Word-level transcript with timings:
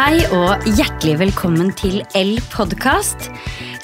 Hei 0.00 0.22
og 0.32 0.62
hjertelig 0.64 1.18
velkommen 1.20 1.74
til 1.76 1.98
L-podkast. 2.16 3.26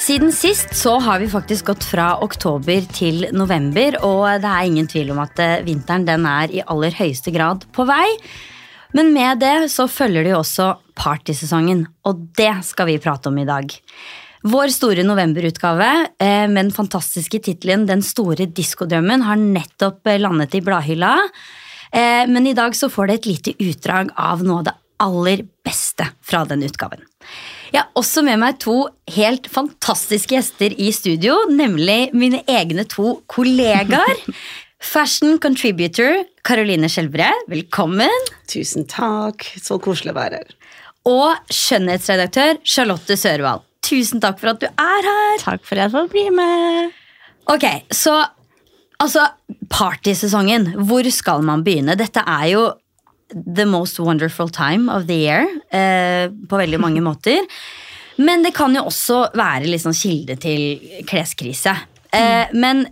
Siden 0.01 0.31
sist 0.33 0.71
så 0.73 0.95
har 1.05 1.19
vi 1.21 1.27
faktisk 1.29 1.67
gått 1.69 1.85
fra 1.85 2.07
oktober 2.25 2.87
til 2.89 3.27
november, 3.37 3.99
og 4.01 4.41
det 4.41 4.49
er 4.49 4.65
ingen 4.65 4.89
tvil 4.89 5.13
om 5.13 5.21
at 5.21 5.43
eh, 5.45 5.61
vinteren 5.67 6.07
den 6.09 6.25
er 6.25 6.55
i 6.57 6.63
aller 6.65 6.97
høyeste 6.97 7.35
grad 7.35 7.67
på 7.77 7.85
vei. 7.91 8.07
Men 8.97 9.13
med 9.13 9.43
det 9.45 9.69
så 9.75 9.85
følger 9.93 10.25
det 10.25 10.33
jo 10.33 10.39
også 10.39 10.71
partysesongen, 10.97 11.85
og 12.09 12.25
det 12.41 12.55
skal 12.65 12.89
vi 12.89 12.97
prate 13.05 13.29
om 13.29 13.37
i 13.37 13.45
dag. 13.51 13.77
Vår 14.49 14.73
store 14.73 15.05
novemberutgave 15.05 15.91
eh, 16.17 16.47
med 16.49 16.63
den 16.63 16.73
fantastiske 16.79 17.43
tittelen 17.45 17.85
Den 17.93 18.01
store 18.01 18.49
diskodrømmen 18.49 19.29
har 19.29 19.37
nettopp 19.37 20.15
landet 20.17 20.57
i 20.57 20.65
bladhylla. 20.65 21.13
Eh, 21.93 22.25
Men 22.25 22.49
i 22.49 22.57
dag 22.57 22.73
så 22.73 22.89
får 22.89 23.13
det 23.13 23.21
et 23.21 23.33
lite 23.35 23.57
utdrag 23.69 24.17
av 24.17 24.49
noe 24.49 24.65
av 24.65 24.69
det 24.73 24.79
aller 25.03 25.45
beste 25.67 26.09
fra 26.25 26.45
den 26.49 26.65
utgaven. 26.67 27.03
Jeg 27.73 27.83
har 27.83 27.99
også 27.99 28.23
med 28.25 28.39
meg 28.41 28.61
to 28.63 28.77
helt 29.17 29.49
fantastiske 29.53 30.37
gjester 30.37 30.75
i 30.81 30.93
studio, 30.95 31.35
nemlig 31.51 32.13
mine 32.17 32.43
egne 32.49 32.87
to 32.89 33.19
kollegaer. 33.31 34.23
Fashion 34.87 35.41
contributor 35.43 36.21
Caroline 36.47 36.89
Skjelbre, 36.93 37.31
velkommen. 37.51 38.31
Tusen 38.51 38.87
takk. 38.89 39.43
Så 39.59 39.81
koselig 39.83 40.13
å 40.13 40.19
være 40.19 40.43
her. 40.43 40.55
Og 41.07 41.53
skjønnhetsredaktør 41.55 42.61
Charlotte 42.67 43.17
Sørvald. 43.19 43.65
Tusen 43.87 44.23
takk 44.23 44.39
for 44.41 44.53
at 44.53 44.63
du 44.63 44.67
er 44.69 45.09
her. 45.11 45.37
Takk 45.43 45.67
for 45.67 45.79
at 45.79 45.87
jeg 45.87 45.95
får 45.95 46.09
bli 46.13 46.25
med. 46.35 46.95
Ok, 47.53 47.67
så 47.95 48.19
altså, 49.03 49.29
partysesongen. 49.71 50.73
Hvor 50.89 51.07
skal 51.15 51.45
man 51.47 51.63
begynne? 51.67 51.99
Dette 51.99 52.23
er 52.27 52.49
jo 52.53 52.65
the 53.35 53.65
most 53.67 53.99
wonderful 53.99 54.49
time 54.49 54.89
of 54.93 55.07
the 55.09 55.17
year 55.27 55.47
eh, 55.75 56.31
på 56.49 56.61
veldig 56.61 56.81
mange 56.81 57.03
måter. 57.09 57.43
Men 58.17 58.45
det 58.47 58.55
kan 58.57 58.73
jo 58.77 58.87
også 58.89 59.27
være 59.37 59.79
sånn 59.83 59.97
kilde 59.97 60.39
til 60.41 61.03
kleskrise. 61.09 61.75
Eh, 62.17 62.53
men 62.57 62.87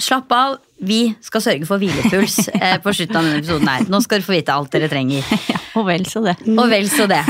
slapp 0.00 0.30
av, 0.32 0.54
vi 0.80 1.10
skal 1.20 1.42
sørge 1.44 1.66
for 1.68 1.82
hvilepuls 1.82 2.46
eh, 2.54 2.78
på 2.84 2.94
slutten 2.96 3.18
av 3.20 3.26
denne 3.26 3.40
episoden. 3.42 3.68
her. 3.68 3.88
Nå 3.92 4.00
skal 4.00 4.20
dere 4.20 4.28
få 4.30 4.36
vite 4.38 4.54
alt 4.56 4.72
dere 4.76 4.88
trenger. 4.92 5.24
Ja, 5.50 5.58
og 5.78 5.86
vel 5.86 6.02
så 6.08 6.22
det. 6.24 6.32
Og 6.50 6.64
vel 6.70 6.88
så 6.90 7.04
det. 7.06 7.20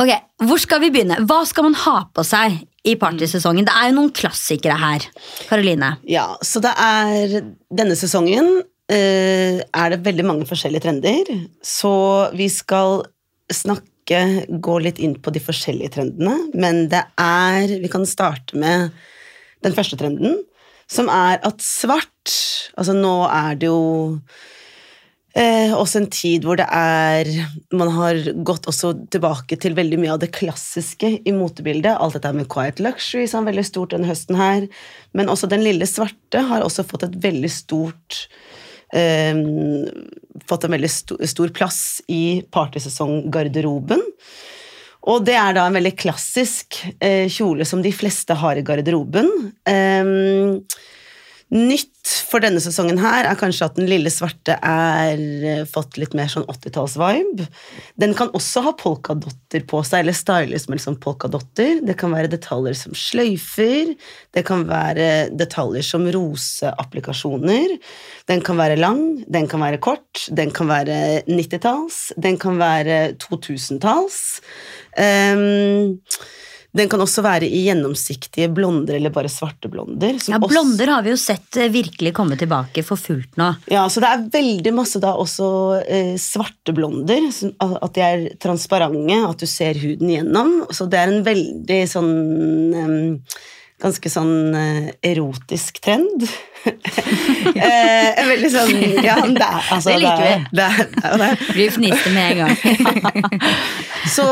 Ok, 0.00 0.10
Hvor 0.46 0.60
skal 0.62 0.80
vi 0.80 0.88
begynne? 0.94 1.18
Hva 1.28 1.42
skal 1.48 1.66
man 1.66 1.74
ha 1.82 1.96
på 2.14 2.22
seg 2.24 2.54
i 2.88 2.94
partysesongen? 2.96 3.66
Det 3.68 3.74
er 3.76 3.90
jo 3.90 3.96
noen 3.98 4.12
klassikere 4.16 4.78
her. 4.80 5.04
Karoline. 5.50 5.90
Ja, 6.08 6.24
så 6.46 6.62
det 6.64 6.72
er 6.80 7.34
denne 7.68 7.98
sesongen 8.00 8.62
er 8.96 9.92
det 9.92 10.02
veldig 10.06 10.26
mange 10.26 10.48
forskjellige 10.48 10.84
trender. 10.86 11.30
Så 11.62 11.92
vi 12.34 12.48
skal 12.50 13.04
snakke, 13.50 14.20
gå 14.50 14.76
litt 14.82 14.98
inn 14.98 15.14
på 15.22 15.30
de 15.34 15.42
forskjellige 15.42 15.94
trendene. 15.98 16.36
Men 16.58 16.88
det 16.90 17.04
er 17.20 17.76
Vi 17.82 17.90
kan 17.92 18.06
starte 18.08 18.58
med 18.58 18.90
den 19.62 19.76
første 19.76 19.98
trenden, 20.00 20.40
som 20.90 21.10
er 21.12 21.38
at 21.46 21.62
svart 21.62 22.38
Altså 22.78 22.94
nå 22.96 23.14
er 23.28 23.58
det 23.60 23.68
jo 23.68 23.82
Eh, 25.30 25.70
også 25.70 26.00
en 26.00 26.08
tid 26.10 26.42
hvor 26.42 26.58
det 26.58 26.64
er 26.74 27.28
Man 27.70 27.92
har 27.94 28.16
gått 28.42 28.64
også 28.66 28.96
tilbake 29.14 29.54
til 29.62 29.76
veldig 29.76 30.00
mye 30.02 30.16
av 30.16 30.18
det 30.24 30.32
klassiske 30.34 31.12
i 31.22 31.34
motebildet. 31.34 31.94
Alt 31.94 32.18
dette 32.18 32.32
med 32.34 32.48
quiet 32.50 32.82
luxury 32.82 33.28
som 33.30 33.44
er 33.44 33.52
veldig 33.52 33.66
stort 33.68 33.94
denne 33.94 34.10
høsten 34.10 34.38
her. 34.40 34.66
Men 35.14 35.30
også 35.30 35.50
Den 35.50 35.62
lille 35.62 35.86
svarte 35.86 36.42
har 36.50 36.66
også 36.66 36.86
fått 36.88 37.06
et 37.06 37.20
veldig 37.22 37.52
stort 37.52 38.24
eh, 38.94 39.42
Fått 40.48 40.64
en 40.64 40.72
veldig 40.72 40.90
sto, 40.90 41.18
stor 41.26 41.50
plass 41.54 42.00
i 42.08 42.40
partysesonggarderoben. 42.50 44.00
Og 45.10 45.24
det 45.24 45.36
er 45.38 45.54
da 45.56 45.66
en 45.68 45.76
veldig 45.76 45.92
klassisk 46.00 46.80
eh, 46.98 47.28
kjole 47.32 47.66
som 47.68 47.82
de 47.84 47.92
fleste 47.94 48.36
har 48.36 48.58
i 48.58 48.64
garderoben. 48.66 49.30
Eh, 49.68 50.56
Nytt 51.50 52.10
for 52.30 52.38
denne 52.42 52.60
sesongen 52.62 53.00
her 53.02 53.26
er 53.26 53.38
kanskje 53.38 53.66
at 53.66 53.78
den 53.78 53.88
lille 53.90 54.10
svarte 54.12 54.54
er 54.54 55.18
eh, 55.18 55.62
fått 55.66 55.96
litt 55.98 56.12
mer 56.14 56.28
sånn 56.30 56.46
80-talls-vibe. 56.46 57.46
Den 57.98 58.14
kan 58.14 58.30
også 58.38 58.62
ha 58.68 58.72
polkadotter 58.78 59.64
på 59.66 59.80
seg, 59.86 60.04
eller 60.04 60.14
styles 60.14 60.68
med 60.68 60.78
liksom 60.78 61.00
polkadotter. 61.02 61.80
Det 61.82 61.96
kan 61.98 62.14
være 62.14 62.30
detaljer 62.30 62.78
som 62.78 62.94
sløyfer, 62.94 63.90
det 64.36 64.44
kan 64.46 64.62
være 64.68 65.08
detaljer 65.34 65.86
som 65.86 66.06
roseapplikasjoner. 66.14 67.74
Den 68.30 68.44
kan 68.46 68.60
være 68.60 68.78
lang, 68.78 69.02
den 69.26 69.50
kan 69.50 69.64
være 69.66 69.82
kort, 69.82 70.28
den 70.30 70.54
kan 70.54 70.70
være 70.70 71.24
90-talls, 71.26 71.98
den 72.14 72.38
kan 72.38 72.62
være 72.62 73.00
2000-talls. 73.26 74.22
Um, 74.94 75.98
den 76.76 76.90
kan 76.90 77.02
også 77.02 77.22
være 77.26 77.48
i 77.50 77.64
gjennomsiktige 77.66 78.50
blonder 78.54 78.94
eller 78.98 79.12
bare 79.14 79.30
svarte 79.32 79.70
blonder. 79.70 80.18
Ja, 80.30 80.38
Blonder 80.38 80.92
har 80.94 81.02
vi 81.02 81.10
jo 81.10 81.18
sett 81.18 81.58
eh, 81.58 81.70
virkelig 81.72 82.12
komme 82.14 82.38
tilbake 82.38 82.84
for 82.86 83.00
fullt 83.00 83.38
nå. 83.40 83.48
Ja, 83.72 83.88
så 83.90 84.02
det 84.02 84.10
er 84.10 84.26
veldig 84.36 84.74
masse 84.76 85.02
da 85.02 85.16
også 85.18 85.48
eh, 85.82 86.14
svarte 86.20 86.74
blonder. 86.76 87.26
At 87.58 87.96
de 87.96 88.04
er 88.06 88.26
transparente, 88.42 89.18
at 89.26 89.42
du 89.42 89.48
ser 89.50 89.80
huden 89.82 90.14
gjennom. 90.14 90.52
Så 90.70 90.86
det 90.90 91.00
er 91.00 91.14
en 91.14 91.26
veldig 91.26 91.80
sånn 91.90 92.14
eh, 92.78 93.40
Ganske 93.80 94.10
sånn 94.12 94.54
eh, 94.56 94.88
erotisk 95.10 95.78
trend. 95.80 96.24
eh, 96.66 98.18
veldig 98.28 98.50
sånn 98.52 98.72
Ja, 99.00 99.14
det 99.24 99.46
er 99.46 99.70
altså, 99.72 99.86
Det 99.88 99.94
liker 100.02 100.24
vi. 100.26 100.34
Det, 100.58 100.66
det, 100.96 101.12
det, 101.22 101.28
Vi 101.56 101.68
fniste 101.72 102.12
med 102.12 102.34
en 102.34 102.42
gang. 102.42 103.40
Så, 104.10 104.24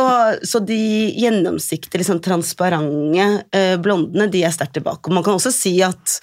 så 0.48 0.58
de 0.64 0.78
gjennomsiktige, 1.20 2.00
liksom 2.00 2.22
transparente 2.24 3.26
eh, 3.54 3.76
blondene, 3.78 4.26
de 4.32 4.40
er 4.42 4.54
sterkt 4.54 4.78
tilbake. 4.78 5.06
Og 5.06 5.14
man 5.14 5.24
kan 5.26 5.36
også 5.36 5.52
si 5.54 5.74
at 5.84 6.16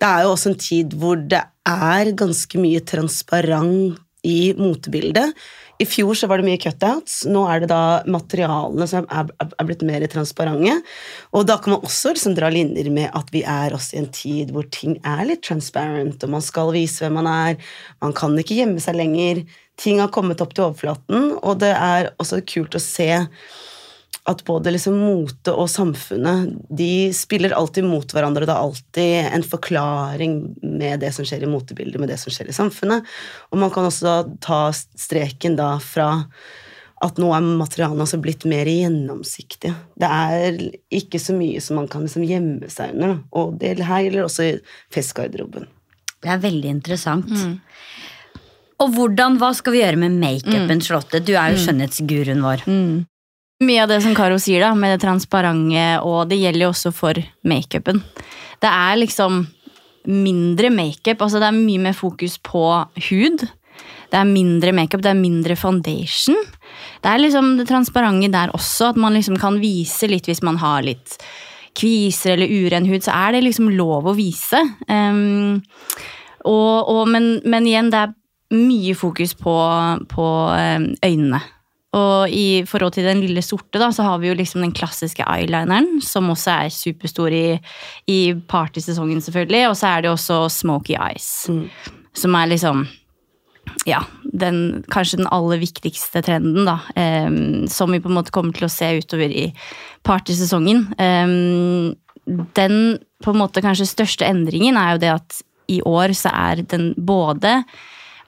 det 0.00 0.08
er 0.08 0.24
jo 0.24 0.32
også 0.32 0.50
en 0.50 0.58
tid 0.58 0.96
hvor 0.98 1.20
det 1.20 1.42
er 1.68 2.10
ganske 2.18 2.58
mye 2.58 2.80
transparent 2.88 4.00
i 4.26 4.54
motebildet. 4.58 5.36
I 5.78 5.86
fjor 5.86 6.16
så 6.18 6.26
var 6.26 6.40
det 6.40 6.48
mye 6.48 6.58
cutouts, 6.58 7.20
nå 7.30 7.44
er 7.46 7.62
det 7.62 7.68
da 7.70 8.00
materialene 8.10 8.86
som 8.90 9.06
er, 9.14 9.28
er, 9.38 9.66
blitt 9.68 9.84
mer 9.86 10.02
transparente. 10.10 10.74
Og 11.30 11.46
da 11.46 11.54
kan 11.62 11.76
man 11.76 11.86
også 11.86 12.16
liksom 12.16 12.34
dra 12.34 12.50
linjer 12.50 12.90
med 12.90 13.14
at 13.14 13.30
vi 13.34 13.44
er 13.46 13.76
også 13.76 13.94
i 13.94 14.00
en 14.02 14.10
tid 14.14 14.50
hvor 14.54 14.66
ting 14.74 14.96
er 15.06 15.22
litt 15.28 15.44
transparent, 15.46 16.24
og 16.26 16.34
man 16.34 16.42
skal 16.42 16.74
vise 16.74 17.04
hvem 17.04 17.20
man 17.20 17.30
er. 17.30 17.70
Man 18.02 18.16
kan 18.18 18.34
ikke 18.42 18.58
gjemme 18.58 18.82
seg 18.82 18.98
lenger. 18.98 19.44
Ting 19.78 20.02
har 20.02 20.10
kommet 20.10 20.42
opp 20.42 20.56
til 20.56 20.66
overflaten, 20.66 21.32
og 21.38 21.62
det 21.62 21.70
er 21.76 22.10
også 22.18 22.42
kult 22.42 22.74
å 22.74 22.82
se 22.82 23.12
at 24.28 24.44
både 24.44 24.74
liksom 24.74 24.96
mote 25.00 25.52
og 25.56 25.70
samfunnet 25.72 26.52
de 26.76 27.08
spiller 27.16 27.54
alltid 27.56 27.86
mot 27.88 28.12
hverandre. 28.12 28.44
Det 28.44 28.52
er 28.52 28.66
alltid 28.66 29.34
en 29.38 29.46
forklaring 29.46 30.38
med 30.62 31.00
det 31.00 31.14
som 31.16 31.24
skjer 31.28 31.46
i 31.46 31.50
motebildet, 31.50 32.00
med 32.02 32.12
det 32.12 32.18
som 32.20 32.34
skjer 32.34 32.50
i 32.52 32.56
samfunnet. 32.56 33.08
Og 33.48 33.62
man 33.62 33.72
kan 33.72 33.88
også 33.88 34.04
da 34.04 34.16
ta 34.44 34.60
streken 34.76 35.56
da 35.58 35.74
fra 35.82 36.10
at 36.98 37.18
nå 37.22 37.30
er 37.30 37.44
materialene 37.46 38.02
også 38.02 38.18
blitt 38.20 38.44
mer 38.50 38.66
gjennomsiktige. 38.66 39.72
Det 39.96 40.08
er 40.10 40.56
ikke 40.98 41.20
så 41.22 41.36
mye 41.36 41.60
som 41.62 41.78
man 41.78 41.86
kan 41.90 42.02
liksom 42.04 42.24
gjemme 42.26 42.68
seg 42.74 42.96
under. 42.96 43.14
da. 43.14 43.18
Og 43.38 43.58
det 43.60 43.76
her 43.86 44.02
gjelder 44.04 44.26
også 44.26 44.48
i 44.48 44.54
festgarderoben. 44.94 45.68
Det 46.18 46.32
er 46.34 46.40
veldig 46.42 46.72
interessant. 46.74 47.30
Og 48.82 48.90
hvordan, 48.94 49.38
hva 49.38 49.52
skal 49.54 49.74
vi 49.74 49.80
gjøre 49.84 49.98
med 50.04 50.18
makeupen, 50.18 50.82
Charlotte? 50.82 51.22
Du 51.22 51.32
er 51.38 51.54
jo 51.54 51.62
skjønnhetsguruen 51.62 52.42
vår. 52.42 52.66
Mye 53.58 53.82
av 53.82 53.90
det 53.90 54.02
som 54.04 54.14
Karo 54.14 54.36
sier, 54.38 54.62
da, 54.62 54.70
med 54.78 54.92
det 54.94 55.02
transparente, 55.02 55.86
og 56.06 56.28
det 56.30 56.38
gjelder 56.38 56.68
jo 56.68 56.70
også 56.70 56.92
for 56.94 57.18
makeupen. 57.42 58.04
Det 58.62 58.70
er 58.70 59.00
liksom 59.00 59.40
mindre 60.08 60.70
makeup. 60.70 61.24
Altså 61.24 61.40
det 61.42 61.48
er 61.48 61.56
mye 61.56 61.82
mer 61.88 61.96
fokus 61.98 62.38
på 62.38 62.62
hud. 63.08 63.42
Det 64.08 64.16
er 64.16 64.30
mindre 64.30 64.72
makeup, 64.72 65.02
det 65.02 65.10
er 65.10 65.18
mindre 65.18 65.56
foundation. 65.58 66.38
Det 67.02 67.10
er 67.10 67.20
liksom 67.20 67.56
det 67.58 67.66
transparente 67.68 68.30
der 68.32 68.54
også, 68.56 68.92
at 68.92 69.02
man 69.02 69.18
liksom 69.18 69.36
kan 69.42 69.58
vise 69.60 70.06
litt 70.06 70.30
hvis 70.30 70.44
man 70.46 70.62
har 70.62 70.86
litt 70.86 71.18
kviser 71.78 72.36
eller 72.36 72.50
uren 72.50 72.86
hud, 72.88 73.02
så 73.04 73.12
er 73.26 73.36
det 73.36 73.44
liksom 73.44 73.68
lov 73.74 74.08
å 74.08 74.16
vise. 74.16 74.62
Um, 74.86 75.60
og, 76.46 76.88
og, 76.88 77.04
men, 77.10 77.36
men 77.42 77.66
igjen, 77.68 77.90
det 77.90 78.06
er 78.06 78.16
mye 78.54 78.96
fokus 78.98 79.34
på, 79.38 79.54
på 80.10 80.26
um, 80.54 80.90
øynene. 81.04 81.42
Og 81.96 82.28
i 82.28 82.64
forhold 82.68 82.92
til 82.92 83.06
den 83.08 83.22
lille 83.24 83.40
sorte, 83.40 83.80
da, 83.80 83.88
så 83.94 84.04
har 84.04 84.18
vi 84.20 84.28
jo 84.28 84.36
liksom 84.36 84.60
den 84.60 84.74
klassiske 84.76 85.24
eyelineren, 85.24 86.02
som 86.04 86.28
også 86.28 86.52
er 86.66 86.74
superstor 86.74 87.32
i, 87.32 87.56
i 88.12 88.20
partysesongen, 88.48 89.22
selvfølgelig. 89.24 89.62
Og 89.70 89.76
så 89.80 89.94
er 89.94 90.04
det 90.04 90.12
også 90.12 90.42
smoky 90.52 90.98
eyes, 90.98 91.48
som 92.12 92.36
er 92.36 92.50
liksom 92.52 92.84
ja, 93.88 94.02
den, 94.24 94.84
kanskje 94.92 95.22
den 95.22 95.30
aller 95.32 95.60
viktigste 95.60 96.22
trenden, 96.24 96.68
da. 96.68 96.78
Um, 96.92 97.66
som 97.72 97.92
vi 97.92 98.02
på 98.04 98.10
en 98.12 98.18
måte 98.18 98.34
kommer 98.34 98.56
til 98.56 98.68
å 98.68 98.72
se 98.72 98.90
utover 99.00 99.32
i 99.32 99.48
partysesongen. 100.06 100.86
Um, 101.00 101.94
den 102.56 102.98
på 103.24 103.32
en 103.32 103.40
måte 103.40 103.64
kanskje 103.64 103.88
største 103.88 104.28
endringen 104.28 104.76
er 104.76 104.94
jo 104.94 105.04
det 105.04 105.14
at 105.14 105.38
i 105.72 105.80
år 105.84 106.12
så 106.16 106.32
er 106.32 106.62
den 106.68 106.92
både 106.96 107.62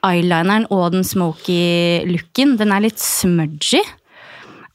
eyelineren 0.05 0.67
og 0.73 0.91
den 0.95 1.05
smoky 1.07 2.03
looken, 2.09 2.55
den 2.59 2.73
er 2.73 2.85
litt 2.85 3.01
smudgy. 3.01 3.81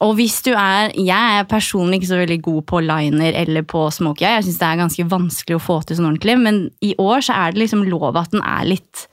Og 0.04 0.18
hvis 0.18 0.42
du 0.44 0.50
er 0.52 0.92
Jeg 0.92 1.38
er 1.38 1.48
personlig 1.48 2.02
ikke 2.02 2.10
så 2.10 2.20
veldig 2.20 2.40
god 2.44 2.62
på 2.68 2.80
liner 2.84 3.32
eller 3.32 3.64
på 3.64 3.86
smoky. 3.90 4.26
Jeg 4.28 4.44
syns 4.44 4.58
det 4.60 4.68
er 4.68 4.80
ganske 4.82 5.06
vanskelig 5.08 5.56
å 5.56 5.62
få 5.62 5.80
til 5.82 5.96
sånn 5.96 6.10
ordentlig, 6.10 6.36
men 6.42 6.58
i 6.84 6.92
år 7.00 7.24
så 7.24 7.36
er 7.36 7.54
det 7.54 7.64
liksom 7.64 7.86
lov 7.88 8.18
at 8.20 8.34
den 8.34 8.44
er 8.44 8.68
litt 8.68 9.06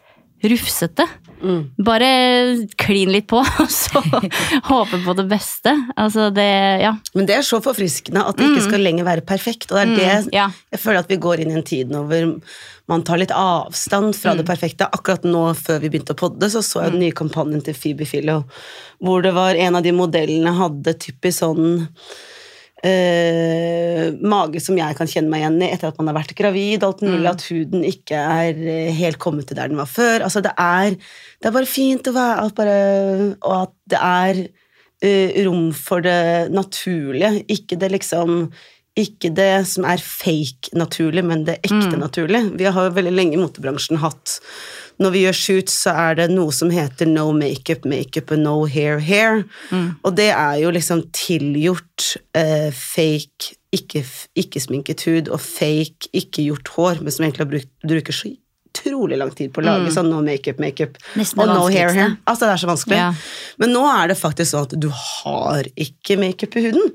rufsete. 0.43 1.07
Bare 1.83 2.09
klin 2.79 3.11
litt 3.11 3.27
på, 3.27 3.41
og 3.63 3.69
så 3.71 4.01
håpe 4.69 4.99
på 5.05 5.15
det 5.19 5.25
beste. 5.31 5.73
Altså 5.99 6.29
det 6.33 6.47
Ja. 6.83 6.93
Men 7.13 7.25
det 7.29 7.35
er 7.39 7.45
så 7.47 7.59
forfriskende 7.63 8.23
at 8.25 8.37
det 8.39 8.49
ikke 8.51 8.65
skal 8.69 8.83
lenger 8.85 9.05
være 9.07 9.25
perfekt. 9.27 9.71
Og 9.71 9.77
det 9.77 9.83
er 9.83 9.95
det 9.95 10.11
Mm. 10.25 10.29
ja. 10.33 10.47
jeg 10.71 10.79
føler 10.79 10.99
at 11.03 11.09
vi 11.11 11.17
går 11.17 11.39
inn 11.43 11.51
i 11.51 11.57
en 11.59 11.63
tid 11.67 11.89
nå 11.91 12.03
hvor 12.07 12.41
man 12.91 13.03
tar 13.07 13.17
litt 13.17 13.31
avstand 13.31 14.15
fra 14.15 14.33
Mm. 14.33 14.37
det 14.41 14.45
perfekte. 14.47 14.87
Akkurat 14.91 15.23
nå 15.23 15.43
før 15.55 15.79
vi 15.79 15.89
begynte 15.89 16.13
å 16.15 16.19
podde, 16.19 16.49
så 16.51 16.59
så 16.63 16.83
jeg 16.83 16.91
den 16.91 16.99
nye 17.05 17.11
kampanjen 17.15 17.63
til 17.63 17.73
Phoebe 17.73 18.05
Philo, 18.05 18.43
hvor 19.01 19.21
det 19.23 19.33
var 19.33 19.55
en 19.55 19.75
av 19.75 19.83
de 19.83 19.91
modellene 19.91 20.51
hadde 20.57 20.93
typisk 20.99 21.39
sånn 21.43 21.87
eh, 22.83 24.09
mage 24.19 24.61
som 24.63 24.77
jeg 24.77 24.97
kan 24.97 25.09
kjenne 25.09 25.31
meg 25.31 25.43
igjen 25.43 25.61
i 25.63 25.69
etter 25.73 25.89
at 25.89 25.99
man 25.99 26.11
har 26.11 26.19
vært 26.19 26.35
gravid. 26.37 26.83
Alt 26.85 27.03
mulig, 27.05 27.23
At 27.29 27.45
huden 27.49 27.85
ikke 27.87 28.19
er 28.19 28.59
eh, 28.59 28.91
helt 28.97 29.21
kommet 29.23 29.47
til 29.49 29.59
der 29.59 29.71
den 29.71 29.79
var 29.79 29.89
før. 29.89 30.27
Altså, 30.27 30.43
det 30.43 30.53
er, 30.59 30.97
det 30.97 31.49
er 31.49 31.55
bare 31.55 31.69
fint 31.69 32.09
å 32.09 32.15
være 32.17 32.45
at 32.47 32.59
bare, 32.59 32.77
Og 33.39 33.57
at 33.61 33.73
det 33.93 34.03
er 34.03 34.43
eh, 35.03 35.41
rom 35.47 35.71
for 35.77 36.03
det 36.05 36.51
naturlige. 36.53 37.43
Ikke 37.51 37.79
det 37.79 37.93
liksom 37.95 38.47
ikke 38.93 39.31
det 39.33 39.65
som 39.65 39.87
er 39.89 39.97
fake 39.97 40.75
naturlig, 40.77 41.23
men 41.25 41.47
det 41.47 41.55
ekte 41.65 41.97
naturlig. 41.97 42.43
Vi 42.59 42.67
har 42.69 42.85
jo 42.85 42.93
veldig 42.93 43.13
lenge 43.13 43.33
i 43.33 43.41
motebransjen 43.41 43.97
hatt 44.03 44.35
Når 45.01 45.13
vi 45.15 45.23
gjør 45.23 45.37
shoots, 45.37 45.75
så 45.85 45.95
er 46.05 46.19
det 46.19 46.27
noe 46.33 46.53
som 46.55 46.71
heter 46.73 47.09
no 47.09 47.29
makeup, 47.35 47.87
makeup 47.89 48.33
og 48.35 48.43
no 48.43 48.55
hair, 48.69 49.01
hair. 49.03 49.43
Og 50.03 50.13
det 50.19 50.29
er 50.31 50.61
jo 50.61 50.73
liksom 50.75 51.05
tilgjort 51.15 52.13
eh, 52.37 52.69
fake, 52.75 53.55
ikke, 53.73 54.03
ikke 54.37 54.61
sminket 54.61 55.05
hud, 55.09 55.33
og 55.33 55.41
fake, 55.41 56.11
ikke 56.13 56.45
gjort 56.45 56.73
hår, 56.75 57.03
men 57.03 57.15
som 57.15 57.25
egentlig 57.25 57.45
har 57.45 57.53
brukt, 57.55 57.71
bruker 57.83 58.19
så 58.19 58.33
utrolig 58.73 59.17
lang 59.17 59.29
tid 59.37 59.53
på 59.53 59.61
å 59.61 59.65
lage 59.67 59.93
sånn 59.93 60.09
no 60.09 60.23
makeup, 60.25 60.57
makeup 60.61 60.97
og 60.97 61.45
no 61.45 61.67
hair, 61.69 61.93
hair. 61.93 62.17
Altså, 62.25 62.47
det 62.47 62.53
er 62.55 62.61
så 62.63 62.69
vanskelig. 62.71 62.97
Ja. 62.97 63.11
Men 63.61 63.73
nå 63.75 63.85
er 63.89 64.09
det 64.11 64.17
faktisk 64.17 64.53
sånn 64.53 64.67
at 64.69 64.75
du 64.81 64.89
har 64.89 65.69
ikke 65.73 66.17
makeup 66.21 66.57
i 66.57 66.67
huden. 66.67 66.93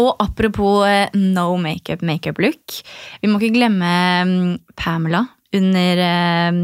Og 0.00 0.16
apropos 0.24 0.86
eh, 0.88 1.12
no 1.18 1.50
makeup, 1.60 2.00
makeup 2.06 2.40
look. 2.40 2.80
Vi 3.20 3.28
må 3.28 3.40
ikke 3.40 3.58
glemme 3.58 3.92
mm, 4.24 4.52
Pamela. 4.78 5.26
Under 5.52 6.00
eh, 6.00 6.60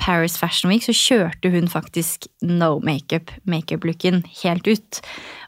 Paris 0.00 0.36
Fashion 0.40 0.70
Week 0.72 0.84
så 0.84 0.94
kjørte 0.96 1.50
hun 1.54 1.68
faktisk 1.70 2.28
no 2.44 2.76
makeup, 2.84 3.32
makeup-looken 3.48 4.22
helt 4.42 4.68
ut. 4.68 5.00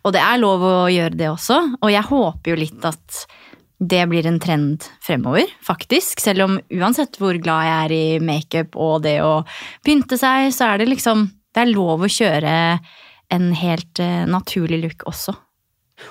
Og 0.05 0.15
det 0.17 0.23
er 0.25 0.41
lov 0.41 0.65
å 0.65 0.77
gjøre 0.93 1.19
det 1.19 1.31
også, 1.31 1.61
og 1.81 1.93
jeg 1.93 2.09
håper 2.11 2.53
jo 2.53 2.61
litt 2.63 2.89
at 2.89 3.25
det 3.79 4.03
blir 4.11 4.27
en 4.27 4.41
trend 4.43 4.87
fremover, 5.05 5.47
faktisk. 5.63 6.19
Selv 6.21 6.49
om 6.49 6.57
uansett 6.75 7.19
hvor 7.21 7.39
glad 7.39 7.67
jeg 7.69 7.77
er 7.85 7.95
i 7.95 8.07
makeup 8.23 8.75
og 8.75 9.05
det 9.07 9.21
å 9.23 9.45
pynte 9.87 10.19
seg, 10.19 10.51
så 10.55 10.73
er 10.73 10.83
det 10.83 10.93
liksom 10.95 11.29
Det 11.55 11.63
er 11.65 11.71
lov 11.73 12.03
å 12.05 12.11
kjøre 12.13 12.51
en 13.35 13.47
helt 13.57 13.99
eh, 13.99 14.27
naturlig 14.29 14.79
look 14.83 15.07
også. 15.09 15.33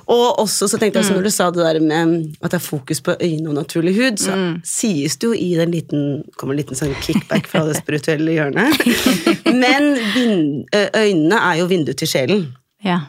Og 0.08 0.40
også 0.40 0.68
så 0.68 0.78
tenkte 0.78 1.00
Mm. 1.00 1.04
jeg, 1.04 1.06
så 1.06 1.16
når 1.16 1.24
du 1.24 1.30
sa 1.32 1.50
det 1.52 1.64
der 1.64 1.80
med 1.80 2.36
at 2.44 2.52
det 2.52 2.58
er 2.60 2.66
fokus 2.66 3.00
på 3.02 3.16
øyne 3.22 3.48
og 3.50 3.56
naturlig 3.56 3.96
hud, 3.96 4.18
så 4.20 4.36
Mm. 4.36 4.62
sies 4.66 5.16
det 5.18 5.28
jo 5.28 5.34
i 5.34 5.56
den 5.56 5.72
liten 5.72 6.24
kommer 6.38 6.54
en 6.54 6.58
liten 6.64 6.76
sånn 6.76 6.96
kickback 7.02 7.48
fra 7.48 7.66
det 7.66 7.78
spirituelle 7.78 8.32
hjørnet. 8.32 8.76
Men 9.64 10.66
øynene 10.96 11.36
er 11.40 11.56
jo 11.62 11.66
vinduet 11.68 11.98
til 11.98 12.08
sjelen. 12.08 12.48
Ja. 12.84 13.00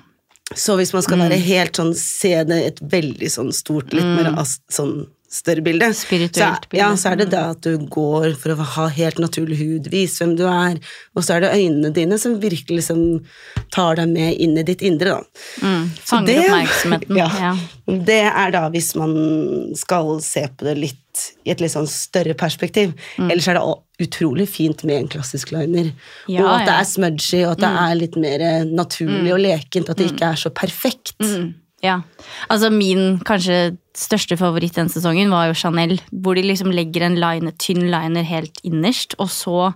Så 0.54 0.76
hvis 0.76 0.92
man 0.94 1.02
skal 1.02 1.18
Mm. 1.18 1.28
være 1.28 1.38
helt 1.44 1.72
sånn, 1.76 1.94
se 1.94 2.44
det 2.44 2.66
et 2.66 2.80
veldig 2.80 3.28
sånn 3.30 3.52
stort, 3.52 3.92
litt 3.92 4.04
mer 4.04 4.32
sånn 4.70 5.06
større 5.28 5.60
bilde, 5.64 5.88
Spirituelt 5.94 6.66
er- 6.72 6.78
Ja, 6.78 6.88
så 6.96 7.10
er 7.12 7.16
det 7.20 7.30
det 7.30 7.38
at 7.38 7.60
du 7.60 7.78
går 7.78 8.34
for 8.40 8.54
å 8.54 8.64
ha 8.64 8.86
helt 8.88 9.18
naturlig 9.20 9.58
hud, 9.58 9.88
vise 9.92 10.22
hvem 10.24 10.36
du 10.38 10.46
er, 10.48 10.78
og 11.14 11.22
så 11.22 11.36
er 11.36 11.40
det 11.44 11.50
øynene 11.52 11.92
dine 11.92 12.18
som 12.18 12.38
virkelig 12.40 12.78
liksom 12.80 13.24
tar 13.70 13.96
deg 13.96 14.08
med 14.08 14.38
inn 14.40 14.56
i 14.56 14.62
ditt 14.62 14.80
indre, 14.82 15.18
da. 15.18 15.66
Mm, 15.66 15.90
fanger 16.00 16.26
det- 16.26 16.38
oppmerksomheten. 16.48 17.16
Ja. 17.22 17.28
Ja. 17.38 17.56
Det 17.88 18.22
er 18.32 18.50
da 18.50 18.68
hvis 18.70 18.94
man 18.96 19.74
skal 19.76 20.20
se 20.20 20.46
på 20.56 20.64
det 20.64 20.76
litt 20.78 20.96
i 21.44 21.50
et 21.50 21.60
litt 21.60 21.72
sånn 21.72 21.88
større 21.88 22.34
perspektiv. 22.38 22.92
Mm. 23.18 23.30
Ellers 23.32 23.48
er 23.48 23.54
det 23.58 24.08
utrolig 24.08 24.46
fint 24.48 24.84
med 24.84 24.96
en 25.02 25.08
klassisk 25.08 25.50
liner. 25.50 25.92
Ja, 26.28 26.44
og 26.44 26.60
at 26.60 26.66
det 26.66 26.66
ja. 26.66 26.66
det 26.68 26.74
er 26.78 26.90
smudgy, 26.92 27.40
og 27.44 27.50
at 27.52 27.58
det 27.64 27.70
er 27.82 27.94
litt 27.98 28.16
mer 28.16 28.40
eh, 28.40 28.64
naturlig 28.64 29.32
og 29.34 29.40
lekent. 29.42 29.90
At 29.90 29.98
det 29.98 30.12
ikke 30.12 30.30
er 30.30 30.38
så 30.38 30.52
perfekt. 30.54 31.16
Mm, 31.20 31.54
ja. 31.82 32.00
Altså 32.48 32.70
min 32.70 33.18
kanskje 33.26 33.76
største 33.98 34.36
favoritt 34.38 34.76
den 34.78 34.90
sesongen 34.92 35.32
var 35.34 35.48
jo 35.50 35.56
Chanel, 35.58 35.96
hvor 36.12 36.38
de 36.38 36.44
liksom 36.46 36.70
legger 36.74 37.08
en 37.08 37.18
line, 37.18 37.52
tynn 37.58 37.88
liner 37.90 38.26
helt 38.28 38.60
innerst, 38.66 39.16
og 39.18 39.30
så 39.34 39.72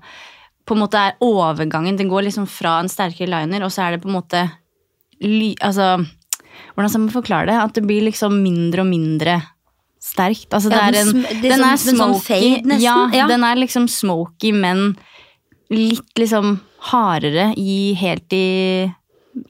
på 0.63 0.77
en 0.77 0.83
måte 0.85 0.95
er 0.95 1.17
overgangen 1.27 1.97
Den 1.99 2.07
går 2.11 2.29
liksom 2.29 2.45
fra 2.47 2.77
en 2.79 2.91
sterkere 2.91 3.27
liner, 3.33 3.65
og 3.67 3.73
så 3.75 3.83
er 3.89 3.97
det 3.97 4.05
på 4.05 4.11
en 4.13 4.15
måte 4.21 4.45
ly, 5.23 5.53
Altså, 5.59 5.97
hvordan 6.75 6.91
skal 6.93 7.03
man 7.03 7.15
forklare 7.15 7.51
det? 7.51 7.59
At 7.59 7.75
det 7.75 7.83
blir 7.87 8.05
liksom 8.07 8.39
mindre 8.45 8.85
og 8.85 8.91
mindre 8.91 9.41
sterkt. 10.03 10.49
Altså, 10.55 10.71
det 10.71 10.79
er 10.79 10.99
en, 11.03 11.23
det 11.23 11.51
er 11.51 11.57
den 11.57 11.65
er 11.67 11.77
som, 11.79 11.97
smoky. 11.97 11.99
sånn 11.99 12.15
smoky. 12.15 12.27
fade 12.29 12.71
nesten, 12.73 12.83
Ja, 12.83 12.97
ja. 13.15 13.27
den 13.31 13.45
er 13.47 13.59
liksom 13.61 13.89
smoky, 13.91 14.53
men 14.55 14.97
litt 15.73 16.19
liksom 16.19 16.57
hardere 16.93 17.53
i 17.59 17.95
helt 17.99 18.35
i 18.35 18.47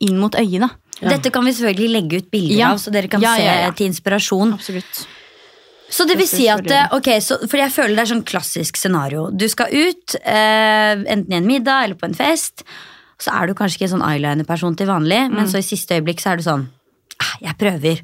inn 0.05 0.19
mot 0.21 0.37
øyet, 0.39 0.61
da. 0.63 0.69
Dette 1.01 1.31
kan 1.35 1.45
vi 1.45 1.53
selvfølgelig 1.57 1.91
legge 1.97 2.19
ut 2.23 2.31
bilder 2.31 2.57
Ja. 2.59 2.71
av, 2.73 2.79
så 2.79 2.93
dere 2.95 3.09
kan 3.09 3.21
Ja, 3.25 3.35
se 3.37 3.43
ja, 3.45 3.55
ja. 3.67 3.71
til 3.73 3.87
inspirasjon. 3.91 4.53
Absolutt. 4.55 5.07
Så 5.93 6.07
det 6.09 6.17
vil 6.17 6.29
si 6.29 6.47
at 6.49 6.65
ok, 6.93 7.09
så, 7.21 7.37
for 7.49 7.59
jeg 7.61 7.71
føler 7.75 7.97
det 7.97 8.05
er 8.07 8.15
sånn 8.15 8.25
klassisk 8.25 8.77
scenario. 8.81 9.31
Du 9.31 9.45
skal 9.49 9.67
ut, 9.73 10.15
eh, 10.25 10.95
enten 11.05 11.33
i 11.33 11.37
en 11.37 11.47
middag 11.47 11.85
eller 11.85 11.95
på 12.01 12.07
en 12.09 12.15
fest. 12.15 12.63
Så 13.21 13.31
er 13.35 13.47
du 13.47 13.55
kanskje 13.55 13.77
ikke 13.81 13.91
en 13.91 14.01
sånn 14.01 14.07
eyeliner-person 14.09 14.75
til 14.77 14.87
vanlig, 14.89 15.31
men 15.31 15.47
så 15.47 15.59
i 15.59 15.67
siste 15.67 15.99
øyeblikk 16.01 16.21
så 16.23 16.33
er 16.33 16.37
du 16.37 16.43
sånn 16.43 16.69
«Ah, 17.21 17.37
Jeg 17.43 17.59
prøver. 17.59 18.03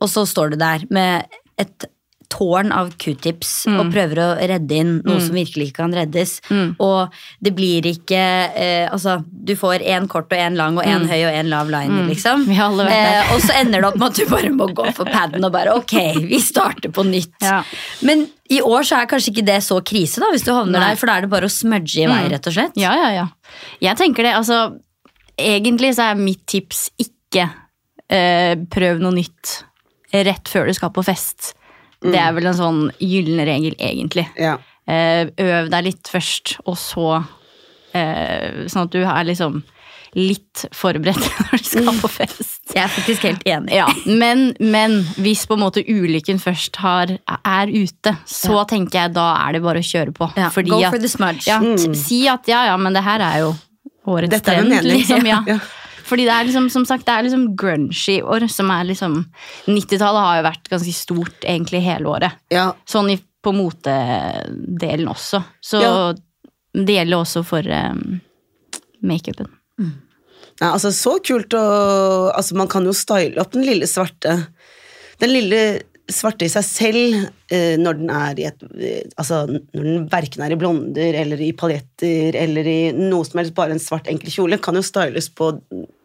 Og 0.00 0.08
så 0.08 0.24
står 0.26 0.50
du 0.50 0.56
der 0.56 0.80
med 0.90 1.26
et 1.58 1.84
tårn 2.32 2.72
av 2.74 2.90
q-tips 3.00 3.52
og 3.70 3.90
prøver 3.94 4.20
å 4.22 4.28
redde 4.50 4.78
inn 4.78 4.92
noe 5.06 5.20
som 5.22 5.36
virkelig 5.36 5.70
ikke 5.70 5.82
kan 5.84 5.96
reddes. 5.96 6.36
Og 6.82 7.14
det 7.44 7.52
blir 7.56 7.86
ikke 7.90 8.20
eh, 8.52 8.86
Altså, 8.92 9.18
du 9.26 9.54
får 9.58 9.82
én 9.84 10.06
kort 10.10 10.30
og 10.32 10.38
én 10.38 10.56
lang 10.58 10.78
og 10.78 10.86
én 10.86 11.06
høy 11.08 11.18
og 11.26 11.34
én 11.34 11.50
lav 11.50 11.70
line, 11.72 12.06
liksom. 12.10 12.46
Vært 12.48 12.80
der. 12.80 12.92
Eh, 12.94 13.34
og 13.34 13.42
så 13.44 13.56
ender 13.60 13.82
det 13.82 13.90
opp 13.90 13.98
med 14.00 14.08
at 14.08 14.20
du 14.20 14.30
bare 14.30 14.52
må 14.54 14.68
gå 14.76 14.86
for 14.96 15.10
paden 15.10 15.44
og 15.46 15.52
bare 15.54 15.74
ok, 15.76 15.96
vi 16.30 16.40
starter 16.42 16.92
på 16.94 17.04
nytt. 17.06 17.34
Ja. 17.44 17.60
Men 18.06 18.26
i 18.52 18.60
år 18.62 18.86
så 18.86 19.00
er 19.00 19.10
kanskje 19.10 19.32
ikke 19.34 19.46
det 19.48 19.60
så 19.66 19.80
krise, 19.86 20.22
da, 20.22 20.30
hvis 20.32 20.46
du 20.46 20.52
havner 20.54 20.78
Nei. 20.78 20.90
der, 20.92 21.00
for 21.00 21.10
da 21.10 21.18
er 21.18 21.26
det 21.26 21.32
bare 21.32 21.48
å 21.48 21.52
smudge 21.52 22.02
i 22.04 22.08
vei, 22.10 22.22
rett 22.32 22.46
og 22.46 22.54
slett. 22.54 22.76
Ja, 22.78 22.94
ja, 22.98 23.12
ja. 23.14 23.28
Jeg 23.82 23.98
tenker 24.02 24.26
det, 24.26 24.34
altså 24.38 24.64
Egentlig 25.36 25.90
så 25.92 26.06
er 26.06 26.16
mitt 26.16 26.46
tips 26.48 26.86
ikke 26.96 27.42
eh, 28.08 28.54
prøv 28.72 29.02
noe 29.02 29.12
nytt 29.18 29.58
rett 30.24 30.48
før 30.48 30.70
du 30.70 30.72
skal 30.76 30.92
på 30.96 31.04
fest. 31.04 31.50
Det 32.12 32.20
er 32.22 32.34
vel 32.36 32.46
en 32.50 32.58
sånn 32.58 32.82
gyllen 33.02 33.44
regel, 33.48 33.76
egentlig. 33.78 34.26
Ja. 34.40 34.56
Eh, 34.86 35.26
øv 35.42 35.70
deg 35.72 35.88
litt 35.88 36.10
først, 36.12 36.56
og 36.66 36.76
så 36.78 37.06
eh, 37.96 38.66
Sånn 38.70 38.84
at 38.86 38.92
du 38.94 39.00
er 39.02 39.24
liksom 39.26 39.62
litt 40.16 40.62
forberedt 40.72 41.18
når 41.50 41.60
du 41.60 41.66
skal 41.68 41.98
på 42.00 42.08
fest. 42.08 42.62
Jeg 42.72 42.82
er 42.86 42.92
faktisk 42.92 43.26
helt 43.28 43.42
enig. 43.44 43.74
Ja, 43.76 43.86
men, 44.08 44.46
men 44.64 45.02
hvis 45.20 45.42
på 45.48 45.58
en 45.58 45.64
måte 45.66 45.82
ulykken 45.84 46.40
først 46.40 46.78
har, 46.80 47.12
er 47.36 47.72
ute, 47.72 48.14
så 48.24 48.62
tenker 48.70 49.02
jeg 49.02 49.14
da 49.18 49.26
er 49.42 49.58
det 49.58 49.62
bare 49.66 49.82
å 49.82 49.86
kjøre 49.86 50.14
på. 50.16 50.30
Ja, 50.38 50.48
go 50.48 50.78
at- 50.80 50.94
for 50.94 51.02
the 51.02 51.10
smudge. 51.12 51.44
Ja, 51.50 51.58
mm. 51.60 51.92
Si 51.98 52.22
at 52.32 52.48
ja, 52.48 52.64
ja, 52.70 52.78
men 52.80 52.96
det 52.96 53.04
her 53.04 53.20
er 53.26 53.42
jo 53.44 53.52
årets 54.08 54.32
Dette 54.38 54.54
er 54.54 54.62
trend. 54.64 54.88
Liksom, 54.88 55.26
ja. 55.34 55.42
Fordi 56.06 56.24
det 56.28 56.32
er 56.34 56.46
liksom, 56.48 56.68
som 56.70 56.84
sagt, 56.86 57.04
det 57.08 57.14
er 57.16 57.26
liksom 57.26 57.48
grunge 57.58 57.98
i 58.12 58.20
år, 58.22 58.46
som 58.52 58.70
er 58.70 58.84
liksom 58.86 59.16
90-tallet 59.66 60.22
har 60.26 60.36
jo 60.40 60.44
vært 60.46 60.68
ganske 60.70 60.94
stort 60.94 61.46
egentlig 61.46 61.80
hele 61.82 62.06
året. 62.12 62.36
ja. 62.54 62.68
Sånn 62.86 63.10
i, 63.10 63.18
på 63.42 63.52
motedelen 63.54 65.08
også. 65.10 65.42
Så 65.62 65.80
Ja. 65.82 66.14
det 66.74 66.96
gjelder 66.98 67.18
også 67.22 67.42
for 67.46 67.62
um, 67.66 68.20
makeupen. 69.02 69.50
Nei, 69.78 70.70
altså 70.72 70.88
så 70.94 71.18
kult 71.20 71.52
å 71.52 72.32
Altså 72.32 72.56
man 72.56 72.68
kan 72.72 72.86
jo 72.88 72.94
style 72.96 73.36
opp 73.42 73.50
den 73.52 73.66
lille 73.66 73.84
svarte 73.84 74.46
Den 75.20 75.34
lille 75.34 75.82
svarte 76.08 76.46
i 76.46 76.48
seg 76.48 76.64
selv 76.64 77.26
når 77.78 77.98
den 78.00 78.10
er 78.10 78.40
i 78.40 78.46
et 78.48 78.62
eh, 78.74 79.02
Altså 79.14 79.44
når 79.46 79.84
den 79.86 80.06
verken 80.10 80.42
er 80.42 80.54
i 80.54 80.58
blonder 80.58 81.14
eller 81.22 81.40
i 81.40 81.52
paljetter 81.56 82.34
eller 82.34 82.66
i 82.66 82.78
noe 82.96 83.24
som 83.26 83.38
helst, 83.38 83.54
bare 83.54 83.76
en 83.76 83.82
svart, 83.82 84.10
enkel 84.10 84.32
kjole, 84.34 84.58
kan 84.62 84.74
jo 84.74 84.82
styles 84.84 85.30
på 85.30 85.52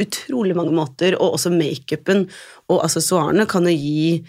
utrolig 0.01 0.55
mange 0.57 0.73
måter, 0.75 1.17
og 1.17 1.37
også 1.37 1.51
makeupen 1.53 2.27
og 2.71 2.79
assessoarene 2.85 3.45
kan 3.49 3.65
jo 3.67 3.73
gi, 3.73 4.21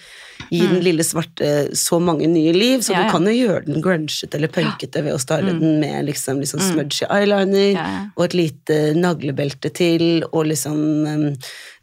gi 0.50 0.62
den 0.66 0.80
lille 0.82 1.04
svarte 1.06 1.50
så 1.78 2.00
mange 2.02 2.26
nye 2.30 2.52
liv, 2.56 2.80
så 2.82 2.92
Mm. 2.92 2.96
Ja, 2.96 3.00
ja. 3.00 3.06
du 3.06 3.12
kan 3.14 3.26
jo 3.28 3.32
gjøre 3.32 3.66
den 3.66 3.82
grunchete 3.82 4.36
eller 4.36 4.50
punkete 4.52 5.02
ved 5.04 5.14
å 5.14 5.20
style 5.20 5.52
den 5.54 5.78
med 5.80 6.04
liksom, 6.08 6.40
liksom 6.42 6.60
smudgy 6.60 7.06
eyeliner 7.08 7.72
Mm. 7.72 7.76
Ja, 7.76 8.06
og 8.16 8.24
et 8.24 8.34
lite 8.34 8.94
naglebelte 8.94 9.70
til, 9.72 10.24
og 10.32 10.46
liksom 10.46 10.76
um, 11.06 11.24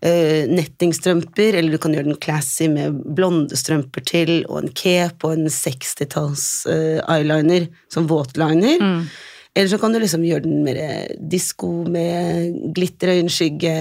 uh, 0.05 0.43
nettingstrømper, 0.49 1.55
eller 1.55 1.71
du 1.71 1.77
kan 1.77 1.93
gjøre 1.93 2.11
den 2.11 2.19
classy 2.21 2.67
med 2.67 2.99
blonde 3.15 3.55
strømper 3.57 4.03
til, 4.05 4.45
og 4.49 4.63
en 4.63 4.73
cape 4.73 5.18
og 5.25 5.35
en 5.35 5.49
60-talls 5.51 6.45
eh, 6.71 6.99
eyeliner, 7.03 7.67
som 7.91 8.07
våtliner. 8.09 8.79
Mm. 8.81 9.01
Eller 9.55 9.71
så 9.71 9.79
kan 9.81 9.93
du 9.93 9.99
liksom 10.01 10.23
gjøre 10.27 10.45
den 10.45 10.61
mer 10.63 10.79
disko 11.31 11.71
med 11.89 12.53
glitterøyenskygge 12.77 13.75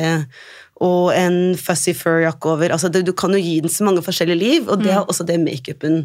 og 0.86 1.12
en 1.12 1.56
fussy 1.58 1.92
fur-jakke 1.96 2.50
over. 2.54 2.72
Altså, 2.74 2.90
det, 2.92 3.04
du 3.06 3.12
kan 3.12 3.34
jo 3.34 3.42
gi 3.42 3.58
den 3.64 3.72
så 3.72 3.86
mange 3.86 4.02
forskjellige 4.06 4.40
liv, 4.40 4.68
og 4.70 4.82
det 4.84 4.94
er 4.94 5.02
også 5.02 5.26
det 5.28 5.40
makeupen 5.42 6.04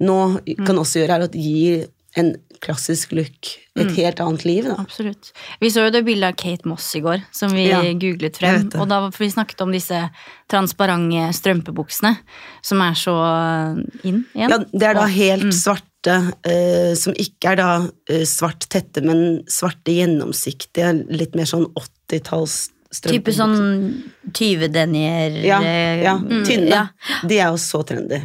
nå 0.00 0.18
kan 0.64 0.78
også 0.80 1.02
gjøre, 1.02 1.18
er 1.18 1.26
å 1.26 1.30
gi 1.36 1.82
en 2.20 2.30
klassisk 2.60 3.12
look 3.16 3.48
et 3.80 3.92
helt 3.96 4.20
annet 4.20 4.44
liv. 4.44 4.66
Da. 4.68 4.76
Absolutt. 4.82 5.30
Vi 5.62 5.70
så 5.72 5.86
jo 5.86 5.92
det 5.94 6.02
bildet 6.04 6.32
av 6.32 6.38
Kate 6.40 6.68
Moss 6.68 6.88
i 6.98 7.02
går, 7.04 7.22
som 7.32 7.52
vi 7.56 7.68
Ja, 7.68 7.80
googlet 7.96 8.36
frem. 8.40 8.66
Og 8.76 8.88
da 8.90 9.02
vi 9.14 9.30
snakket 9.32 9.62
om 9.64 9.72
disse 9.72 10.00
transparente 10.50 11.30
strømpebuksene, 11.38 12.16
som 12.62 12.82
er 12.84 12.98
så 12.98 13.14
inn 14.04 14.24
igjen. 14.34 14.50
Ja, 14.50 14.58
det 14.58 14.90
er 14.90 14.98
da 14.98 15.06
helt 15.10 15.54
svarte, 15.56 16.16
eh, 16.44 16.92
som 16.98 17.16
ikke 17.16 17.54
er 17.54 17.60
da 17.60 17.70
eh, 18.10 18.26
svart 18.28 18.68
tette, 18.68 19.00
men 19.06 19.42
svarte 19.48 19.94
gjennomsiktige, 19.96 20.92
litt 21.08 21.38
mer 21.38 21.48
sånn 21.48 21.68
80-talls 21.72 22.70
Type 22.90 23.30
sånn 23.30 23.52
20-denier 24.34 25.36
Ja, 25.46 25.60
ja, 25.62 26.16
mm, 26.18 26.40
tynne. 26.42 26.70
ja. 26.74 26.86
De 27.22 27.36
er 27.38 27.52
jo 27.52 27.60
så 27.62 27.84
trendy. 27.86 28.18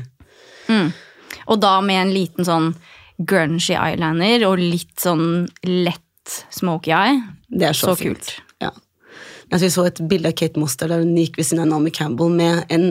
Og 1.46 1.60
da 1.62 1.76
med 1.86 2.02
en 2.02 2.14
liten 2.16 2.48
sånn 2.48 2.72
grungy 3.18 3.76
eyeliner 3.78 4.44
og 4.48 4.60
litt 4.60 4.96
sånn 5.00 5.46
lett 5.64 6.02
smoky 6.54 6.92
eye. 6.96 7.22
Det 7.48 7.70
er 7.70 7.78
så, 7.78 7.94
Så 7.94 8.02
kult. 8.04 8.32
Ja. 8.64 8.72
Altså, 9.52 9.66
vi 9.68 9.72
så 9.76 9.86
et 9.86 10.02
bilde 10.10 10.32
av 10.32 10.38
Kate 10.40 10.60
Moster 10.60 10.90
der 10.90 11.04
hun 11.04 11.16
gikk 11.20 11.38
ved 11.38 11.48
siden 11.48 11.64
av 11.64 11.70
Naomi 11.70 11.94
Campbell 11.94 12.34
med 12.34 12.66
en 12.74 12.88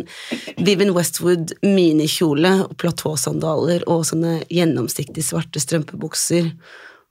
Vivian 0.62 0.94
Westwood 0.94 1.56
minikjole 1.66 2.52
og 2.68 2.76
platåsandaler 2.80 3.84
og 3.90 4.06
sånne 4.08 4.38
gjennomsiktige 4.52 5.26
svarte 5.26 5.62
strømpebukser. 5.62 6.52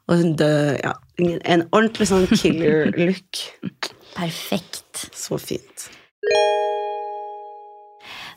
Og 0.10 0.20
hun 0.20 0.34
død, 0.39 0.79
ja, 0.84 0.96
en 1.20 1.67
ordentlig 1.72 2.10
sånn 2.10 2.27
killer 2.32 2.91
look. 2.98 3.43
Perfekt. 4.17 5.08
Så 5.15 5.39
fint. 5.41 5.89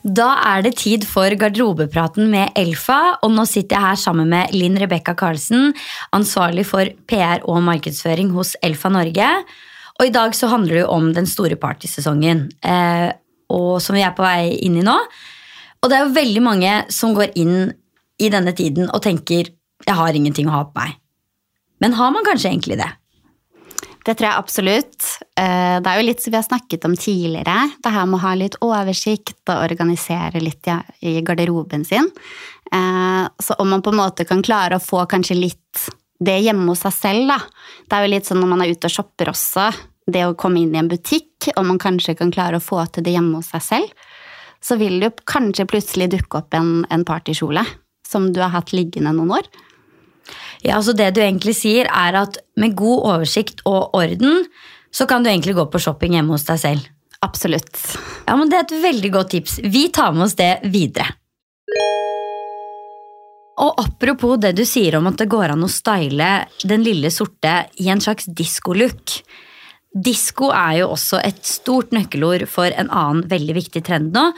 Da 0.03 0.27
er 0.53 0.65
det 0.65 0.75
tid 0.81 1.05
for 1.09 1.33
garderobepraten 1.39 2.29
med 2.31 2.53
Elfa, 2.59 3.17
og 3.23 3.31
nå 3.33 3.45
sitter 3.49 3.77
jeg 3.77 3.85
her 3.85 4.01
sammen 4.01 4.29
med 4.31 4.53
Linn 4.53 4.77
Rebekka 4.79 5.15
Karlsen, 5.17 5.71
ansvarlig 6.15 6.67
for 6.69 6.89
PR 7.09 7.41
og 7.47 7.63
markedsføring 7.65 8.29
hos 8.35 8.55
Elfa 8.65 8.91
Norge. 8.93 9.31
Og 9.97 10.05
i 10.05 10.13
dag 10.13 10.35
så 10.37 10.49
handler 10.51 10.77
det 10.77 10.83
jo 10.83 10.91
om 10.93 11.09
den 11.15 11.29
store 11.29 11.57
partysesongen, 11.57 12.47
eh, 12.61 13.09
som 13.49 13.95
vi 13.95 14.03
er 14.05 14.13
på 14.13 14.25
vei 14.25 14.53
inn 14.67 14.77
i 14.77 14.85
nå. 14.85 14.95
Og 15.81 15.89
det 15.89 15.97
er 15.97 16.05
jo 16.05 16.15
veldig 16.17 16.43
mange 16.43 16.73
som 16.93 17.15
går 17.17 17.33
inn 17.39 17.71
i 18.21 18.29
denne 18.33 18.53
tiden 18.53 18.89
og 18.89 19.01
tenker 19.01 19.49
'jeg 19.85 19.95
har 19.95 20.13
ingenting 20.13 20.47
å 20.47 20.51
ha 20.51 20.63
på 20.65 20.73
meg'. 20.73 20.95
Men 21.81 21.93
har 21.93 22.11
man 22.11 22.25
kanskje 22.25 22.49
egentlig 22.51 22.77
det? 22.77 22.91
Det 24.07 24.15
tror 24.15 24.29
jeg 24.29 24.39
absolutt. 24.39 25.05
Eh, 25.35 25.77
Det 25.83 25.91
er 25.91 25.99
jo 25.99 26.05
litt 26.07 26.21
som 26.23 26.31
vi 26.31 26.39
har 26.39 26.47
snakket 26.47 26.85
om 26.87 26.95
tidligere. 26.95 27.57
Det 27.83 27.91
her 27.91 28.05
med 28.07 28.19
å 28.19 28.23
ha 28.23 28.33
litt 28.39 28.55
oversikt 28.63 29.41
og 29.51 29.63
organisere 29.65 30.39
litt 30.39 30.69
i 31.03 31.19
garderoben 31.21 31.83
sin. 31.85 32.07
Eh, 32.71 33.27
Så 33.39 33.55
om 33.59 33.69
man 33.69 33.81
på 33.81 33.91
en 33.91 33.99
måte 33.99 34.25
kan 34.25 34.41
klare 34.41 34.77
å 34.77 34.83
få 34.83 35.05
kanskje 35.07 35.35
litt 35.35 35.89
det 36.23 36.39
hjemme 36.41 36.71
hos 36.71 36.79
seg 36.81 36.93
selv, 36.93 37.27
da. 37.27 37.37
Det 37.87 37.93
er 37.93 38.05
jo 38.05 38.13
litt 38.15 38.25
sånn 38.25 38.39
når 38.41 38.47
man 38.47 38.61
er 38.61 38.71
ute 38.71 38.87
og 38.87 38.95
shopper 38.95 39.29
også. 39.29 39.67
Det 40.09 40.23
å 40.25 40.35
komme 40.35 40.61
inn 40.61 40.73
i 40.73 40.79
en 40.79 40.87
butikk, 40.87 41.51
og 41.57 41.65
man 41.65 41.77
kanskje 41.77 42.15
kan 42.17 42.31
klare 42.31 42.57
å 42.57 42.63
få 42.63 42.79
til 42.91 43.03
det 43.03 43.13
hjemme 43.13 43.35
hos 43.35 43.51
seg 43.51 43.61
selv. 43.61 43.91
Så 44.63 44.77
vil 44.79 44.99
det 44.99 45.11
jo 45.11 45.23
kanskje 45.25 45.67
plutselig 45.67 46.09
dukke 46.09 46.39
opp 46.39 46.53
en, 46.53 46.85
en 46.89 47.03
partykjole 47.05 47.61
som 48.07 48.31
du 48.33 48.39
har 48.41 48.49
hatt 48.55 48.71
liggende 48.71 49.11
noen 49.13 49.35
år. 49.37 49.47
Ja, 50.65 50.81
så 50.81 50.93
Det 50.93 51.13
du 51.15 51.21
egentlig 51.21 51.55
sier, 51.55 51.85
er 51.85 52.15
at 52.23 52.37
med 52.57 52.75
god 52.75 53.05
oversikt 53.13 53.61
og 53.65 53.93
orden, 53.97 54.45
så 54.91 55.05
kan 55.05 55.23
du 55.23 55.29
egentlig 55.29 55.55
gå 55.55 55.67
på 55.69 55.81
shopping 55.81 56.17
hjemme 56.17 56.33
hos 56.33 56.47
deg 56.47 56.59
selv. 56.59 56.87
Absolutt. 57.21 57.77
Ja, 58.27 58.35
men 58.35 58.49
Det 58.49 58.57
er 58.57 58.65
et 58.65 58.83
veldig 58.83 59.11
godt 59.11 59.29
tips. 59.31 59.59
Vi 59.63 59.89
tar 59.89 60.13
med 60.13 60.27
oss 60.27 60.35
det 60.35 60.59
videre. 60.63 61.07
Og 63.57 63.73
apropos 63.81 64.37
det 64.37 64.53
du 64.57 64.63
sier 64.69 64.99
om 64.99 65.07
at 65.09 65.17
det 65.17 65.29
går 65.29 65.55
an 65.55 65.65
å 65.65 65.71
style 65.71 66.45
den 66.63 66.83
lille 66.85 67.09
sorte 67.09 67.65
i 67.81 67.89
en 67.89 68.01
slags 68.01 68.29
diskolook. 68.29 69.17
Disko 69.97 70.51
er 70.53 70.83
jo 70.83 70.91
også 70.93 71.19
et 71.25 71.41
stort 71.47 71.93
nøkkelord 71.95 72.45
for 72.51 72.69
en 72.69 72.91
annen 72.93 73.25
veldig 73.29 73.55
viktig 73.57 73.81
trend 73.87 74.13
nå, 74.13 74.29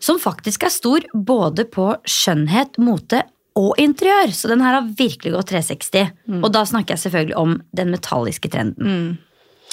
som 0.00 0.20
faktisk 0.20 0.64
er 0.64 0.72
stor 0.72 1.04
både 1.12 1.66
på 1.68 1.90
skjønnhet, 2.08 2.80
mote 2.80 3.22
og 3.58 3.78
interiør. 3.80 4.32
Så 4.34 4.50
den 4.50 4.62
her 4.64 4.80
har 4.80 4.88
virkelig 4.98 5.34
gått 5.36 5.52
360. 5.52 6.14
Og 6.42 6.50
da 6.54 6.64
snakker 6.68 6.94
jeg 6.94 7.04
selvfølgelig 7.06 7.36
om 7.40 7.58
den 7.76 7.92
metalliske 7.94 8.50
trenden. 8.52 9.14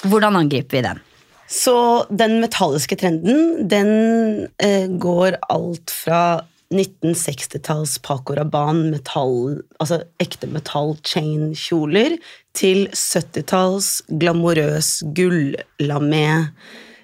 Hvordan 0.04 0.38
angriper 0.40 0.78
vi 0.78 0.86
den? 0.86 1.02
Så 1.52 2.06
den 2.08 2.40
metalliske 2.40 2.96
trenden, 2.96 3.68
den 3.68 3.90
eh, 4.64 4.88
går 4.88 5.36
alt 5.52 5.92
fra 5.92 6.22
1960-talls 6.72 7.98
Paco 8.06 8.38
Raban, 8.38 8.86
metall, 8.94 9.60
altså 9.84 10.02
ekte 10.24 10.48
metall 10.48 10.96
chain-kjoler, 11.04 12.16
til 12.56 12.86
70-talls 12.96 13.90
glamorøs 14.22 15.02
gull-lamé 15.18 16.26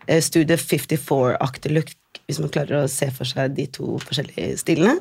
eh, 0.08 0.22
Studio 0.24 0.56
54-aktig 0.56 1.76
look, 1.76 1.92
hvis 2.28 2.42
man 2.44 2.52
klarer 2.52 2.82
å 2.84 2.92
se 2.92 3.08
for 3.16 3.28
seg 3.28 3.54
de 3.56 3.66
to 3.72 3.96
forskjellige 4.04 4.58
stilene. 4.60 4.98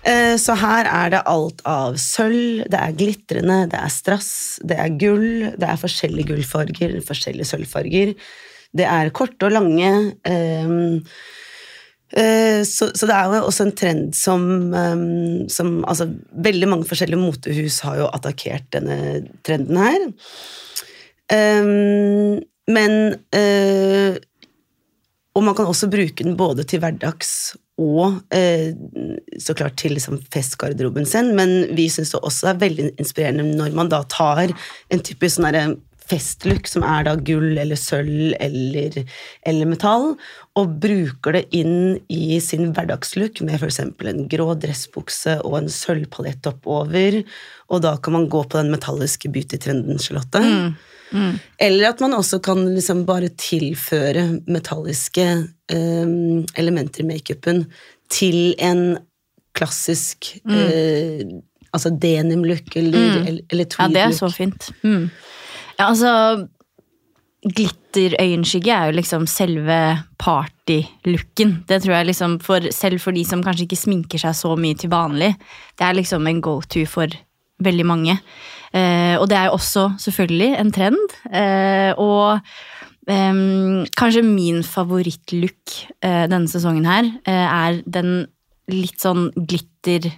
Eh, 0.00 0.34
Så 0.40 0.56
her 0.56 0.88
er 0.88 1.10
det 1.12 1.22
alt 1.28 1.60
av 1.68 1.98
sølv, 2.00 2.64
det 2.72 2.78
er 2.80 2.94
glitrende, 2.96 3.58
det 3.68 3.76
er 3.76 3.92
strass, 3.92 4.30
det 4.64 4.78
er 4.80 4.94
gull, 4.96 5.52
det 5.60 5.68
er 5.68 5.80
forskjellige 5.80 6.30
gullfarger, 6.32 6.94
forskjellige 7.04 7.50
sølvfarger. 7.50 8.14
Det 8.72 8.86
er 8.88 9.10
korte 9.12 9.48
og 9.48 9.52
lange. 9.52 10.14
ehm, 10.24 11.02
eh, 12.16 12.64
så, 12.64 12.88
så 12.96 13.06
det 13.08 13.14
er 13.16 13.28
jo 13.28 13.44
også 13.44 13.66
en 13.66 13.76
trend 13.76 14.16
som, 14.16 14.42
som 15.52 15.84
altså, 15.84 16.08
Veldig 16.32 16.68
mange 16.68 16.88
forskjellige 16.88 17.20
motehus 17.20 17.80
har 17.84 17.98
jo 18.00 18.08
attakkert 18.08 18.70
denne 18.72 19.26
trenden 19.44 19.76
her. 19.76 20.08
Men 22.68 22.94
eh, 23.36 24.16
Og 25.38 25.44
man 25.46 25.54
kan 25.54 25.68
også 25.70 25.86
bruke 25.90 26.24
den 26.26 26.34
både 26.38 26.66
til 26.66 26.82
hverdags 26.82 27.54
og 27.78 28.16
eh, 28.34 28.72
så 29.38 29.54
klart 29.54 29.76
til 29.78 29.94
liksom 29.94 30.18
festgarderoben 30.34 31.06
sin, 31.06 31.30
men 31.38 31.76
vi 31.78 31.86
syns 31.92 32.10
det 32.10 32.20
også 32.26 32.50
er 32.50 32.62
veldig 32.64 32.88
inspirerende 32.98 33.46
når 33.54 33.76
man 33.78 33.92
da 33.92 34.02
tar 34.10 34.48
en 34.50 35.04
typisk 35.06 35.38
sånn 35.38 35.78
festlook 36.08 36.68
som 36.70 36.84
er 36.86 37.06
da 37.06 37.14
gull 37.20 37.58
eller 37.60 37.78
sølv 37.78 38.34
eller, 38.40 39.00
eller 39.48 39.70
metall, 39.70 40.12
og 40.58 40.76
bruker 40.82 41.36
det 41.36 41.44
inn 41.56 41.98
i 42.12 42.38
sin 42.42 42.72
hverdagslook 42.74 43.42
med 43.46 43.60
f.eks. 43.60 43.80
en 43.84 44.24
grå 44.30 44.48
dressbukse 44.60 45.38
og 45.44 45.58
en 45.60 45.72
sølvpalett 45.72 46.48
oppover, 46.50 47.20
og 47.68 47.82
da 47.84 47.96
kan 48.02 48.16
man 48.16 48.28
gå 48.32 48.44
på 48.44 48.60
den 48.60 48.72
metalliske 48.74 49.30
beauty-trenden, 49.34 50.00
Charlotte. 50.02 50.42
Eller 51.60 51.88
at 51.88 52.00
man 52.04 52.16
også 52.16 52.40
kan 52.44 52.66
liksom 52.74 53.04
bare 53.08 53.30
tilføre 53.40 54.26
metalliske 54.48 55.26
eh, 55.72 56.16
elementer 56.60 57.04
i 57.04 57.08
makeupen 57.14 57.64
til 58.12 58.52
en 58.60 58.98
klassisk 59.56 60.34
eh, 60.48 61.24
altså 61.74 61.92
denim-look 62.00 62.76
eller, 62.76 63.24
eller, 63.26 63.42
eller 63.50 63.66
Ja, 63.78 63.88
det 63.88 64.04
er 64.04 64.14
så 64.16 64.30
fint. 64.32 64.70
Mm. 64.82 65.08
Ja, 65.78 65.92
altså 65.92 66.48
Glitterøyenskygge 67.46 68.74
er 68.74 68.88
jo 68.88 68.96
liksom 68.96 69.26
selve 69.30 69.76
partylooken. 70.18 71.52
Det 71.68 71.78
tror 71.84 71.94
jeg 71.94 72.08
liksom, 72.10 72.38
for, 72.42 72.66
Selv 72.74 72.98
for 73.00 73.14
de 73.14 73.22
som 73.24 73.44
kanskje 73.44 73.68
ikke 73.68 73.78
sminker 73.78 74.18
seg 74.18 74.34
så 74.34 74.56
mye 74.58 74.74
til 74.78 74.90
vanlig. 74.90 75.36
Det 75.78 75.86
er 75.86 75.94
liksom 75.94 76.26
en 76.26 76.40
go-to 76.42 76.82
for 76.90 77.14
veldig 77.62 77.86
mange. 77.86 78.16
Eh, 78.74 79.14
og 79.20 79.28
det 79.30 79.38
er 79.38 79.46
jo 79.48 79.56
også 79.58 79.84
selvfølgelig 80.02 80.48
en 80.58 80.72
trend. 80.74 81.14
Eh, 81.30 81.92
og 81.94 82.40
eh, 83.06 83.38
kanskje 84.02 84.24
min 84.26 84.64
favorittlook 84.66 85.78
eh, 86.02 86.24
denne 86.26 86.50
sesongen 86.50 86.90
her 86.90 87.06
eh, 87.22 87.46
er 87.46 87.78
den 87.86 88.26
litt 88.68 88.98
sånn 88.98 89.30
glitter 89.38 90.10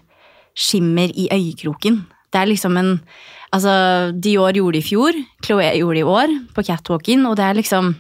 skimmer 0.57 1.13
i 1.13 1.29
øyekroken. 1.31 2.01
Det 2.33 2.41
er 2.41 2.49
liksom 2.49 2.81
en 2.81 2.97
Altså, 3.51 3.73
Dior 4.15 4.55
gjorde 4.55 4.79
det 4.79 4.85
i 4.85 4.89
fjor, 4.93 5.17
Chloé 5.43 5.73
gjorde 5.79 5.99
det 5.99 6.05
i 6.05 6.13
år, 6.19 6.37
på 6.55 6.65
catwalken, 6.69 7.27
og 7.27 7.35
det 7.41 7.49
er 7.49 7.59
liksom 7.59 7.95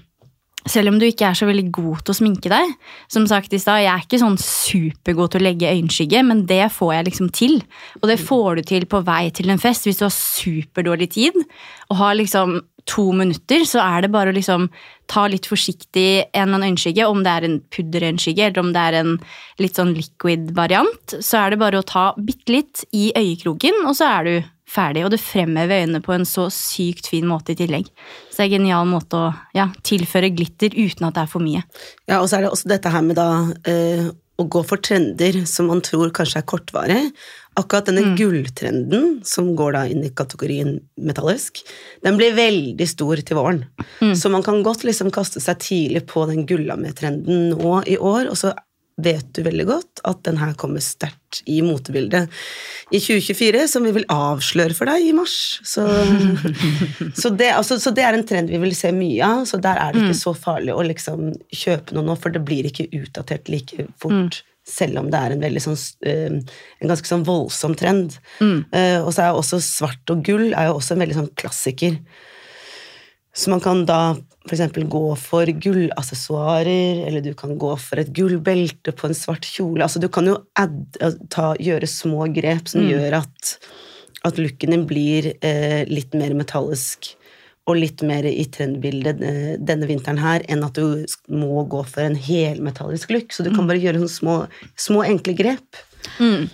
selv 0.68 0.90
om 0.90 0.98
du 1.00 1.06
ikke 1.06 1.24
er 1.30 1.36
så 1.38 1.46
veldig 1.48 1.70
god 1.72 2.02
til 2.04 2.12
å 2.12 2.18
sminke 2.18 2.50
deg. 2.52 2.74
Som 3.10 3.26
sagt 3.30 3.54
i 3.56 3.60
stad, 3.60 3.80
Jeg 3.80 3.92
er 3.94 4.04
ikke 4.04 4.20
sånn 4.20 4.36
supergod 4.36 5.32
til 5.32 5.40
å 5.40 5.46
legge 5.46 5.72
øyenskygge, 5.72 6.22
men 6.26 6.44
det 6.46 6.70
får 6.74 6.92
jeg 6.94 7.06
liksom 7.08 7.30
til. 7.32 7.62
Og 8.02 8.08
det 8.10 8.20
får 8.20 8.60
du 8.60 8.62
til 8.68 8.84
på 8.84 9.00
vei 9.06 9.30
til 9.30 9.50
en 9.50 9.62
fest 9.62 9.88
hvis 9.88 9.98
du 9.98 10.04
har 10.04 10.12
superdårlig 10.12 11.10
tid 11.16 11.38
og 11.88 11.96
har 11.96 12.14
liksom 12.14 12.60
to 12.86 13.10
minutter. 13.12 13.64
Så 13.64 13.80
er 13.80 14.04
det 14.04 14.12
bare 14.12 14.30
å 14.30 14.36
liksom 14.36 14.68
ta 15.10 15.26
litt 15.26 15.48
forsiktig 15.48 16.28
en 16.28 16.42
eller 16.42 16.60
annen 16.60 16.68
øyenskygge, 16.70 17.08
om 17.08 17.24
det 17.24 17.32
er 17.32 17.48
en 17.48 17.58
pudderøyenskygge 17.72 18.46
eller 18.50 18.60
om 18.60 18.72
det 18.76 18.84
er 18.84 19.00
en 19.00 19.16
litt 19.58 19.80
sånn 19.80 19.96
liquid-variant. 19.96 21.18
Så 21.18 21.40
er 21.40 21.50
det 21.50 21.62
bare 21.62 21.80
å 21.80 21.86
ta 21.86 22.10
bitte 22.20 22.52
litt 22.52 22.84
i 22.92 23.10
øyekroken, 23.16 23.80
og 23.86 23.96
så 23.96 24.12
er 24.20 24.28
du 24.28 24.34
ferdig. 24.70 25.04
Og 25.06 25.12
det 25.14 25.22
fremhever 25.22 25.84
øynene 25.84 26.02
på 26.04 26.14
en 26.14 26.26
så 26.28 26.48
sykt 26.54 27.10
fin 27.10 27.28
måte 27.28 27.54
i 27.54 27.58
tillegg. 27.58 27.90
Så 28.30 28.40
det 28.40 28.46
er 28.46 28.48
en 28.48 28.56
genial 28.58 28.88
måte 28.90 29.18
å 29.18 29.28
ja, 29.56 29.68
tilføre 29.86 30.32
glitter 30.34 30.74
uten 30.76 31.08
at 31.08 31.18
det 31.18 31.26
er 31.26 31.30
for 31.30 31.44
mye. 31.44 31.62
Ja, 32.06 32.20
og 32.20 32.30
så 32.30 32.38
er 32.38 32.46
det 32.46 32.54
også 32.54 32.70
dette 32.70 32.92
her 32.92 33.04
med 33.06 33.18
da 33.18 33.30
eh, 33.68 34.10
å 34.40 34.46
gå 34.48 34.62
for 34.66 34.80
trender 34.82 35.42
som 35.48 35.68
man 35.70 35.82
tror 35.84 36.12
kanskje 36.16 36.40
er 36.40 36.48
kortvarig. 36.48 37.00
Akkurat 37.60 37.90
denne 37.90 38.14
gulltrenden, 38.16 39.18
som 39.26 39.50
går 39.58 39.74
da 39.74 39.82
inn 39.90 40.04
i 40.06 40.12
kategorien 40.16 40.78
metallisk, 41.02 41.60
den 42.06 42.16
blir 42.16 42.36
veldig 42.36 42.86
stor 42.88 43.20
til 43.26 43.36
våren. 43.36 43.64
Så 44.16 44.30
man 44.32 44.44
kan 44.46 44.62
godt 44.64 44.86
liksom 44.86 45.10
kaste 45.12 45.42
seg 45.42 45.60
tidlig 45.60 46.06
på 46.08 46.24
den 46.30 46.46
gullametrenden 46.48 47.50
nå 47.52 47.80
i 47.90 47.98
år, 47.98 48.30
og 48.30 48.38
så 48.38 48.54
vet 49.04 49.30
du 49.36 49.42
veldig 49.46 49.66
godt 49.68 50.02
at 50.08 50.22
den 50.26 50.38
her 50.40 50.52
kommer 50.58 50.82
sterkt 50.84 51.40
i 51.50 51.60
motebildet 51.64 52.30
i 52.90 52.98
2024, 52.98 53.64
som 53.70 53.86
vi 53.86 53.94
vil 53.94 54.06
avsløre 54.10 54.74
for 54.76 54.90
deg 54.90 55.06
i 55.06 55.14
mars. 55.16 55.34
Så, 55.66 55.84
så, 57.20 57.30
det, 57.30 57.52
altså, 57.54 57.78
så 57.82 57.92
det 57.94 58.04
er 58.06 58.18
en 58.18 58.26
trend 58.26 58.52
vi 58.52 58.60
vil 58.62 58.76
se 58.76 58.92
mye 58.94 59.26
av, 59.26 59.44
så 59.48 59.60
der 59.62 59.80
er 59.80 59.94
det 59.94 60.04
ikke 60.04 60.20
så 60.22 60.34
farlig 60.36 60.74
å 60.74 60.86
liksom 60.86 61.30
kjøpe 61.54 61.96
noe 61.96 62.08
nå, 62.10 62.16
for 62.20 62.34
det 62.34 62.44
blir 62.46 62.70
ikke 62.70 62.90
utdatert 63.02 63.52
like 63.52 63.88
fort. 64.00 64.42
Selv 64.70 65.00
om 65.00 65.08
det 65.10 65.18
er 65.18 65.34
en 65.34 65.40
veldig 65.42 65.60
sånn 65.64 65.76
eh, 66.06 66.34
En 66.36 66.90
ganske 66.90 67.08
sånn 67.08 67.24
voldsom 67.26 67.72
trend. 67.80 68.18
Eh, 68.76 68.98
og 69.00 69.08
så 69.16 69.24
er 69.24 69.38
også 69.38 69.58
svart 69.64 70.12
og 70.12 70.20
gull 70.26 70.50
er 70.50 70.68
jo 70.68 70.76
også 70.76 70.94
en 70.94 71.02
veldig 71.02 71.16
sånn 71.16 71.32
klassiker. 71.40 71.96
Så 73.34 73.50
man 73.52 73.62
kan 73.64 73.86
da 73.88 74.00
f.eks. 74.48 74.78
gå 74.88 75.04
for 75.20 75.52
gullaksessoarer, 75.64 77.04
eller 77.06 77.20
du 77.24 77.32
kan 77.36 77.58
gå 77.60 77.74
for 77.80 78.00
et 78.00 78.12
gullbelte 78.16 78.94
på 78.96 79.10
en 79.10 79.16
svart 79.16 79.44
kjole. 79.44 79.84
Altså, 79.84 80.00
du 80.00 80.08
kan 80.12 80.28
jo 80.30 80.38
add, 80.58 80.96
ta, 81.32 81.52
gjøre 81.60 81.88
små 81.90 82.30
grep 82.34 82.70
som 82.72 82.86
gjør 82.88 83.20
at, 83.20 83.56
at 84.24 84.40
looken 84.40 84.72
din 84.74 84.86
blir 84.88 85.32
eh, 85.36 85.82
litt 85.90 86.16
mer 86.16 86.36
metallisk 86.38 87.12
og 87.68 87.76
litt 87.78 88.02
mer 88.06 88.24
i 88.26 88.46
trendbildet 88.50 89.20
eh, 89.22 89.52
denne 89.60 89.88
vinteren 89.90 90.20
her, 90.20 90.44
enn 90.48 90.64
at 90.66 90.78
du 90.78 91.04
må 91.28 91.64
gå 91.70 91.84
for 91.84 92.06
en 92.06 92.16
helmetallisk 92.18 93.12
look. 93.12 93.36
Så 93.36 93.44
du 93.46 93.52
kan 93.54 93.68
bare 93.68 93.82
gjøre 93.82 94.02
sånne 94.02 94.16
små, 94.16 94.36
små 94.80 95.04
enkle 95.06 95.36
grep. 95.38 95.84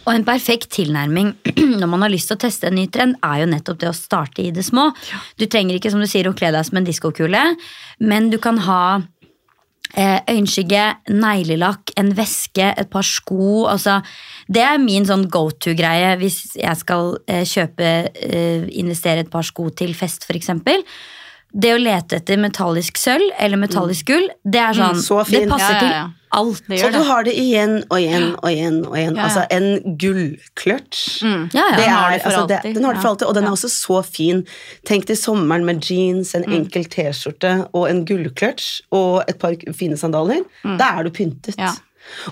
Og 0.05 0.13
en 0.13 0.27
perfekt 0.27 0.71
tilnærming 0.77 1.33
når 1.81 1.89
man 1.91 2.07
har 2.07 2.13
lyst 2.13 2.31
til 2.31 2.39
å 2.39 2.45
teste 2.47 2.71
en 2.71 2.79
ny 2.79 2.87
trend, 2.93 3.19
er 3.25 3.43
jo 3.43 3.51
nettopp 3.51 3.83
det 3.83 3.91
å 3.91 3.97
starte 3.97 4.45
i 4.45 4.53
det 4.55 4.65
små. 4.67 4.91
Du 5.41 5.47
trenger 5.51 5.79
ikke 5.79 5.93
som 5.95 6.03
du 6.03 6.09
sier, 6.11 6.29
å 6.29 6.37
kle 6.37 6.53
deg 6.55 6.69
som 6.69 6.81
en 6.81 6.87
diskokule, 6.87 7.43
men 8.05 8.31
du 8.33 8.39
kan 8.43 8.61
ha 8.67 8.83
eh, 9.95 10.21
øyenskygge, 10.31 10.85
neglelakk, 11.15 11.95
en 12.01 12.13
veske, 12.17 12.71
et 12.77 12.91
par 12.93 13.07
sko. 13.07 13.67
Altså, 13.71 14.01
det 14.49 14.65
er 14.67 14.83
min 14.83 15.07
sånn 15.09 15.27
go 15.33 15.49
to-greie 15.51 16.17
hvis 16.21 16.57
jeg 16.59 16.83
skal 16.83 17.17
eh, 17.27 17.45
kjøpe, 17.47 17.93
eh, 18.15 18.67
investere 18.81 19.27
et 19.27 19.33
par 19.33 19.47
sko 19.47 19.71
til 19.77 19.95
fest, 19.99 20.27
f.eks. 20.29 20.53
Det 21.57 21.73
å 21.73 21.81
lete 21.81 22.19
etter 22.19 22.41
metallisk 22.41 22.99
sølv 23.01 23.31
eller 23.41 23.61
metallisk 23.61 24.11
gull, 24.11 24.27
det 24.45 24.61
er 24.61 24.77
sånn 24.77 24.99
så 25.01 25.23
Det 25.25 25.47
passer 25.49 25.79
passer 25.79 25.87
Ja, 25.87 25.93
ja, 25.93 26.01
ja. 26.03 26.26
Alt. 26.37 26.63
Det 26.69 26.79
Så 26.81 26.91
du 26.93 26.99
det. 26.99 27.07
har 27.09 27.25
det 27.27 27.35
igjen 27.39 27.75
og 27.91 27.99
igjen 28.01 28.29
og 28.43 28.51
igjen. 28.51 28.79
og 28.87 28.97
igjen. 28.99 29.17
Altså 29.19 29.47
en 29.51 29.97
gullkløtsj. 30.03 31.23
Mm. 31.25 31.49
Ja, 31.55 31.65
ja. 31.71 31.77
Den 31.77 31.91
har 31.91 32.13
du 32.13 32.19
for 32.19 32.31
altså, 32.31 32.47
det, 32.51 32.75
den 32.75 32.85
har 32.85 32.95
du 32.95 33.01
for 33.01 33.09
alltid, 33.15 33.27
og 33.29 33.35
den 33.35 33.45
er 33.45 33.51
også 33.57 33.69
så 33.73 34.03
fin. 34.05 34.45
Tenk 34.87 35.07
til 35.07 35.17
sommeren 35.17 35.65
med 35.65 35.83
jeans, 35.91 36.35
Mm. 36.37 36.43
en 36.47 36.53
enkel 36.61 36.85
T-skjorte 36.85 37.53
og 37.73 37.89
en 37.91 38.05
gullkløtsj 38.07 38.83
og 38.93 39.25
et 39.29 39.39
par 39.39 39.55
fine 39.75 39.97
sandaler. 39.97 40.43
Da 40.65 40.93
er 40.99 41.03
du 41.05 41.11
pyntet. 41.11 41.57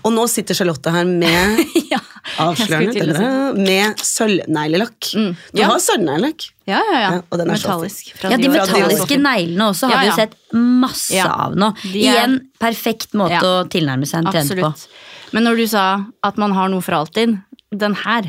Og 0.05 0.13
nå 0.13 0.25
sitter 0.31 0.55
Charlotte 0.55 0.91
her 0.95 1.05
med 1.05 1.61
Ja. 1.93 1.99
avslørende 2.43 2.93
si. 2.95 3.63
med 3.63 4.01
sølvneglelakk. 4.03 5.11
Mm. 5.15 5.37
Du 5.53 5.61
Ja. 5.61 5.69
har 5.71 5.79
sølvneglelakk. 5.85 6.47
Ja, 6.67 6.81
ja, 6.93 7.01
ja. 7.01 7.11
Ja, 7.21 7.45
Metallisk. 7.45 8.15
fra 8.19 8.31
Ja, 8.33 8.37
De 8.41 8.49
metalliske 8.49 9.19
neglene 9.21 9.69
også 9.71 9.91
har 9.91 9.93
Ja, 9.93 10.01
vi 10.01 10.07
jo 10.07 10.17
sett 10.17 10.37
masse 10.55 11.15
Ja. 11.15 11.27
av 11.47 11.55
nå. 11.55 11.73
Er- 11.85 11.99
Igjen 12.01 12.39
perfekt 12.59 13.13
måte 13.15 13.31
Ja. 13.37 13.41
å 13.41 13.69
tilnærme 13.69 14.07
seg 14.09 14.25
en 14.25 14.33
trend 14.33 14.51
på. 14.61 14.87
Men 15.33 15.45
når 15.45 15.57
du 15.57 15.67
sa 15.67 16.05
at 16.23 16.39
man 16.39 16.53
har 16.53 16.69
noe 16.69 16.81
for 16.81 16.93
alltid, 16.95 17.43
den 17.77 17.95
her 17.95 18.23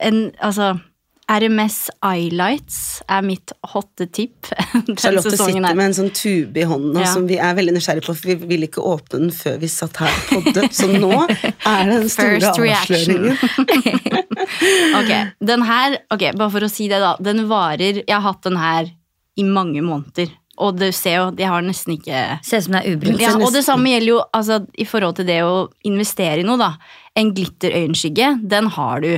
en, 0.00 0.32
Altså, 0.42 0.80
RMS 1.26 1.88
Eyelights 2.06 2.76
er 3.10 3.24
mitt 3.26 3.50
hotte 3.72 4.06
tipp 4.14 4.46
Charlotte 5.00 5.32
sitter 5.34 5.56
her. 5.58 5.74
med 5.74 5.88
en 5.88 5.96
sånn 5.96 6.12
tube 6.14 6.60
i 6.62 6.66
hånden 6.70 7.00
Ja. 7.02 7.08
som 7.10 7.26
vi 7.26 7.34
er 7.42 7.56
veldig 7.58 7.74
nysgjerrige 7.74 8.06
på, 8.06 8.14
for 8.14 8.30
vi 8.30 8.36
ville 8.52 8.68
ikke 8.68 8.84
åpne 8.86 9.24
den 9.24 9.32
før 9.34 9.56
vi 9.58 9.70
satt 9.72 9.98
her 10.04 10.14
på 10.28 10.38
poddet. 10.44 10.70
Så 10.76 10.86
nå 10.92 11.10
er 11.26 11.90
det 11.90 11.96
den 12.04 12.08
store 12.14 12.38
First 12.38 12.62
avsløringen. 12.62 13.36
Ok, 14.96 15.10
den 15.50 15.62
her, 15.66 15.96
ok, 16.14 16.22
bare 16.38 16.52
for 16.54 16.64
å 16.66 16.70
si 16.70 16.86
det 16.90 16.98
da, 17.02 17.14
den 17.24 17.46
varer, 17.50 18.02
jeg 18.04 18.14
har 18.14 18.22
hatt 18.28 18.44
den 18.46 18.58
her 18.60 18.90
i 19.36 19.44
mange 19.44 19.82
måneder, 19.84 20.30
og 20.62 20.78
du 20.78 20.86
ser 20.94 21.16
jo, 21.18 21.24
jeg 21.36 21.50
har 21.50 21.64
nesten 21.66 21.96
ikke... 21.96 22.20
Ser 22.46 22.62
ut 22.62 22.66
som 22.68 22.76
det 22.76 22.82
er 22.84 22.94
ubrukt. 22.94 23.20
Ja, 23.24 23.32
og 23.36 23.50
det 23.52 23.64
samme 23.66 23.90
gjelder 23.92 24.12
jo 24.14 24.20
altså, 24.36 24.60
i 24.78 24.86
forhold 24.88 25.18
til 25.18 25.26
det 25.28 25.40
å 25.44 25.66
investere 25.88 26.40
i 26.40 26.46
noe, 26.46 26.56
da. 26.62 26.70
En 27.18 27.32
glitterøyenskygge, 27.36 28.30
den 28.48 28.70
har 28.76 29.02
du. 29.04 29.10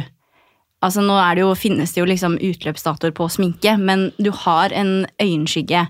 Altså, 0.85 1.03
nå 1.03 1.17
det 1.35 1.43
jo, 1.43 1.51
finnes 1.59 1.93
det 1.95 2.01
jo 2.01 2.07
liksom 2.07 2.37
utløpsdatoer 2.38 3.14
på 3.17 3.27
sminke, 3.33 3.75
men 3.79 4.11
du 4.19 4.31
har 4.45 4.75
en 4.77 5.09
øyenskygge 5.19 5.88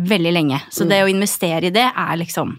veldig 0.00 0.32
lenge. 0.32 0.60
Så 0.72 0.86
det 0.88 1.02
å 1.04 1.10
investere 1.10 1.68
i 1.68 1.74
det 1.74 1.86
er 1.90 2.20
liksom 2.20 2.58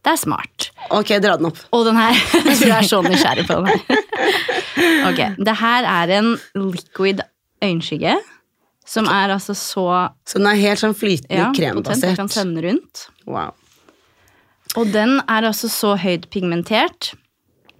Det 0.00 0.14
er 0.14 0.16
smart. 0.16 0.70
Ok, 0.96 1.10
dra 1.20 1.34
den 1.36 1.50
opp. 1.50 1.58
Og 1.76 1.84
den 1.84 1.98
her 2.00 2.16
Du 2.62 2.70
er 2.72 2.86
så 2.88 3.02
nysgjerrig 3.04 3.44
på 3.46 3.58
den 3.60 3.68
her. 3.68 4.04
Ok, 5.10 5.18
Det 5.36 5.54
her 5.60 5.84
er 5.84 6.12
en 6.16 6.30
liquid 6.56 7.20
øyenskygge. 7.62 8.14
Som 8.86 9.06
er 9.12 9.30
altså 9.30 9.54
så 9.54 9.86
Så 10.26 10.40
den 10.40 10.48
er 10.50 10.58
helt 10.58 10.80
sånn 10.80 10.96
flytende 10.96 11.36
ja, 11.36 11.50
potent. 11.52 11.60
Jeg 11.60 12.16
kan 12.16 12.30
krembasert. 12.30 12.32
sende 12.34 12.64
rundt. 12.64 13.04
Wow. 13.28 13.52
Og 14.80 14.90
den 14.94 15.18
er 15.28 15.46
altså 15.46 15.68
så 15.70 15.94
høyt 16.00 16.28
pigmentert. 16.32 17.12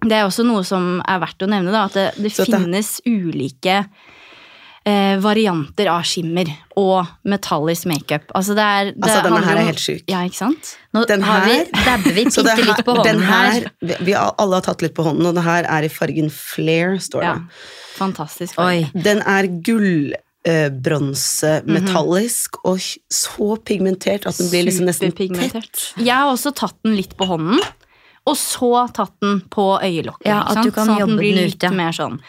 Det 0.01 0.17
er 0.17 0.25
også 0.25 0.45
noe 0.47 0.63
som 0.65 0.95
er 1.05 1.19
verdt 1.21 1.43
å 1.45 1.49
nevne, 1.51 1.73
da, 1.73 1.85
at 1.89 1.97
det, 1.97 2.07
det 2.23 2.31
finnes 2.33 2.95
ulike 3.05 3.75
eh, 4.85 5.17
varianter 5.21 5.91
av 5.93 6.05
skimmer 6.07 6.49
og 6.79 7.05
metallisk 7.29 7.85
makeup. 7.91 8.31
Altså, 8.37 8.55
det 8.57 8.65
er, 8.65 8.89
det 8.95 9.03
Altså, 9.05 9.19
denne 9.27 9.43
her 9.45 9.59
er 9.61 9.69
helt 9.69 9.83
sjuk. 9.83 10.01
Ja, 10.09 10.23
ikke 10.25 10.39
sant? 10.39 10.71
Nå 10.95 11.03
Den 11.09 11.21
har 11.27 11.45
vi, 11.45 11.59
dabber 11.85 12.17
vi 12.17 12.25
bitte 12.31 12.57
litt 12.65 12.81
på 12.87 12.97
hånden 12.97 13.21
her. 13.27 13.69
vi, 13.81 13.99
vi 14.09 14.17
har- 14.17 14.33
alle 14.41 14.57
har 14.57 14.65
tatt 14.65 14.81
litt 14.85 14.97
på 14.97 15.05
hånden, 15.05 15.29
og 15.29 15.37
det 15.37 15.45
her 15.45 15.69
er 15.69 15.85
i 15.85 15.93
fargen 15.93 16.33
flair, 16.33 16.97
står 17.01 17.21
det. 17.21 17.29
Ja. 17.29 17.37
Fantastisk. 18.01 18.57
Oi. 18.63 18.89
Den 18.97 19.21
er 19.21 19.49
gull 19.61 20.15
bronse, 20.41 21.59
metallisk 21.69 21.69
mm 21.69 21.75
metallisk, 21.77 22.55
og 22.65 22.79
så 23.13 23.47
pigmentert 23.61 24.25
at 24.25 24.39
den 24.39 24.47
blir 24.49 24.65
liksom 24.65 24.87
nesten 24.89 25.11
tett. 25.13 25.83
Jeg 26.01 26.15
har 26.15 26.31
også 26.31 26.49
tatt 26.57 26.73
den 26.81 26.95
litt 26.97 27.13
på 27.19 27.27
hånden, 27.29 27.61
og 28.29 28.37
så 28.37 28.85
tatt 28.93 29.15
den 29.23 29.39
på 29.49 29.65
øyelokket. 29.81 30.29
Ja, 30.29 30.43
at 30.45 30.61
du 30.61 30.69
kan 30.73 30.85
sånn 30.85 30.95
at 30.95 31.01
jobbe 31.01 31.15
den 31.15 31.21
blir 31.21 31.37
den 31.37 31.47
ut, 31.47 31.53
litt 31.55 31.65
ja. 31.65 31.71
mer 31.73 31.95
sånn. 31.95 32.19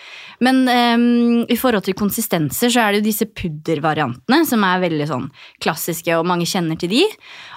Men 0.43 0.63
um, 0.67 1.43
i 1.53 1.57
forhold 1.61 1.85
til 1.87 1.95
konsistenser 1.99 2.73
så 2.73 2.83
er 2.83 2.95
det 2.95 3.03
jo 3.03 3.07
disse 3.11 3.29
puddervariantene 3.29 4.41
som 4.49 4.65
er 4.67 4.81
veldig 4.83 5.07
sånn 5.11 5.29
klassiske, 5.63 6.17
og 6.17 6.27
mange 6.27 6.49
kjenner 6.49 6.81
til 6.81 6.91
de. 6.95 7.03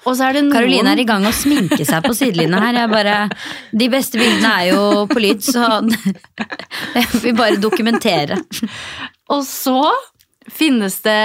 Og 0.04 0.18
så 0.18 0.28
er 0.28 0.38
det 0.38 0.44
noen 0.46 0.54
Karoline 0.54 0.94
er 0.94 1.02
i 1.02 1.08
gang 1.08 1.24
med 1.24 1.32
å 1.32 1.38
sminke 1.38 1.82
seg 1.88 2.06
på 2.06 2.14
sidelinja 2.18 2.60
her. 2.62 2.82
Jeg 2.84 2.92
bare, 2.92 3.16
de 3.72 3.90
beste 3.94 4.22
bildene 4.22 4.52
er 4.52 4.70
jo 4.74 5.06
på 5.10 5.24
lyd, 5.24 5.42
så 5.48 5.80
jeg 7.00 7.24
vil 7.24 7.38
bare 7.40 7.62
dokumentere. 7.64 8.38
Og 9.34 9.42
så 9.48 9.80
finnes 10.52 11.00
det 11.08 11.22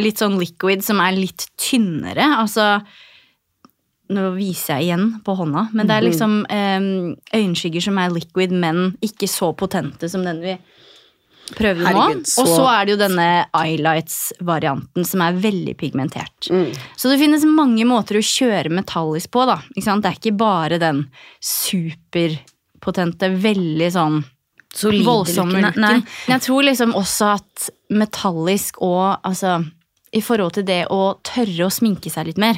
litt 0.00 0.20
sånn 0.20 0.36
liquid 0.40 0.84
som 0.84 1.00
er 1.02 1.16
litt 1.16 1.46
tynnere. 1.60 2.26
Altså 2.42 2.74
Nå 4.10 4.30
viser 4.34 4.76
jeg 4.80 4.88
igjen 4.90 5.08
på 5.22 5.36
hånda, 5.38 5.68
men 5.72 5.86
det 5.86 5.94
er 5.96 6.02
liksom 6.08 6.32
um, 6.50 7.16
øyenskygger 7.36 7.84
som 7.84 7.98
er 8.02 8.10
liquid, 8.10 8.50
men 8.50 8.96
ikke 9.06 9.28
så 9.30 9.52
potente 9.54 10.08
som 10.10 10.24
den 10.26 10.40
vi 10.42 10.56
prøver 11.54 11.86
Herregud, 11.86 12.20
nå. 12.22 12.26
så- 12.30 12.42
Og 12.42 12.48
så 12.50 12.64
er 12.70 12.84
det 12.86 12.92
jo 12.92 12.98
denne 13.00 13.28
eyelights-varianten 13.58 15.06
som 15.06 15.22
er 15.22 15.32
veldig 15.38 15.76
pigmentert. 15.78 16.50
Mm. 16.50 16.68
Så 16.96 17.10
det 17.10 17.18
finnes 17.22 17.42
mange 17.46 17.86
måter 17.86 18.18
å 18.18 18.22
kjøre 18.22 18.70
metallisk 18.70 19.30
på, 19.34 19.46
da. 19.46 19.60
Det 19.74 19.86
er 19.86 20.18
ikke 20.18 20.36
bare 20.38 20.78
den 20.78 21.04
superpotente, 21.40 23.30
veldig 23.42 23.90
sånn 23.94 24.20
solide 24.74 25.06
voldsomme 25.06 25.58
looken, 25.64 25.80
nei. 25.82 25.96
Jeg 26.30 26.40
tror 26.44 26.62
liksom 26.68 26.92
også 26.98 27.32
at 27.34 27.70
metallisk 27.90 28.78
og 28.86 29.18
altså 29.26 29.56
i 30.12 30.20
forhold 30.24 30.56
til 30.56 30.64
det 30.66 30.80
å 30.90 31.16
tørre 31.26 31.66
å 31.68 31.70
sminke 31.70 32.10
seg 32.10 32.26
litt 32.26 32.38
mer. 32.42 32.56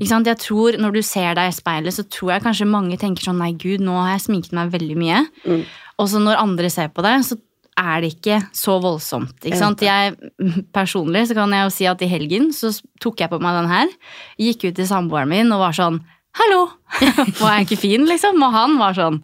Ikke 0.00 0.08
sant? 0.10 0.26
Jeg 0.26 0.40
tror 0.42 0.78
Når 0.82 0.96
du 0.96 1.02
ser 1.06 1.36
deg 1.38 1.52
i 1.52 1.54
speilet, 1.54 1.94
så 1.94 2.02
tror 2.10 2.32
jeg 2.34 2.42
kanskje 2.42 2.66
mange 2.66 2.98
tenker 2.98 3.22
sånn 3.28 3.38
Nei, 3.38 3.52
gud, 3.54 3.80
nå 3.86 3.94
har 4.00 4.16
jeg 4.16 4.24
sminket 4.26 4.56
meg 4.58 4.72
veldig 4.74 4.96
mye. 4.98 5.20
Og 5.98 6.08
så 6.10 6.18
når 6.22 6.40
andre 6.42 6.70
ser 6.70 6.90
på 6.90 7.04
deg, 7.06 7.22
så 7.26 7.38
er 7.78 8.02
det 8.02 8.10
ikke 8.16 8.40
så 8.56 8.80
voldsomt. 8.82 9.36
Ikke 9.46 9.60
sant? 9.60 9.82
Jeg, 9.86 10.16
personlig 10.78 11.28
så 11.30 11.38
kan 11.38 11.54
jeg 11.54 11.66
jo 11.68 11.74
si 11.76 11.86
at 11.86 12.02
i 12.02 12.10
helgen 12.10 12.50
så 12.54 12.72
tok 13.02 13.22
jeg 13.22 13.30
på 13.30 13.38
meg 13.42 13.60
den 13.60 13.70
her. 13.70 13.92
Gikk 14.42 14.66
ut 14.68 14.78
til 14.80 14.88
samboeren 14.90 15.30
min 15.30 15.54
og 15.54 15.62
var 15.68 15.78
sånn 15.78 16.00
Hallo! 16.38 16.68
Var 17.40 17.54
jeg 17.56 17.66
ikke 17.66 17.80
fin, 17.80 18.04
liksom? 18.06 18.42
Og 18.42 18.52
han 18.54 18.74
var 18.78 18.94
sånn 18.94 19.16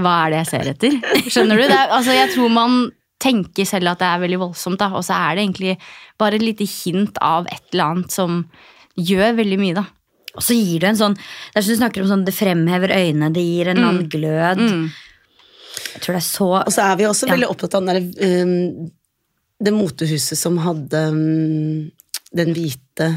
Hva 0.00 0.14
er 0.24 0.32
det 0.32 0.38
jeg 0.40 0.48
ser 0.50 0.70
etter? 0.72 0.96
Skjønner 1.26 1.60
du? 1.60 1.66
Det 1.68 1.76
er, 1.76 1.90
altså, 1.94 2.14
jeg 2.16 2.30
tror 2.32 2.54
man 2.54 2.78
tenker 3.22 3.66
selv 3.68 3.92
at 3.92 4.02
det 4.02 4.08
er 4.08 4.22
veldig 4.24 4.40
voldsomt, 4.42 4.80
da, 4.80 4.90
og 4.96 5.04
så 5.06 5.16
er 5.16 5.36
det 5.36 5.44
egentlig 5.44 5.74
bare 6.20 6.38
et 6.38 6.44
lite 6.44 6.66
hint 6.68 7.18
av 7.24 7.48
et 7.50 7.62
eller 7.72 7.84
annet 7.92 8.14
som 8.14 8.42
gjør 8.94 9.38
veldig 9.40 9.60
mye, 9.60 9.76
da. 9.78 9.86
Og 10.34 10.42
så 10.42 10.56
gir 10.58 10.82
det 10.82 10.88
en 10.88 10.98
sånn 10.98 11.12
Det 11.14 11.60
er 11.60 11.62
som 11.62 11.76
du 11.76 11.78
snakker 11.78 12.02
om 12.02 12.08
sånn 12.10 12.24
Det 12.26 12.32
fremhever 12.34 12.90
øynene, 12.90 13.28
det 13.30 13.44
gir 13.46 13.68
en 13.70 13.78
mm. 13.78 13.84
annen 13.86 14.08
glød. 14.10 14.62
Jeg 15.94 16.02
tror 16.02 16.16
det 16.16 16.18
er 16.18 16.26
så 16.26 16.48
Og 16.58 16.72
så 16.74 16.88
er 16.88 16.98
vi 16.98 17.06
også 17.06 17.28
Ja. 17.28 17.36
veldig 17.36 17.50
opptatt 17.52 17.76
av 17.78 17.86
den 17.86 17.92
der, 17.94 18.42
um, 18.42 18.90
det 19.62 19.74
motehuset 19.76 20.40
som 20.40 20.58
hadde 20.58 21.04
um, 21.14 21.86
den 22.34 22.50
hvite, 22.56 23.08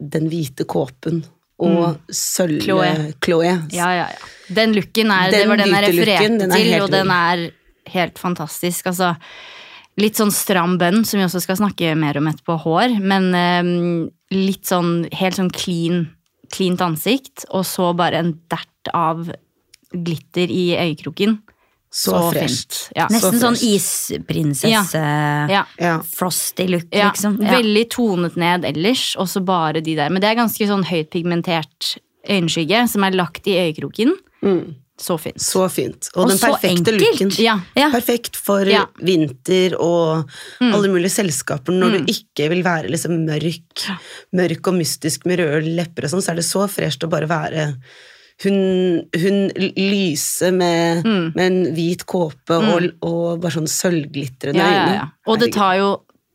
den 0.00 0.30
hvite 0.32 0.64
kåpen 0.64 1.20
og 1.62 2.00
sølv... 2.08 2.62
Chloé. 2.64 3.12
Chloé. 3.22 3.52
Ja, 3.70 3.90
ja, 3.94 4.06
ja. 4.10 4.30
Den 4.56 4.72
looken 4.74 5.12
er, 5.14 5.28
Den 5.30 5.44
det 5.44 5.50
var 5.50 5.60
den 5.60 5.74
jeg 5.74 5.84
refererte 5.84 6.48
er 6.48 6.56
til, 6.56 6.72
og 6.80 6.88
den 6.90 7.12
er 7.14 7.44
helt 7.90 8.18
fantastisk. 8.20 8.86
Altså, 8.90 9.14
litt 10.00 10.18
sånn 10.20 10.32
stram 10.34 10.78
bønn, 10.80 11.04
som 11.04 11.20
vi 11.20 11.26
også 11.26 11.42
skal 11.44 11.60
snakke 11.60 11.94
mer 11.98 12.18
om 12.20 12.28
etterpå, 12.30 12.58
hår, 12.64 12.98
men 13.02 13.30
eh, 13.36 13.70
litt 14.36 14.68
sånn 14.70 15.08
helt 15.18 15.40
sånn 15.40 15.52
clean, 15.52 16.06
cleant 16.52 16.84
ansikt, 16.84 17.46
og 17.50 17.66
så 17.68 17.92
bare 17.96 18.22
en 18.22 18.36
dert 18.52 18.92
av 18.96 19.30
glitter 19.92 20.52
i 20.52 20.72
øyekroken. 20.78 21.40
Så, 21.92 22.14
fresht. 22.32 22.86
Ja. 22.96 23.04
Nesten 23.12 23.36
så 23.36 23.40
sånn 23.42 23.56
fresh. 23.58 24.14
isprinsesse 24.16 25.00
Ja. 25.52 25.66
Ja. 25.76 25.98
Frosty 26.08 26.64
look, 26.70 26.86
liksom. 26.88 27.36
Ja. 27.42 27.58
Veldig 27.58 27.82
tonet 27.92 28.38
ned 28.40 28.64
ellers, 28.64 29.10
og 29.20 29.28
så 29.28 29.42
bare 29.44 29.82
de 29.84 29.98
der. 29.98 30.08
Men 30.08 30.24
det 30.24 30.30
er 30.30 30.38
ganske 30.40 30.68
sånn 30.70 30.86
høyt 30.88 31.10
pigmentert 31.12 31.98
øyenskygge 32.24 32.86
som 32.88 33.04
er 33.04 33.18
lagt 33.18 33.50
i 33.50 33.58
øyekroken. 33.60 34.14
Så 35.02 35.16
fint. 35.18 35.40
Så 35.42 35.64
fint. 35.72 36.06
Og, 36.14 36.22
Og 36.24 36.30
den 36.30 36.38
perfekte 36.38 36.92
looken. 36.94 37.32
Ja. 37.42 37.56
Ja. 37.74 37.88
Perfekt 37.90 38.36
for 38.38 38.62
Ja. 38.70 38.84
vinter 39.02 39.74
og 39.82 40.30
alle 40.62 40.88
mulige 40.92 41.10
selskaper. 41.10 41.74
Når 41.74 41.96
du 41.98 42.12
ikke 42.12 42.46
vil 42.52 42.62
være 42.62 42.92
liksom 42.92 43.16
mørk, 43.26 43.82
mørk 44.38 44.70
og 44.70 44.78
mystisk 44.78 45.26
med 45.26 45.42
røde 45.42 45.74
lepper 45.74 46.06
og 46.06 46.14
sånn, 46.14 46.22
så 46.22 46.30
er 46.32 46.38
det 46.42 46.46
så 46.46 46.68
fresht 46.70 47.02
å 47.02 47.10
bare 47.10 47.26
være 47.30 47.66
hun, 48.42 49.02
hun 49.14 49.36
lyse 49.76 50.48
med, 50.54 51.04
med 51.04 51.42
en 51.44 51.58
hvit 51.76 52.06
kåpe 52.10 52.56
og, 52.56 52.88
og 53.06 53.42
bare 53.42 53.52
sånn 53.58 53.68
sølvglitrende 53.70 54.58
Ja, 54.58 54.70
ja, 54.70 54.80
øyne. 54.86 54.94
ja. 54.96 55.06
Og 55.30 55.38
det 55.42 55.52
tar 55.54 55.76
jo 55.78 55.90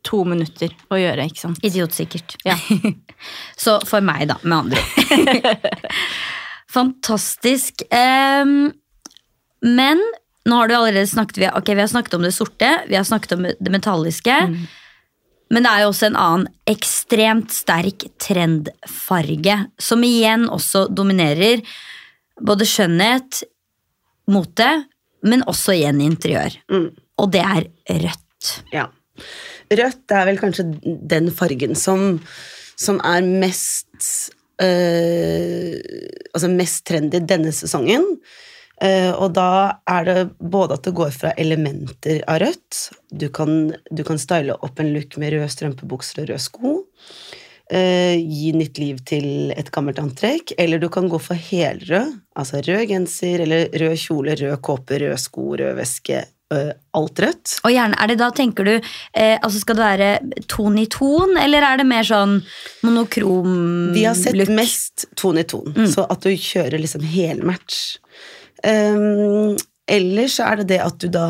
to 0.07 0.21
minutter 0.23 0.71
å 0.93 0.95
gjøre, 1.01 1.25
ikke 1.27 1.41
sant? 1.41 1.59
Idiotsikkert. 1.67 2.37
Ja. 2.47 2.55
Så 3.57 3.79
for 3.89 3.99
meg, 4.05 4.27
da, 4.29 4.37
med 4.43 4.57
andre 4.59 4.79
ord. 4.79 5.57
Fantastisk. 6.73 7.83
Um, 7.91 8.73
men 9.65 10.01
nå 10.47 10.59
har 10.61 10.69
du 10.69 10.75
allerede 10.77 11.07
snakket 11.09 11.41
vi, 11.41 11.47
ok, 11.49 11.71
vi 11.75 11.83
har 11.83 11.91
snakket 11.91 12.17
om 12.17 12.25
det 12.25 12.33
sorte, 12.35 12.69
vi 12.87 12.95
har 12.95 13.07
snakket 13.07 13.35
om 13.35 13.47
det 13.47 13.71
metalliske. 13.73 14.35
Men 15.51 15.63
det 15.63 15.71
er 15.71 15.83
jo 15.83 15.91
også 15.91 16.09
en 16.09 16.19
annen 16.19 16.47
ekstremt 16.67 17.53
sterk 17.55 18.07
trendfarge, 18.19 19.57
som 19.79 20.03
igjen 20.03 20.47
også 20.51 20.87
dominerer 20.91 21.63
både 22.43 22.67
skjønnhet, 22.67 23.41
mote, 24.31 24.69
men 25.27 25.43
også 25.47 25.75
igjen 25.77 26.01
interiør. 26.03 26.59
Og 27.17 27.31
det 27.33 27.43
er 27.43 27.67
rødt. 28.03 28.51
Ja. 28.75 28.87
Rødt 29.67 30.15
er 30.15 30.27
vel 30.29 30.39
kanskje 30.39 30.67
den 30.83 31.31
fargen 31.35 31.75
som, 31.79 32.19
som 32.79 32.99
er 33.07 33.23
mest 33.25 34.35
Altså 34.63 36.49
mest 36.49 36.85
trendy 36.89 37.19
denne 37.29 37.51
sesongen. 37.53 38.05
Eh, 38.77 39.09
og 39.09 39.31
da 39.33 39.79
er 39.89 40.05
det 40.05 40.17
både 40.37 40.75
at 40.77 40.85
det 40.85 40.93
går 40.97 41.09
fra 41.15 41.31
elementer 41.41 42.19
av 42.29 42.43
rødt 42.43 42.81
Du 43.09 43.25
kan, 43.33 43.71
du 43.89 44.03
kan 44.05 44.19
style 44.21 44.53
opp 44.53 44.77
en 44.77 44.91
look 44.93 45.17
med 45.17 45.33
røde 45.33 45.47
strømpebukser 45.49 46.21
og 46.21 46.29
røde 46.29 46.43
sko. 46.43 46.75
eh, 47.71 48.15
gi 48.21 48.53
nytt 48.53 48.77
liv 48.79 49.01
til 49.03 49.51
et 49.51 49.71
gammelt 49.73 49.99
antrekk. 49.99 50.53
Eller 50.57 50.79
du 50.79 50.87
kan 50.89 51.09
gå 51.09 51.17
for 51.19 51.35
helrød, 51.35 52.13
altså 52.37 52.61
rød 52.61 52.85
genser 52.87 53.41
eller 53.43 53.67
rød 53.73 53.97
kjole, 53.97 54.37
rød 54.39 54.61
kåpe, 54.61 55.01
røde 55.01 55.17
sko, 55.19 55.55
rød 55.57 55.75
veske. 55.75 56.21
Eh, 56.53 56.73
alt 56.97 57.21
rødt. 57.23 57.55
Og 57.67 57.73
gjerne, 57.73 57.97
er 57.99 58.11
det 58.11 58.17
da, 58.21 58.29
tenker 58.35 58.67
du, 58.67 58.73
eh, 58.77 59.35
altså 59.35 59.61
skal 59.61 59.79
det 59.79 59.85
være 59.85 60.09
ton 60.51 60.77
i 60.79 60.87
ton, 60.91 61.37
eller 61.41 61.65
er 61.67 61.81
det 61.81 61.87
mer 61.89 62.07
sånn 62.07 62.37
monokrom 62.87 63.93
Vi 63.95 64.05
har 64.07 64.17
sett 64.19 64.37
look? 64.37 64.51
mest 64.57 65.07
ton 65.19 65.39
i 65.41 65.45
ton, 65.47 65.73
så 65.93 66.07
at 66.09 66.25
du 66.25 66.31
kjører 66.31 66.79
liksom 66.81 67.05
helmatch. 67.07 67.97
Um, 68.65 69.53
ellers 69.87 70.39
så 70.39 70.47
er 70.49 70.61
det 70.61 70.71
det 70.73 70.79
at 70.81 70.97
du 71.03 71.11
da 71.13 71.27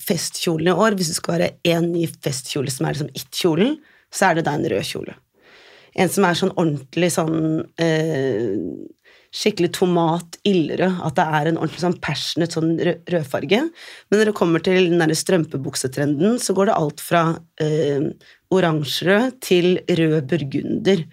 Festkjolen 0.00 0.70
i 0.72 0.76
år, 0.76 0.96
hvis 0.96 1.12
det 1.12 1.18
skal 1.18 1.36
være 1.36 1.50
én 1.68 1.90
ny 1.92 2.06
festkjole 2.08 2.72
som 2.72 2.88
er 2.88 2.96
liksom 2.96 3.12
it-kjolen, 3.12 3.76
så 4.14 4.30
er 4.30 4.38
det 4.38 4.46
da 4.48 4.54
en 4.56 4.66
rød 4.70 4.86
kjole. 4.88 5.16
En 5.94 6.10
som 6.10 6.24
er 6.26 6.38
sånn 6.38 6.54
ordentlig 6.56 7.10
sånn 7.14 7.36
eh, 7.78 8.56
Skikkelig 9.34 9.72
tomat 9.74 10.38
ildrød. 10.46 11.00
At 11.06 11.16
det 11.18 11.26
er 11.38 11.50
en 11.50 11.60
ordentlig 11.60 11.82
sånn 11.82 12.00
passionate 12.04 12.54
sånn 12.54 12.74
rødfarge. 12.80 13.62
Men 14.08 14.20
når 14.20 14.30
det 14.30 14.36
kommer 14.38 14.62
til 14.64 14.92
den 14.92 15.02
der 15.02 15.14
strømpebuksetrenden, 15.18 16.38
så 16.42 16.54
går 16.56 16.70
det 16.70 16.76
alt 16.78 17.02
fra 17.02 17.24
eh, 17.62 18.12
oransjerød 18.54 19.40
til 19.44 19.80
rød 19.90 20.20
burgunder. 20.30 21.08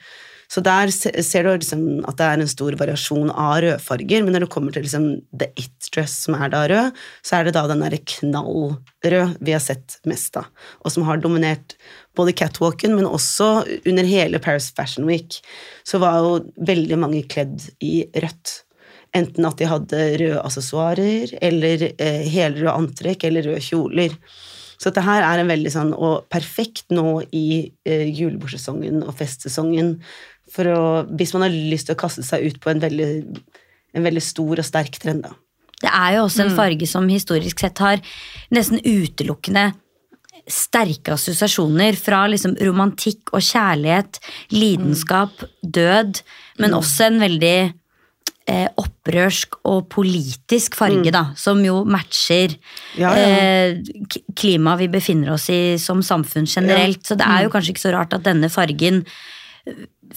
Så 0.51 0.59
der 0.59 0.91
ser 0.91 1.45
du 1.45 1.53
liksom 1.53 1.83
at 2.09 2.17
det 2.19 2.25
er 2.27 2.41
en 2.43 2.49
stor 2.51 2.75
variasjon 2.79 3.29
av 3.31 3.61
rødfarger, 3.63 4.25
men 4.25 4.35
når 4.35 4.45
det 4.45 4.51
kommer 4.51 4.75
til 4.75 4.83
liksom 4.83 5.05
the 5.31 5.47
it 5.55 5.87
dress, 5.95 6.17
som 6.25 6.35
er 6.35 6.51
da 6.51 6.65
rød, 6.67 6.97
så 7.23 7.37
er 7.37 7.47
det 7.47 7.53
da 7.55 7.63
den 7.71 7.83
derre 7.85 8.01
knallrød 8.13 9.37
vi 9.39 9.55
har 9.55 9.63
sett 9.63 10.01
mest 10.11 10.35
av, 10.41 10.49
og 10.83 10.91
som 10.91 11.07
har 11.07 11.23
dominert 11.23 11.77
både 12.17 12.35
catwalken, 12.35 12.95
men 12.97 13.07
også 13.07 13.63
under 13.87 14.07
hele 14.07 14.41
Paris 14.43 14.71
Fashion 14.75 15.07
Week, 15.07 15.39
så 15.87 16.01
var 16.01 16.19
jo 16.19 16.33
veldig 16.67 16.99
mange 16.99 17.23
kledd 17.31 17.69
i 17.83 18.01
rødt. 18.15 18.61
Enten 19.15 19.47
at 19.47 19.59
de 19.59 19.67
hadde 19.67 20.01
røde 20.21 20.41
assessoarer, 20.45 21.35
eller 21.43 21.89
eh, 21.91 22.23
helrøde 22.31 22.75
antrekk, 22.75 23.27
eller 23.27 23.49
røde 23.49 23.63
kjoler. 23.63 24.15
Så 24.81 24.89
dette 24.89 25.03
her 25.05 25.23
er 25.27 25.41
en 25.41 25.51
veldig 25.51 25.71
sånn, 25.71 25.91
og 25.93 26.27
perfekt 26.31 26.87
nå 26.95 27.21
i 27.35 27.71
eh, 27.85 28.07
julebordsesongen 28.07 29.03
og 29.03 29.15
festsesongen, 29.19 29.97
for 30.51 30.67
å, 30.67 30.81
hvis 31.15 31.35
man 31.35 31.45
har 31.47 31.53
lyst 31.53 31.87
til 31.87 31.95
å 31.95 32.01
kaste 32.01 32.25
seg 32.27 32.47
ut 32.47 32.59
på 32.63 32.71
en 32.71 32.81
veldig, 32.83 33.11
en 33.95 34.07
veldig 34.07 34.23
stor 34.25 34.59
og 34.59 34.67
sterk 34.67 34.97
trend. 34.99 35.27
Da. 35.27 35.35
Det 35.81 35.91
er 35.91 36.17
jo 36.17 36.25
også 36.25 36.45
en 36.45 36.55
farge 36.57 36.87
som 36.89 37.07
historisk 37.11 37.63
sett 37.63 37.79
har 37.83 38.01
nesten 38.53 38.81
utelukkende 38.83 39.71
sterke 40.49 41.15
assosiasjoner 41.15 41.97
fra 41.99 42.23
liksom 42.31 42.55
romantikk 42.61 43.33
og 43.35 43.43
kjærlighet, 43.45 44.19
lidenskap, 44.55 45.45
død, 45.61 46.21
men 46.61 46.75
også 46.77 47.07
en 47.09 47.21
veldig 47.21 47.55
eh, 48.49 48.67
opprørsk 48.81 49.59
og 49.69 49.85
politisk 49.93 50.75
farge, 50.79 51.13
da, 51.13 51.27
som 51.39 51.61
jo 51.65 51.81
matcher 51.87 52.57
Ja, 52.99 53.13
ja. 53.15 53.27
eh, 53.27 54.19
klimaet 54.37 54.83
vi 54.83 54.91
befinner 54.97 55.35
oss 55.35 55.49
i 55.53 55.77
som 55.81 56.03
samfunn 56.05 56.49
generelt. 56.49 57.05
Så 57.07 57.17
det 57.19 57.27
er 57.27 57.45
jo 57.45 57.53
kanskje 57.53 57.75
ikke 57.75 57.87
så 57.87 57.95
rart 57.95 58.17
at 58.17 58.25
denne 58.27 58.49
fargen 58.51 59.05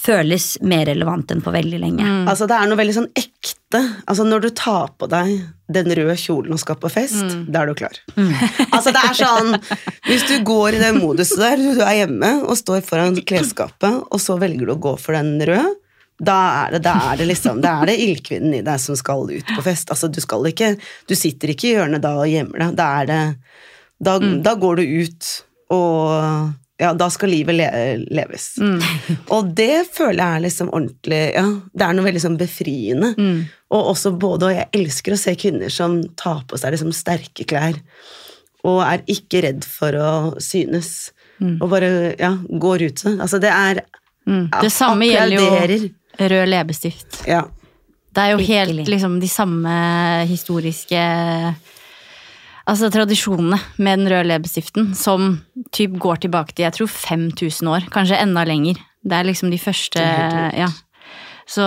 føles 0.00 0.54
mer 0.66 0.86
relevant 0.88 1.30
enn 1.30 1.42
på 1.44 1.52
veldig 1.54 1.78
lenge. 1.82 2.06
Altså, 2.30 2.48
det 2.50 2.56
er 2.56 2.70
noe 2.70 2.78
veldig 2.80 2.94
sånn 2.96 3.10
ekte. 3.18 3.80
Altså, 4.10 4.24
når 4.26 4.44
du 4.44 4.48
tar 4.56 4.90
på 4.98 5.08
deg 5.10 5.34
den 5.74 5.94
røde 5.96 6.16
kjolen 6.20 6.54
og 6.54 6.60
skal 6.60 6.76
på 6.80 6.90
fest, 6.92 7.36
da 7.48 7.62
er 7.62 7.70
du 7.70 7.78
klar. 7.78 7.96
Altså, 8.74 8.90
det 8.94 9.00
er 9.00 9.14
sånn 9.16 9.54
Hvis 10.08 10.26
du 10.28 10.34
går 10.44 10.76
i 10.76 10.82
det 10.82 10.90
moduset 10.98 11.40
der, 11.40 11.62
du 11.62 11.80
er 11.84 12.00
hjemme 12.02 12.32
og 12.44 12.58
står 12.58 12.82
foran 12.86 13.16
klesskapet, 13.26 14.02
og 14.10 14.20
så 14.22 14.36
velger 14.40 14.68
du 14.68 14.74
å 14.74 14.82
gå 14.88 14.94
for 15.00 15.16
den 15.16 15.38
røde, 15.46 15.76
da 16.24 16.34
er 16.64 16.76
det, 16.76 16.82
da 16.84 16.94
er 17.10 17.16
det 17.18 17.24
liksom 17.26 17.58
Da 17.64 17.72
er 17.82 17.90
det 17.90 17.96
ildkvinnen 18.04 18.52
i 18.60 18.64
deg 18.66 18.78
som 18.78 18.94
skal 18.98 19.24
ut 19.32 19.48
på 19.50 19.64
fest. 19.66 19.90
Altså, 19.90 20.06
du 20.06 20.20
skal 20.22 20.46
ikke 20.46 20.76
Du 21.10 21.16
sitter 21.18 21.50
ikke 21.50 21.66
i 21.66 21.72
hjørnet 21.74 22.04
da 22.04 22.12
og 22.20 22.30
gjemmer 22.30 22.62
deg. 22.62 22.76
Da 22.78 22.90
er 23.00 23.08
det 23.10 23.22
Da, 23.98 24.18
da 24.20 24.54
går 24.54 24.78
du 24.78 24.84
ut 25.02 25.32
og 25.74 26.52
ja, 26.80 26.90
da 26.98 27.06
skal 27.10 27.30
livet 27.30 27.54
le 27.54 27.68
leves. 28.10 28.48
Og 29.34 29.52
det 29.54 29.84
føler 29.94 30.18
jeg 30.20 30.38
er 30.38 30.44
liksom 30.48 30.72
ordentlig 30.74 31.20
Ja, 31.36 31.44
det 31.72 31.86
er 31.86 31.94
noe 31.94 32.06
veldig 32.08 32.22
sånn 32.24 32.38
befriende. 32.40 33.12
Og 33.74 33.90
også 33.94 34.14
både, 34.18 34.48
og 34.50 34.56
jeg 34.56 34.70
elsker 34.80 35.14
å 35.14 35.18
se 35.20 35.34
kvinner 35.38 35.70
som 35.72 36.00
tar 36.18 36.42
på 36.50 36.58
seg 36.60 36.74
liksom 36.74 36.92
sterke 36.94 37.46
klær. 37.46 37.78
og 38.64 38.80
er 38.80 39.02
ikke 39.12 39.42
redd 39.44 39.64
for 39.68 39.92
å 39.98 40.12
synes. 40.40 41.12
Og 41.44 41.66
bare 41.68 42.14
ja, 42.18 42.32
går 42.48 42.86
ut 42.88 43.02
sånn. 43.04 43.20
Altså, 43.20 43.38
det 43.42 43.50
er 43.52 43.82
Mm. 44.24 44.46
Det 44.62 44.70
samme 44.72 45.04
gjelder 45.04 45.36
jo 45.36 46.28
rød 46.32 46.48
leppestift. 46.48 47.18
Ja. 47.28 47.42
Det 48.14 48.22
er 48.22 48.30
jo 48.32 48.38
helt 48.46 48.88
liksom 48.88 49.18
de 49.20 49.28
samme 49.28 49.74
historiske 50.30 51.00
Altså 52.64 52.88
tradisjonene 52.88 53.58
med 53.76 54.00
den 54.00 54.08
røde 54.08 54.28
leppestiften 54.30 54.94
som 54.96 55.36
typ 55.74 55.98
går 56.00 56.22
tilbake 56.24 56.54
til 56.54 56.64
jeg 56.64 56.76
tror 56.78 56.88
5000 56.88 57.68
år, 57.68 57.90
kanskje 57.92 58.22
enda 58.22 58.46
lenger. 58.48 58.80
Det 59.04 59.18
er 59.18 59.28
liksom 59.28 59.52
de 59.52 59.60
første 59.60 60.00
Det. 60.00 60.46
Ja. 60.56 60.70
Så 61.46 61.64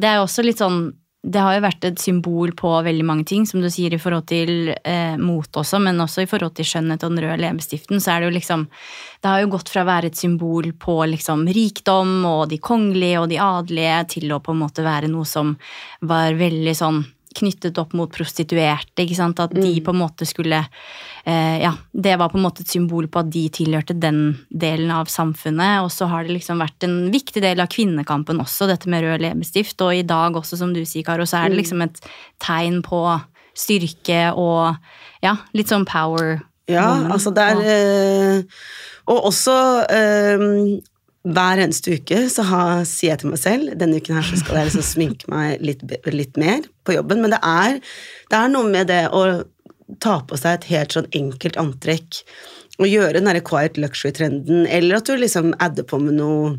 det 0.00 0.08
er 0.08 0.16
jo 0.16 0.24
også 0.24 0.42
litt 0.46 0.62
sånn 0.62 0.94
Det 1.28 1.42
har 1.42 1.56
jo 1.56 1.64
vært 1.64 1.84
et 1.84 1.98
symbol 2.00 2.52
på 2.56 2.70
veldig 2.86 3.04
mange 3.04 3.24
ting, 3.26 3.44
som 3.44 3.60
du 3.60 3.66
sier 3.68 3.92
i 3.92 3.98
forhold 4.00 4.24
til 4.30 4.70
eh, 4.70 5.16
mot 5.18 5.56
også, 5.60 5.80
men 5.82 5.98
også 6.00 6.22
i 6.22 6.28
forhold 6.30 6.54
til 6.56 6.64
skjønnhet 6.64 7.02
og 7.04 7.10
den 7.10 7.24
røde 7.24 7.42
leppestiften, 7.42 8.00
så 8.00 8.14
er 8.14 8.22
det 8.22 8.30
jo 8.30 8.36
liksom 8.38 8.64
Det 9.20 9.28
har 9.28 9.42
jo 9.42 9.50
gått 9.52 9.68
fra 9.68 9.82
å 9.82 9.88
være 9.90 10.08
et 10.08 10.16
symbol 10.16 10.70
på 10.78 10.94
liksom 11.10 11.44
rikdom 11.50 12.24
og 12.24 12.48
de 12.48 12.60
kongelige 12.62 13.20
og 13.20 13.28
de 13.28 13.42
adelige 13.42 14.00
til 14.14 14.32
å 14.32 14.40
på 14.40 14.54
en 14.54 14.62
måte 14.62 14.86
være 14.86 15.10
noe 15.10 15.26
som 15.28 15.56
var 16.00 16.38
veldig 16.38 16.76
sånn 16.78 17.02
knyttet 17.36 17.78
opp 17.80 17.94
mot 17.96 18.10
prostituerte, 18.12 19.04
ikke 19.04 19.16
sant, 19.18 19.40
at 19.42 19.52
de 19.54 19.72
på 19.84 19.92
en 19.94 20.00
måte 20.00 20.26
skulle 20.28 20.60
eh, 20.62 21.56
Ja, 21.62 21.74
det 21.92 22.16
var 22.20 22.32
på 22.32 22.38
en 22.38 22.46
måte 22.46 22.64
et 22.64 22.72
symbol 22.72 23.08
på 23.10 23.22
at 23.22 23.30
de 23.32 23.44
tilhørte 23.52 23.96
den 23.98 24.38
delen 24.48 24.92
av 24.94 25.10
samfunnet, 25.12 25.84
og 25.84 25.92
så 25.94 26.08
har 26.10 26.26
det 26.26 26.36
liksom 26.36 26.62
vært 26.62 26.88
en 26.88 26.98
viktig 27.14 27.42
del 27.44 27.62
av 27.62 27.70
kvinnekampen 27.72 28.40
også, 28.42 28.68
dette 28.70 28.90
med 28.90 29.04
rød 29.04 29.24
leppestift, 29.24 29.80
og 29.84 29.94
i 29.96 30.06
dag 30.06 30.36
også, 30.38 30.60
som 30.60 30.74
du 30.76 30.84
sier, 30.84 31.06
Karo, 31.06 31.26
så 31.28 31.42
er 31.42 31.52
det 31.52 31.62
liksom 31.62 31.84
et 31.84 32.00
tegn 32.42 32.82
på 32.86 33.02
styrke 33.58 34.28
og 34.38 34.76
ja, 35.24 35.34
litt 35.56 35.70
sånn 35.72 35.86
power. 35.88 36.38
Ja, 36.68 36.90
altså 37.08 37.32
det 37.32 37.44
er 37.48 37.60
eh, 37.64 38.58
Og 39.08 39.30
også 39.30 39.54
eh, 39.88 40.42
hver 41.28 41.60
eneste 41.60 41.98
uke 41.98 42.22
så 42.32 42.44
har, 42.48 42.84
sier 42.88 43.12
jeg 43.12 43.22
til 43.22 43.32
meg 43.32 43.40
selv 43.42 43.72
denne 43.80 44.00
uken 44.00 44.18
her 44.18 44.26
så 44.26 44.38
skal 44.40 44.60
jeg 44.60 44.70
liksom 44.70 44.86
sminke 44.86 45.32
meg 45.32 45.64
litt, 45.64 45.84
litt 46.12 46.38
mer 46.40 46.62
på 46.88 46.96
jobben. 46.96 47.20
Men 47.24 47.34
det 47.34 47.40
er, 47.44 47.80
det 48.32 48.38
er 48.38 48.52
noe 48.52 48.68
med 48.70 48.88
det 48.92 49.04
å 49.12 49.24
ta 50.04 50.18
på 50.28 50.38
seg 50.40 50.58
et 50.58 50.70
helt 50.72 50.96
sånn 50.96 51.10
enkelt 51.16 51.58
antrekk 51.60 52.22
og 52.78 52.86
gjøre 52.86 53.16
den 53.16 53.26
derre 53.26 53.42
quiet 53.42 53.78
luxury-trenden, 53.80 54.66
eller 54.70 55.00
at 55.00 55.08
du 55.08 55.16
liksom 55.18 55.50
adder 55.58 55.86
på 55.88 55.98
med 56.02 56.18
noe 56.20 56.52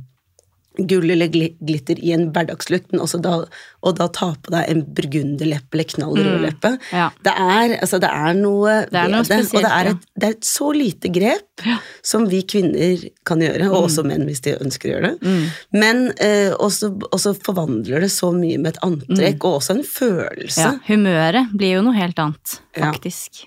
gull 0.78 1.10
eller 1.12 1.28
glitter 1.28 2.00
i 2.00 2.12
en 2.16 2.30
hverdagslukt, 2.32 2.94
og 2.96 3.96
da 3.98 4.06
ta 4.16 4.30
på 4.40 4.52
deg 4.54 4.70
en 4.72 4.84
burgunderleppe 4.96 5.74
eller 5.76 5.84
knall 5.92 6.16
leppe. 6.16 6.40
leppe. 6.46 6.72
ja. 6.94 7.10
Det, 7.26 7.34
er, 7.34 7.74
altså, 7.82 8.00
det 8.00 8.10
er 8.10 8.34
noe 8.38 8.76
Det 8.92 9.00
er 9.02 9.10
noe 9.12 9.24
ved 9.28 9.28
det, 9.28 9.56
og 9.58 9.66
det 9.66 9.72
er, 9.72 9.90
et, 9.92 10.06
det 10.16 10.30
er 10.30 10.36
et 10.38 10.48
så 10.48 10.70
lite 10.76 11.12
grep 11.12 11.66
som 12.06 12.28
vi 12.32 12.42
kvinner 12.48 13.04
kan 13.28 13.42
gjøre, 13.44 13.66
Mm. 13.70 13.74
og 13.76 13.90
også 13.90 14.06
menn 14.08 14.24
hvis 14.30 14.42
de 14.46 14.56
ønsker 14.56 14.90
å 14.90 14.94
gjøre 14.94 15.12
det. 15.20 15.34
Men 15.76 16.06
eh, 16.22 16.54
også, 16.56 16.94
også 17.12 17.34
forvandler 17.44 18.00
det 18.06 18.12
så 18.16 18.32
mye 18.32 18.58
med 18.62 18.76
et 18.78 18.84
antrekk, 18.86 19.44
og 19.44 19.60
også 19.60 19.76
en 19.80 19.84
følelse. 19.84 20.64
Mm. 20.64 20.64
ja. 20.64 20.74
Humøret 20.88 21.52
blir 21.60 21.76
jo 21.80 21.82
noe 21.90 21.98
helt 22.00 22.20
annet, 22.24 22.60
Ja. 22.78 22.92
faktisk. 22.94 23.44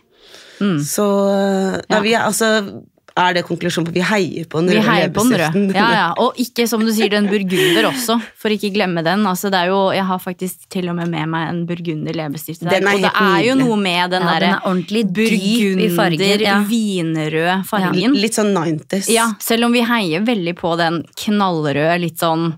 Mm. 0.60 0.78
Så 0.84 1.06
eh, 1.32 1.80
nei, 1.88 1.96
Ja. 1.96 2.00
vi 2.04 2.12
er, 2.14 2.26
altså, 2.28 2.82
er 3.18 3.34
det 3.36 3.42
konklusjonen 3.44 3.88
på 3.88 3.94
Vi 3.94 4.04
heier 4.06 4.46
på 4.48 4.60
den 4.62 4.72
Vi 4.72 4.78
røde. 4.80 5.62
Ja, 5.76 5.88
ja. 5.92 6.06
Og 6.22 6.38
ikke, 6.40 6.66
som 6.70 6.84
du 6.84 6.92
sier, 6.94 7.10
den 7.12 7.28
burgunder 7.30 7.88
også, 7.90 8.18
for 8.40 8.54
ikke 8.54 8.72
glemme 8.74 9.04
den. 9.04 9.26
Altså, 9.28 9.50
det 9.52 9.60
er 9.60 9.72
jo, 9.72 9.80
jeg 9.94 10.06
har 10.08 10.22
faktisk 10.22 10.68
til 10.72 10.88
og 10.92 10.96
med 10.98 11.10
med 11.12 11.28
meg 11.32 11.48
en 11.50 11.62
burgunder 11.68 12.16
leppestift 12.16 12.62
i 12.64 12.70
dag. 12.70 12.82
Og 12.82 13.04
det 13.04 13.12
er 13.12 13.40
jo 13.48 13.56
noe 13.60 13.76
med 13.80 14.14
den 14.14 14.24
Ja, 14.24 14.36
derre 14.36 14.52
er 14.56 14.68
ordentlig 14.68 15.04
dyp 15.10 15.32
i 15.32 15.38
burgunder, 15.38 15.96
fargen. 15.96 16.46
Ja. 16.46 16.60
vinrød 16.68 17.66
fargen. 17.68 18.16
Litt 18.16 18.38
sånn 18.38 18.54
90s. 18.56 19.10
Ja, 19.12 19.28
selv 19.42 19.68
om 19.68 19.76
vi 19.76 19.84
heier 19.86 20.24
veldig 20.26 20.56
på 20.58 20.76
den 20.80 21.02
knallrøde, 21.24 21.98
litt 22.02 22.22
sånn 22.22 22.52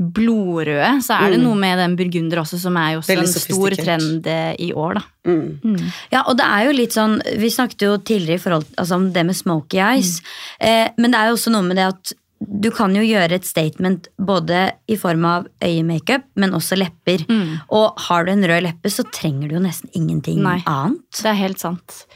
blodrøde, 0.00 0.94
så 1.04 1.18
er 1.20 1.34
det 1.34 1.40
noe 1.42 1.58
med 1.60 1.76
den 1.76 1.94
burgunder 1.98 2.40
også 2.40 2.56
som 2.62 2.76
er 2.80 2.94
jo 2.94 3.02
også 3.02 3.16
Mm. 3.20 3.20
En 3.20 3.32
stor 3.34 3.74
trend 3.76 4.26
eh, 4.26 4.54
i 4.58 4.70
år, 4.72 4.96
da. 4.96 5.02
Mm. 5.28 5.76
Ja, 6.12 6.22
og 6.22 6.38
det 6.38 6.46
er 6.46 6.64
jo 6.64 6.72
litt 6.72 6.94
sånn 6.96 7.18
Vi 7.36 7.50
snakket 7.52 7.82
jo 7.84 7.98
tidligere 7.98 8.38
i 8.38 8.40
forhold 8.40 8.64
altså, 8.80 8.96
om 8.96 9.10
det 9.12 9.26
med 9.28 9.36
smoky 9.36 9.76
eyes. 9.76 10.22
Eh, 10.58 10.88
men 10.96 11.12
det 11.12 11.20
er 11.20 11.28
jo 11.28 11.36
også 11.36 11.52
noe 11.52 11.66
med 11.66 11.76
det 11.76 11.90
at 11.90 12.14
du 12.40 12.70
kan 12.72 12.94
jo 12.96 13.02
gjøre 13.04 13.36
et 13.36 13.44
statement 13.44 14.08
både 14.16 14.70
i 14.88 14.96
form 14.96 15.26
av 15.28 15.48
øyemakeup, 15.60 16.24
men 16.40 16.56
også 16.56 16.78
lepper. 16.80 17.26
Og 17.68 18.00
har 18.06 18.24
du 18.24 18.32
en 18.32 18.46
rød 18.48 18.64
leppe, 18.64 18.88
så 18.88 19.04
trenger 19.12 19.50
du 19.50 19.58
jo 19.58 19.60
nesten 19.66 19.92
ingenting 19.92 20.40
Nei. 20.40 20.62
annet. 20.64 21.04
Det 21.20 21.28
er 21.28 21.36
helt 21.36 21.60
sant. 21.60 22.06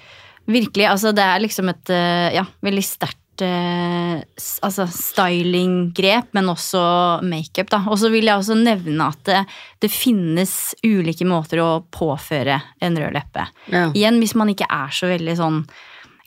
Virkelig. 0.49 0.89
Altså, 0.89 1.13
det 1.13 1.25
er 1.29 1.45
liksom 1.45 1.69
et 1.69 1.93
eh, 1.93 2.31
ja, 2.39 2.47
veldig 2.65 2.87
sterkt 2.89 3.21
altså 3.43 4.87
stylinggrep, 4.91 6.31
men 6.37 6.51
også 6.53 6.85
makeup. 7.27 7.71
da. 7.73 7.83
Og 7.91 7.99
så 7.99 8.11
vil 8.13 8.29
jeg 8.29 8.39
også 8.39 8.57
nevne 8.61 9.09
at 9.11 9.25
det, 9.27 9.43
det 9.83 9.91
finnes 9.93 10.75
ulike 10.85 11.27
måter 11.27 11.63
å 11.65 11.71
påføre 11.91 12.61
en 12.81 13.01
rød 13.01 13.17
leppe. 13.17 13.49
Ja. 13.73 13.89
Igjen, 13.91 14.21
hvis 14.23 14.37
man 14.39 14.53
ikke 14.53 14.69
er 14.71 14.95
så 14.95 15.11
veldig 15.11 15.37
sånn 15.41 15.63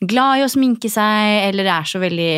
glad 0.02 0.42
i 0.42 0.46
å 0.46 0.52
sminke 0.52 0.92
seg, 0.92 1.48
eller 1.50 1.72
er 1.74 1.88
så 1.88 2.02
veldig 2.04 2.32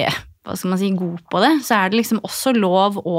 hva 0.47 0.55
skal 0.57 0.71
man 0.71 0.79
si, 0.81 0.89
god 0.97 1.25
på 1.29 1.41
det, 1.43 1.51
så 1.65 1.75
er 1.77 1.91
det 1.91 1.99
liksom 1.99 2.21
også 2.25 2.53
lov 2.57 3.01
å 3.03 3.17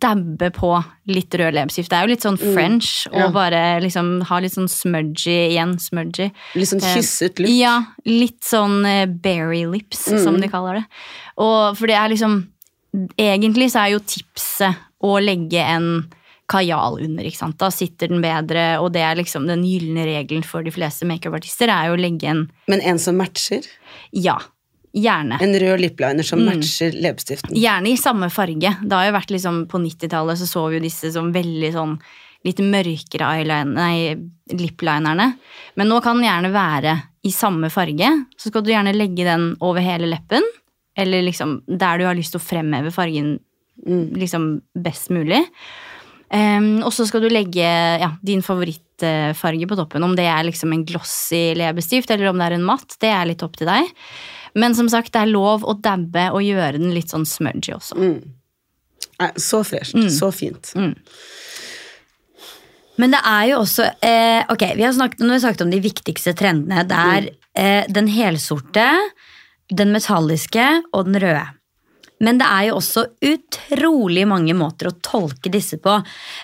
dabbe 0.00 0.50
på 0.54 0.70
litt 1.08 1.34
rød 1.34 1.54
leppestift. 1.54 1.90
Det 1.90 1.96
er 1.98 2.06
jo 2.06 2.12
litt 2.14 2.24
sånn 2.26 2.38
French 2.40 3.06
å 3.12 3.18
Ja. 3.26 3.28
bare 3.30 3.80
liksom 3.80 4.22
ha 4.28 4.38
litt 4.40 4.52
sånn 4.54 4.68
smudgy 4.68 5.52
igjen. 5.52 5.76
Smudgy. 5.78 6.30
Litt 6.54 6.68
sånn 6.68 6.82
Eh, 6.82 6.94
kysset 6.96 7.38
look. 7.38 7.50
Ja, 7.50 7.84
litt 8.04 8.40
sånn 8.42 8.84
eh, 8.86 9.06
berry 9.06 9.64
lips, 9.66 10.04
som 10.22 10.40
de 10.40 10.48
kaller 10.48 10.74
det. 10.80 10.84
Og 11.38 11.76
for 11.76 11.86
det 11.86 11.96
er 11.96 12.08
liksom 12.10 12.48
Egentlig 13.18 13.66
så 13.70 13.82
er 13.84 13.90
jo 13.92 13.98
tipset 13.98 14.74
å 15.04 15.18
legge 15.20 15.60
en 15.60 16.06
kajal 16.48 17.00
under, 17.04 17.24
ikke 17.24 17.36
sant. 17.36 17.58
Da 17.58 17.68
sitter 17.68 18.08
den 18.08 18.22
bedre, 18.22 18.78
og 18.80 18.92
det 18.94 19.02
er 19.02 19.16
liksom 19.16 19.46
den 19.46 19.64
gylne 19.66 20.06
regelen 20.06 20.42
for 20.46 20.62
de 20.62 20.70
fleste 20.70 21.04
makeupartister, 21.04 21.68
er 21.68 21.88
jo 21.90 21.96
å 21.96 22.00
legge 22.00 22.24
en 22.30 22.50
Men 22.68 22.80
en 22.80 22.98
som 22.98 23.18
matcher. 23.18 23.66
Ja, 24.14 24.38
gjerne. 24.96 25.38
En 25.44 25.54
rød 25.60 25.80
lippliner 25.84 26.24
som 26.24 26.40
Mm. 26.40 26.46
matcher 26.54 26.92
leppestiften. 26.96 27.54
Gjerne 27.56 27.92
i 27.92 27.96
samme 28.00 28.30
farge. 28.32 28.76
Det 28.82 28.92
har 28.96 29.06
jo 29.10 29.16
vært 29.18 29.34
liksom 29.34 29.66
På 29.68 29.78
90-tallet 29.82 30.38
så 30.40 30.46
så 30.48 30.68
vi 30.70 30.78
jo 30.78 30.86
disse 30.86 31.12
som 31.12 31.32
veldig 31.32 31.72
sånn 31.74 31.98
litt 32.46 32.58
mørkere 32.62 33.26
eyeliner, 33.40 33.74
nei, 33.74 34.14
liplinerne. 34.54 35.32
Men 35.76 35.88
nå 35.88 36.00
kan 36.02 36.16
den 36.20 36.28
gjerne 36.28 36.52
være 36.54 37.02
i 37.26 37.32
samme 37.34 37.70
farge. 37.70 38.06
Så 38.38 38.52
skal 38.52 38.62
du 38.62 38.70
gjerne 38.70 38.94
legge 38.94 39.24
den 39.26 39.56
over 39.60 39.80
hele 39.82 40.06
leppen. 40.06 40.42
Eller 40.96 41.22
liksom 41.22 41.62
der 41.66 41.98
du 41.98 42.04
har 42.06 42.14
lyst 42.14 42.32
til 42.32 42.40
å 42.40 42.46
fremheve 42.46 42.92
fargen 42.94 43.40
liksom 43.84 44.62
best 44.78 45.10
mulig. 45.10 45.42
Um, 46.32 46.82
og 46.82 46.90
så 46.94 47.04
skal 47.06 47.22
du 47.22 47.28
legge 47.30 47.62
ja, 48.00 48.08
din 48.24 48.42
favorittfarge 48.42 49.66
på 49.68 49.76
toppen. 49.78 50.02
Om 50.02 50.16
det 50.16 50.24
er 50.26 50.46
liksom 50.46 50.72
en 50.72 50.84
glossy 50.86 51.54
leppestift 51.54 52.10
eller 52.10 52.30
om 52.30 52.38
det 52.38 52.48
er 52.48 52.56
en 52.56 52.66
matt, 52.66 52.96
det 53.02 53.12
er 53.12 53.26
litt 53.26 53.42
opp 53.46 53.56
til 53.56 53.68
deg. 53.70 53.92
Men 54.56 54.76
som 54.76 54.88
sagt, 54.92 55.12
det 55.14 55.24
er 55.24 55.32
lov 55.32 55.66
å 55.68 55.76
dabbe 55.84 56.30
og 56.32 56.44
gjøre 56.44 56.80
den 56.80 56.94
litt 56.96 57.12
sånn 57.12 57.26
smudgy 57.28 57.74
også. 57.76 57.98
Mm. 58.00 58.20
så 59.40 59.62
fresht. 59.64 59.96
Mm. 59.96 60.08
Så 60.12 60.30
fint. 60.32 60.72
Men 62.96 63.12
det 63.12 63.20
er 63.28 63.50
jo 63.50 63.58
også 63.62 63.90
eh, 64.04 64.42
Ok, 64.52 64.64
vi 64.76 64.84
har 64.84 64.94
snakket, 64.96 65.20
nå 65.20 65.34
har 65.34 65.38
vi 65.38 65.44
snakket 65.44 65.66
om 65.66 65.74
de 65.74 65.82
viktigste 65.84 66.32
trendene. 66.36 66.84
Det 66.88 67.02
er 67.16 67.28
eh, 67.56 67.84
den 67.92 68.08
helsorte, 68.12 68.86
den 69.68 69.92
metalliske 69.92 70.66
og 70.92 71.10
den 71.10 71.20
røde. 71.20 71.44
Men 72.24 72.38
det 72.40 72.46
er 72.48 72.68
jo 72.70 72.78
også 72.78 73.04
utrolig 73.28 74.24
mange 74.28 74.54
måter 74.56 74.88
å 74.88 74.96
tolke 75.04 75.52
disse 75.52 75.76
på. 75.82 75.98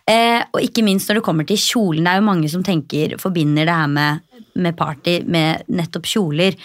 Eh, 0.05 0.43
og 0.53 0.61
ikke 0.61 0.85
minst 0.85 1.09
når 1.09 1.21
det 1.21 1.25
kommer 1.25 1.49
til 1.49 1.61
kjolen. 1.61 2.05
Det 2.05 2.13
er 2.13 2.21
jo 2.21 2.29
mange 2.29 2.51
som 2.53 2.65
tenker, 2.67 3.17
forbinder 3.23 3.69
det 3.69 3.77
her 3.79 3.93
med, 3.93 4.43
med 4.61 4.77
party 4.77 5.23
med 5.33 5.65
nettopp 5.73 6.09
kjoler. 6.13 6.59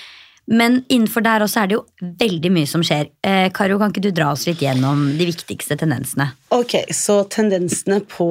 Men 0.48 0.80
innenfor 0.88 1.26
der 1.26 1.44
også 1.44 1.64
er 1.64 1.70
det 1.70 1.76
jo 1.76 2.12
veldig 2.22 2.52
mye 2.56 2.70
som 2.70 2.84
skjer. 2.86 3.10
Eh, 3.26 3.50
Karo, 3.56 3.80
kan 3.82 3.92
ikke 3.92 4.06
du 4.06 4.14
dra 4.16 4.32
oss 4.32 4.46
litt 4.48 4.64
gjennom 4.64 5.04
de 5.20 5.28
viktigste 5.28 5.76
tendensene? 5.80 6.30
Ok, 6.56 6.80
så 6.96 7.20
tendensene 7.32 8.00
på 8.08 8.30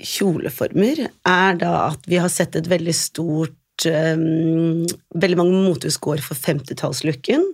kjoleformer 0.00 1.04
er 1.06 1.60
da 1.60 1.74
at 1.90 2.08
vi 2.08 2.18
har 2.18 2.32
sett 2.32 2.56
et 2.58 2.70
veldig 2.70 2.96
stort 2.96 3.86
um, 3.86 4.82
Veldig 5.14 5.38
mange 5.38 5.62
motehus 5.66 5.98
går 6.02 6.22
for 6.24 6.38
50-tallslooken. 6.38 7.44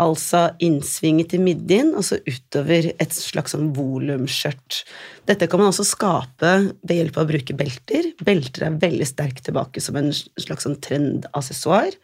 Altså 0.00 0.46
innsvinget 0.64 1.34
i 1.36 1.40
midjen, 1.42 1.90
og 1.98 2.06
så 2.06 2.20
utover 2.24 2.90
et 2.92 3.14
slags 3.14 3.52
sånn 3.54 3.72
volumskjørt. 3.76 4.82
Dette 5.28 5.48
kan 5.50 5.60
man 5.60 5.72
også 5.72 5.84
skape 5.86 6.52
ved 6.80 6.94
hjelp 6.96 7.18
av 7.18 7.26
å 7.26 7.30
bruke 7.30 7.56
belter. 7.58 8.12
Belter 8.24 8.68
er 8.68 8.78
veldig 8.80 9.08
sterkt 9.08 9.44
tilbake 9.48 9.82
som 9.84 9.98
en 10.00 10.12
slags 10.12 10.64
sånn 10.66 10.78
trendaccessoire. 10.82 11.98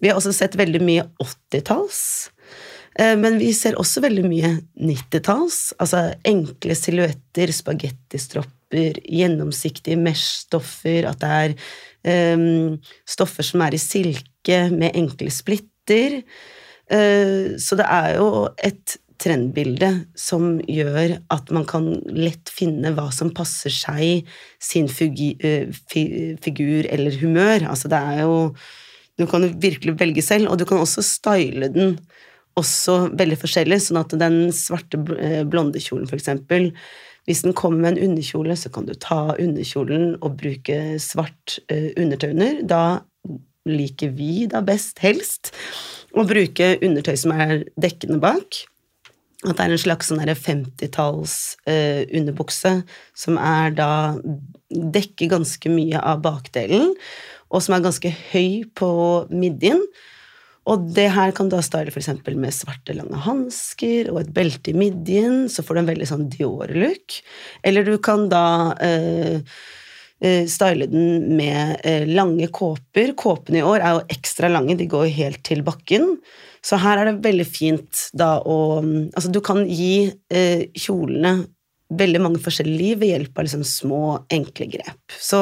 Vi 0.00 0.10
har 0.10 0.18
også 0.18 0.32
sett 0.36 0.56
veldig 0.58 0.82
mye 0.84 1.04
80-talls. 1.22 2.00
Eh, 2.98 3.16
Men 3.18 3.38
vi 3.38 3.52
ser 3.56 3.78
også 3.80 4.02
veldig 4.04 4.24
mye 4.28 4.52
90-talls. 4.76 5.74
Altså 5.82 6.14
enkle 6.26 6.76
silhuetter, 6.78 7.52
spagettistropper, 7.52 9.00
gjennomsiktige 9.04 9.98
mesh-stoffer, 10.00 11.06
at 11.08 11.22
det 11.22 11.30
er 11.40 12.34
um, 12.36 12.76
stoffer 13.08 13.46
som 13.46 13.62
er 13.64 13.76
i 13.76 13.82
silke, 13.82 14.60
med 14.70 14.94
enkle 14.94 15.30
splitter. 15.34 16.22
Uh, 16.92 17.56
Så 17.58 17.78
det 17.78 17.86
er 17.86 18.16
jo 18.18 18.48
et 18.62 18.98
trendbilde 19.16 19.88
som 20.18 20.60
gjør 20.68 21.16
at 21.32 21.50
man 21.54 21.64
kan 21.68 21.86
lett 22.12 22.50
finne 22.52 22.92
hva 22.92 23.08
som 23.14 23.30
passer 23.34 23.72
seg, 23.72 24.26
sin 24.60 24.88
figur 24.92 25.38
eller 26.92 27.16
humør. 27.22 27.64
Altså 27.70 27.88
det 27.88 27.96
er 27.96 28.20
jo 28.26 28.52
Du 29.16 29.26
kan 29.28 29.44
virkelig 29.62 29.96
velge 30.00 30.22
selv, 30.24 30.50
og 30.52 30.60
du 30.60 30.66
kan 30.68 30.82
også 30.82 31.04
style 31.04 31.70
den 31.72 31.96
også 32.56 33.10
veldig 33.16 33.36
forskjellig, 33.40 33.80
sånn 33.84 34.00
at 34.00 34.14
den 34.16 34.38
svarte 34.56 35.00
eh, 35.20 35.42
blondekjolen, 35.48 36.08
for 36.08 36.16
eksempel, 36.16 36.70
hvis 37.26 37.42
den 37.44 37.56
kommer 37.58 37.82
med 37.82 37.96
en 37.96 38.10
underkjole, 38.10 38.54
så 38.56 38.70
kan 38.72 38.86
du 38.86 38.94
ta 38.94 39.34
underkjolen 39.34 40.14
og 40.22 40.38
bruke 40.40 40.78
svart 41.02 41.58
eh, 41.72 41.90
undertøy 41.98 42.30
under. 42.30 42.62
Da 42.70 42.82
liker 43.66 44.14
vi 44.14 44.46
da 44.50 44.62
best, 44.64 45.02
helst, 45.02 45.52
å 46.16 46.24
bruke 46.28 46.76
undertøy 46.86 47.16
som 47.18 47.34
er 47.34 47.66
dekkende 47.82 48.20
bak. 48.22 48.62
At 49.44 49.58
det 49.58 49.64
er 49.66 49.74
en 49.74 49.82
slags 49.82 50.08
sånn 50.08 50.22
50-talls 50.22 51.34
eh, 51.68 52.06
underbukse 52.16 52.78
som 53.14 53.36
er 53.42 53.74
da 53.76 53.90
dekker 54.70 55.34
ganske 55.34 55.70
mye 55.70 56.00
av 56.00 56.22
bakdelen, 56.24 56.94
og 57.56 57.64
som 57.64 57.76
er 57.76 57.86
ganske 57.86 58.12
høy 58.30 58.66
på 58.76 58.90
midjen. 59.32 59.80
Og 60.66 60.88
det 60.96 61.06
her 61.14 61.30
kan 61.34 61.48
du 61.48 61.54
da 61.54 61.62
style 61.62 61.94
eksempel 61.94 62.36
med 62.42 62.54
svarte, 62.54 62.94
lange 62.96 63.18
hansker 63.22 64.10
og 64.10 64.20
et 64.24 64.32
belte 64.34 64.72
i 64.72 64.78
midjen, 64.78 65.46
så 65.52 65.62
får 65.62 65.76
du 65.76 65.82
en 65.84 65.90
veldig 65.92 66.08
sånn 66.10 66.26
Dior-look. 66.32 67.20
Eller 67.66 67.86
du 67.86 67.94
kan 68.02 68.26
da 68.32 68.74
eh, 68.82 69.38
eh, 70.18 70.42
style 70.50 70.88
den 70.90 71.36
med 71.38 71.86
eh, 71.86 72.08
lange 72.10 72.50
kåper. 72.50 73.14
Kåpene 73.18 73.62
i 73.62 73.66
år 73.66 73.78
er 73.78 73.94
jo 73.94 74.04
ekstra 74.18 74.50
lange, 74.50 74.74
de 74.78 74.90
går 74.90 75.06
jo 75.06 75.18
helt 75.20 75.44
til 75.46 75.62
bakken. 75.66 76.16
Så 76.66 76.80
her 76.82 76.98
er 76.98 77.12
det 77.12 77.22
veldig 77.22 77.46
fint 77.46 78.08
da 78.18 78.40
å 78.42 78.58
Altså, 78.82 79.30
du 79.30 79.38
kan 79.44 79.62
gi 79.70 80.08
eh, 80.34 80.66
kjolene 80.74 81.38
veldig 81.94 82.20
mange 82.22 82.40
forskjellige 82.42 82.80
liv 82.80 82.98
ved 83.00 83.12
hjelp 83.12 83.38
av 83.38 83.46
liksom 83.46 83.62
små, 83.66 84.02
enkle 84.34 84.66
grep. 84.72 85.16
Så, 85.22 85.40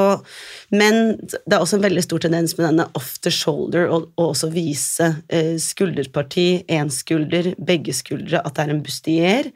men 0.74 1.16
det 1.32 1.56
er 1.56 1.60
også 1.62 1.78
en 1.78 1.86
veldig 1.86 2.04
stor 2.04 2.24
tendens 2.26 2.56
med 2.58 2.66
denne 2.68 2.88
off 2.98 3.14
the 3.24 3.32
shoulder 3.32 3.88
og, 3.88 4.10
og 4.20 4.34
også 4.34 4.50
vise 4.52 5.10
eh, 5.32 5.54
skulderparti, 5.62 6.64
én 6.68 6.92
skulder, 6.92 7.54
begge 7.56 7.96
skuldre, 7.96 8.42
at 8.44 8.56
det 8.56 8.66
er 8.66 8.74
en 8.74 8.84
bustier. 8.84 9.52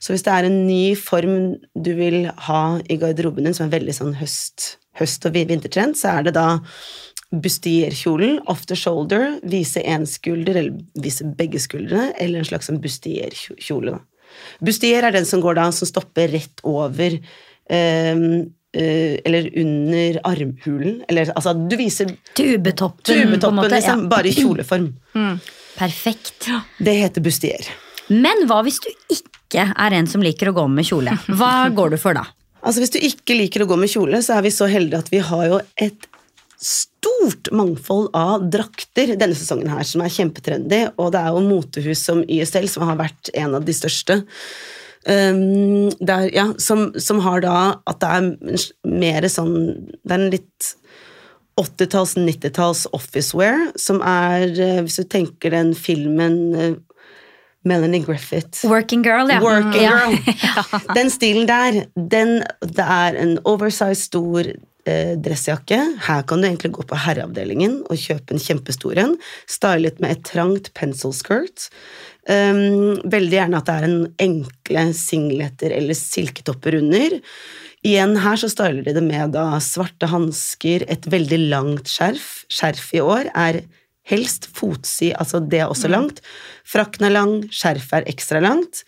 Så 0.00 0.14
hvis 0.14 0.24
det 0.24 0.32
er 0.34 0.48
en 0.48 0.62
ny 0.66 0.94
form 0.96 1.40
du 1.76 1.92
vil 1.96 2.26
ha 2.48 2.64
i 2.88 3.00
garderoben 3.00 3.48
din, 3.48 3.56
som 3.56 3.68
er 3.68 3.78
veldig 3.78 3.96
sånn 3.96 4.14
høst, 4.20 4.74
høst- 5.00 5.28
og 5.28 5.36
vintertrend, 5.36 5.96
så 5.96 6.18
er 6.18 6.28
det 6.28 6.36
da 6.36 6.60
bustierkjolen, 7.30 8.40
off 8.50 8.64
the 8.66 8.76
shoulder, 8.76 9.38
vise 9.46 9.80
én 9.86 10.06
skulder, 10.08 10.56
eller 10.58 10.80
vise 11.00 11.28
begge 11.38 11.60
skuldrene, 11.62 12.10
eller 12.18 12.40
en 12.40 12.48
slags 12.48 12.72
bustierkjole, 12.72 13.60
bustierkjole. 13.60 14.00
Bustier 14.64 15.02
er 15.08 15.12
den 15.16 15.26
som 15.28 15.40
går 15.44 15.54
da, 15.60 15.68
som 15.72 15.88
stopper 15.88 16.28
rett 16.36 16.64
over 16.64 17.18
eh, 17.70 18.24
Uh, 18.70 19.18
eller 19.26 19.48
under 19.58 20.20
armhulen. 20.30 21.00
Eller 21.10 21.32
altså, 21.34 21.56
du 21.66 21.72
viser 21.74 22.12
Tubetoppen, 22.38 23.32
på 23.40 23.48
en 23.48 23.56
måte. 23.56 23.72
liksom, 23.74 24.04
Ja. 24.04 24.08
bare 24.12 24.30
i 24.30 24.34
kjoleform. 24.36 24.84
Perfekt. 25.80 26.46
Det 26.78 26.94
heter 26.94 27.20
bustier. 27.24 27.66
Men 28.14 28.44
hva 28.46 28.60
hvis 28.62 28.78
du 28.78 28.86
ikke 29.10 29.64
er 29.74 29.96
en 29.98 30.06
som 30.06 30.22
liker 30.22 30.52
å 30.52 30.54
gå 30.54 30.68
med 30.70 30.86
kjole? 30.86 31.16
Hva 31.34 31.66
går 31.80 31.96
du 31.96 31.98
for 31.98 32.14
da? 32.14 32.22
Altså 32.62 32.84
Hvis 32.84 32.94
du 32.94 33.00
ikke 33.02 33.34
liker 33.40 33.64
å 33.64 33.68
gå 33.72 33.80
med 33.82 33.90
kjole, 33.90 34.22
så 34.22 34.38
er 34.38 34.46
vi 34.46 34.54
så 34.54 34.70
heldige 34.70 35.02
at 35.02 35.10
vi 35.10 35.18
har 35.18 35.44
jo 35.50 35.58
et 35.74 36.06
stort 37.00 37.48
mangfold 37.52 38.10
av 38.16 38.44
drakter 38.52 39.14
denne 39.16 39.36
sesongen 39.36 39.70
her, 39.72 39.84
som 39.86 40.02
er 40.04 40.12
kjempetrendy, 40.12 40.82
og 41.00 41.14
det 41.14 41.22
er 41.22 41.32
jo 41.32 41.46
motehus 41.46 42.04
som 42.04 42.22
YSL 42.26 42.68
som 42.68 42.84
har 42.88 43.00
vært 43.00 43.32
en 43.34 43.56
av 43.56 43.64
de 43.64 43.76
største. 43.76 44.20
Um, 45.08 45.88
der, 45.96 46.28
ja, 46.34 46.50
som, 46.60 46.90
som 47.00 47.22
har 47.24 47.40
da 47.40 47.56
at 47.88 48.02
det 48.02 48.08
er 48.12 48.66
mer 48.84 49.24
sånn 49.32 49.54
Det 50.04 50.12
er 50.12 50.18
en 50.18 50.26
litt 50.34 50.66
80-talls, 51.56 52.18
90-talls 52.20 52.82
officewear, 52.96 53.70
som 53.80 54.02
er, 54.04 54.44
eh, 54.60 54.82
hvis 54.84 55.00
du 55.00 55.08
tenker 55.08 55.52
den 55.56 55.72
filmen 55.76 56.36
eh, 56.52 56.76
Melanie 57.64 58.04
Griffith 58.04 58.64
Working 58.68 59.02
girl, 59.04 59.28
ja. 59.32 59.40
Working 59.40 59.88
girl. 59.88 60.16
Den 60.96 61.10
stilen 61.12 61.48
der, 61.48 61.82
den, 61.94 62.38
det 62.64 62.86
er 62.86 63.18
en 63.20 63.34
oversized, 63.44 64.00
stor 64.08 64.48
eh, 64.88 65.16
dressjakke. 65.20 65.78
Her 66.06 66.22
kan 66.28 66.40
du 66.40 66.48
egentlig 66.48 66.72
gå 66.76 66.84
på 66.88 66.98
herreavdelingen 67.04 67.80
og 67.86 68.00
kjøpe 68.00 68.34
en 68.34 68.42
kjempestor 68.42 69.00
en. 69.02 69.16
Stylet 69.50 70.00
med 70.02 70.16
et 70.16 70.24
trangt 70.28 70.72
pencil 70.78 71.14
skirt. 71.16 71.68
Um, 72.28 73.00
veldig 73.10 73.32
gjerne 73.32 73.58
at 73.58 73.66
det 73.66 73.74
er 73.74 73.86
en 73.88 74.02
enkle 74.22 74.84
singleter 74.94 75.72
eller 75.74 75.96
silketopper 75.98 76.76
under. 76.78 77.16
Igjen 77.86 78.18
her 78.20 78.36
så 78.36 78.50
styler 78.52 78.84
de 78.84 78.92
det 78.92 79.02
med 79.06 79.32
da 79.34 79.54
svarte 79.64 80.10
hansker, 80.12 80.84
et 80.84 81.08
veldig 81.10 81.40
langt 81.48 81.88
skjerf. 81.88 82.44
Skjerf 82.52 82.90
i 82.96 83.00
år 83.00 83.30
er 83.32 83.62
helst 84.10 84.48
fotsy, 84.56 85.10
altså 85.14 85.40
det 85.40 85.62
er 85.62 85.70
også 85.70 85.90
langt. 85.90 86.20
Frakken 86.68 87.06
er 87.08 87.14
lang, 87.14 87.36
skjerfet 87.54 88.00
er 88.00 88.10
ekstra 88.10 88.42
langt. 88.44 88.84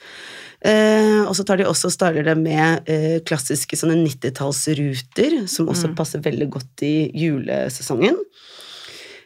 Eh, 0.62 1.22
og 1.26 1.34
så 1.34 1.46
tar 1.46 1.58
de 1.58 1.66
også 1.66 1.88
og 1.90 1.94
styler 1.96 2.26
det 2.28 2.36
med 2.38 2.90
eh, 2.90 3.16
klassiske 3.26 3.78
sånne 3.78 3.96
90-tallsruter, 4.04 5.40
som 5.50 5.70
også 5.72 5.90
passer 5.98 6.22
veldig 6.22 6.50
godt 6.54 6.84
i 6.86 6.94
julesesongen. 7.18 8.20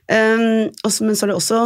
Eh, 0.09 0.47
også, 0.87 1.05
men 1.05 1.19
så 1.19 1.27
er 1.27 1.35
det 1.35 1.41
også 1.41 1.61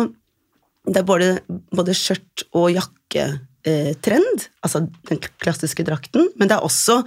det 0.88 1.02
er 1.02 1.06
både, 1.06 1.30
både 1.76 1.94
skjørt 1.96 2.46
og 2.56 2.70
jakketrend, 2.72 3.46
eh, 3.68 3.92
trend, 4.02 4.46
altså 4.64 4.82
den 5.08 5.20
klassiske 5.42 5.84
drakten, 5.86 6.28
men 6.38 6.50
det 6.50 6.56
er 6.56 6.66
også 6.66 7.00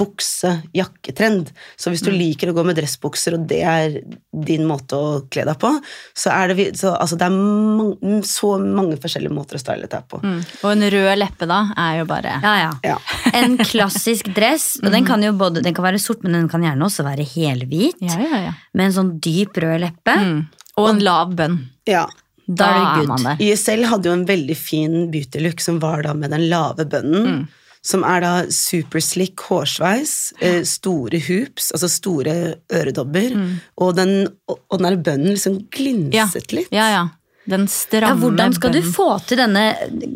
bukse-jakketrend. 0.00 1.50
Så 1.80 1.92
hvis 1.92 2.04
du 2.04 2.10
liker 2.14 2.50
å 2.50 2.56
gå 2.56 2.64
med 2.66 2.78
dressbukser, 2.78 3.36
og 3.36 3.46
det 3.50 3.60
er 3.66 3.98
din 4.46 4.66
måte 4.68 4.98
å 4.98 5.10
kle 5.32 5.46
deg 5.48 5.58
på, 5.62 5.72
så 6.16 6.32
er 6.34 6.54
det, 6.54 6.68
så, 6.80 6.94
altså, 6.94 7.18
det 7.20 7.28
er 7.28 7.36
man, 7.36 8.22
så 8.26 8.54
mange 8.62 8.98
forskjellige 9.00 9.34
måter 9.34 9.58
å 9.58 9.62
style 9.62 9.90
deg 9.90 10.06
på. 10.10 10.22
Mm. 10.24 10.38
Og 10.62 10.70
en 10.72 10.86
rød 10.96 11.10
leppe, 11.20 11.50
da, 11.50 11.60
er 11.88 12.00
jo 12.00 12.08
bare 12.10 12.38
Ja, 12.44 12.54
ja. 12.64 12.72
Ja. 12.92 12.98
En 13.40 13.58
klassisk 13.60 14.30
dress, 14.34 14.72
og 14.82 14.90
den 14.94 15.06
kan 15.06 15.22
jo 15.24 15.34
både, 15.38 15.62
den 15.64 15.76
kan 15.76 15.86
være 15.86 16.00
sort, 16.02 16.24
men 16.24 16.36
den 16.36 16.48
kan 16.50 16.64
gjerne 16.66 16.86
også 16.86 17.06
være 17.06 17.26
helhvit. 17.34 18.00
Ja, 18.02 18.18
ja, 18.22 18.40
ja. 18.48 18.56
Med 18.74 18.90
en 18.90 18.96
sånn 18.96 19.12
dyp 19.22 19.58
rød 19.60 19.78
leppe. 19.84 20.16
Mm. 20.16 20.40
Og 20.80 20.90
en 20.94 21.04
lav 21.04 21.36
bønn. 21.36 21.62
ja. 21.90 22.08
Da 22.50 22.66
er 22.74 22.98
good. 22.98 23.08
man 23.08 23.22
der. 23.28 23.36
YSL 23.46 23.84
hadde 23.86 24.10
jo 24.10 24.12
en 24.16 24.26
veldig 24.26 24.56
fin 24.58 24.94
beauty-look 25.12 25.60
som 25.62 25.78
var 25.82 26.02
da 26.02 26.14
med 26.18 26.32
den 26.34 26.48
lave 26.50 26.86
bønnen. 26.90 27.44
Som 27.82 28.02
er 28.04 28.20
da 28.20 28.32
superslick 28.52 29.40
hårsveis, 29.48 30.32
eh, 30.44 30.58
store 30.68 31.16
hoops, 31.28 31.70
altså 31.72 31.88
store 31.88 32.34
øredobber. 32.76 33.32
Og, 33.80 33.94
den, 33.96 34.26
og 34.50 34.74
den 34.76 34.88
der 34.90 34.98
bønnen 35.00 35.32
liksom 35.32 35.62
glinset 35.72 36.52
litt. 36.52 36.68
Ja, 36.76 36.90
ja. 36.92 37.06
Den 37.48 37.64
Ja, 37.64 37.72
stramme 37.72 38.20
hvordan 38.20 38.52
skal 38.54 38.74
du 38.76 38.82
få 38.84 39.06
til 39.26 39.40
denne 39.40 39.62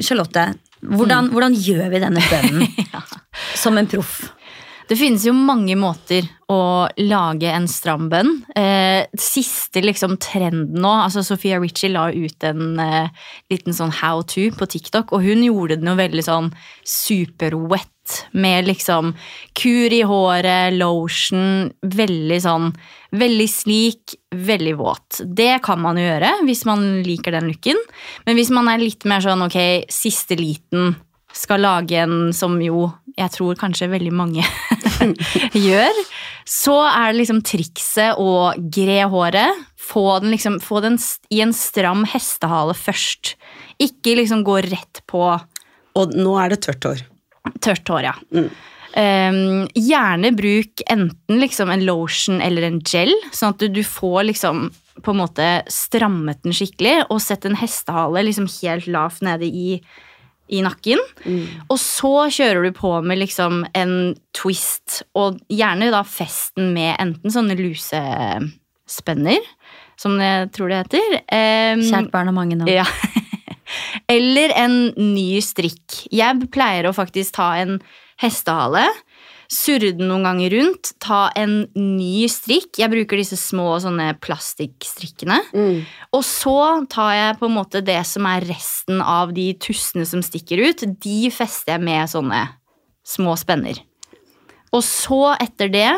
Charlotte, 0.05 0.55
hvordan, 0.85 1.31
hvordan 1.33 1.55
gjør 1.57 1.89
vi 1.91 2.03
denne 2.03 2.21
bønnen 2.29 2.69
som 3.63 3.79
en 3.81 3.89
proff? 3.89 4.27
Det 4.85 4.99
finnes 5.01 5.23
jo 5.25 5.33
mange 5.33 5.77
måter 5.81 6.27
å 6.53 6.85
lage 7.01 7.49
en 7.49 7.65
stram 7.71 8.11
bønn. 8.13 8.35
Eh, 8.53 9.07
siste 9.17 9.81
liksom 9.81 10.19
trenden 10.21 10.77
nå, 10.85 10.91
altså 11.07 11.23
Sofia 11.25 11.57
Richie 11.63 11.89
la 11.95 12.11
ut 12.13 12.45
en 12.45 12.77
eh, 12.83 13.25
liten 13.53 13.77
sånn 13.77 13.95
how 14.03 14.21
to 14.29 14.51
på 14.53 14.69
TikTok, 14.69 15.15
og 15.17 15.25
hun 15.25 15.41
gjorde 15.47 15.79
den 15.81 15.89
jo 15.89 15.97
veldig 16.03 16.27
sånn 16.27 16.53
super-wet. 16.85 17.91
Med 18.37 18.67
liksom 18.69 19.15
kur 19.57 19.95
i 19.97 20.03
håret, 20.05 20.75
lotion, 20.77 21.71
veldig 21.81 22.41
sånn 22.45 22.69
Veldig 23.15 23.47
slik, 23.47 24.17
veldig 24.35 24.73
våt. 24.75 25.21
Det 25.23 25.61
kan 25.63 25.79
man 25.79 26.01
jo 26.01 26.03
gjøre 26.03 26.33
hvis 26.49 26.65
man 26.67 26.83
liker 27.07 27.37
den 27.37 27.47
looken. 27.47 27.79
Men 28.27 28.35
hvis 28.35 28.51
man 28.51 28.67
er 28.73 28.83
litt 28.83 29.07
mer 29.07 29.23
sånn 29.23 29.45
ok, 29.47 29.87
siste 29.87 30.35
liten 30.35 30.97
skal 31.35 31.65
lage 31.65 31.99
en 32.05 32.33
som 32.37 32.57
jo 32.63 32.89
jeg 33.15 33.31
tror 33.31 33.59
kanskje 33.59 33.91
veldig 33.93 34.11
mange 34.15 34.43
gjør, 35.67 36.01
så 36.49 36.77
er 36.89 37.13
det 37.13 37.21
liksom 37.21 37.41
trikset 37.47 38.19
å 38.19 38.53
gre 38.75 39.05
håret. 39.11 39.65
Få 39.79 40.19
den, 40.23 40.33
liksom, 40.35 40.59
få 40.65 40.81
den 40.83 40.99
i 41.31 41.43
en 41.45 41.55
stram 41.55 42.05
hestehale 42.11 42.75
først. 42.75 43.35
Ikke 43.83 44.17
liksom 44.19 44.43
gå 44.47 44.61
rett 44.67 45.03
på 45.11 45.27
Og 45.95 46.15
nå 46.19 46.39
er 46.43 46.55
det 46.55 46.63
tørt 46.67 46.89
hår. 46.89 47.05
tørt 47.63 47.91
hår, 47.93 48.09
ja. 48.09 48.15
Um, 48.95 49.67
gjerne 49.75 50.31
bruk 50.35 50.83
enten 50.91 51.41
liksom 51.43 51.71
en 51.71 51.83
lotion 51.87 52.41
eller 52.43 52.67
en 52.67 52.81
gel, 52.87 53.11
sånn 53.35 53.55
at 53.55 53.63
du, 53.63 53.69
du 53.75 53.83
får 53.87 54.23
liksom 54.31 54.69
på 55.03 55.11
en 55.11 55.19
måte 55.19 55.47
strammet 55.71 56.45
den 56.47 56.55
skikkelig, 56.55 57.01
og 57.11 57.23
sett 57.23 57.47
en 57.47 57.59
hestehale 57.59 58.23
liksom 58.27 58.47
helt 58.61 58.87
lavt 58.91 59.25
nede 59.27 59.47
i, 59.47 59.81
i 60.53 60.61
nakken. 60.65 61.01
Og 61.73 61.79
så 61.81 62.27
kjører 62.37 62.67
du 62.67 62.75
på 62.77 62.91
med 63.07 63.21
liksom 63.23 63.63
en 63.75 63.95
twist, 64.37 65.03
og 65.17 65.39
gjerne 65.49 65.89
da 65.95 66.03
festen 66.05 66.73
med 66.77 66.95
enten 67.01 67.33
sånne 67.33 67.57
lusespenner, 67.59 69.41
som 69.97 70.19
jeg 70.21 70.51
tror 70.55 70.69
det 70.73 70.83
heter. 70.83 71.19
um, 71.23 71.85
Kjært 71.87 72.11
barn 72.13 72.29
har 72.31 72.37
mange 72.37 72.59
navn. 72.61 72.71
ja. 72.73 72.85
Eller 74.13 74.53
en 74.61 74.75
ny 74.99 75.41
strikk. 75.43 76.03
Jeg 76.13 76.51
pleier 76.53 76.87
å 76.91 76.95
faktisk 76.95 77.39
ta 77.39 77.55
en 77.63 77.79
hestehale, 78.21 78.85
surre 79.53 79.93
den 79.97 80.09
noen 80.11 80.27
ganger 80.27 80.55
rundt, 80.57 80.93
ta 81.03 81.29
en 81.39 81.65
ny 81.77 82.27
strikk. 82.31 82.79
Jeg 82.81 82.93
bruker 82.93 83.21
disse 83.21 83.39
små 83.41 83.77
sånne 83.83 84.13
plastikkstrikkene. 84.25 85.41
Mm. 85.55 85.83
Og 86.17 86.25
så 86.27 86.59
tar 86.93 87.13
jeg 87.17 87.39
på 87.41 87.49
en 87.51 87.57
måte 87.59 87.85
det 87.85 88.01
som 88.09 88.29
er 88.31 88.47
resten 88.49 89.03
av 89.05 89.35
de 89.37 89.51
tussene 89.61 90.07
som 90.09 90.25
stikker 90.25 90.63
ut. 90.65 90.87
De 91.05 91.19
fester 91.35 91.77
jeg 91.77 91.85
med 91.85 92.11
sånne 92.13 92.43
små 93.05 93.37
spenner. 93.41 93.81
Og 94.75 94.83
så, 94.83 95.37
etter 95.39 95.71
det, 95.71 95.91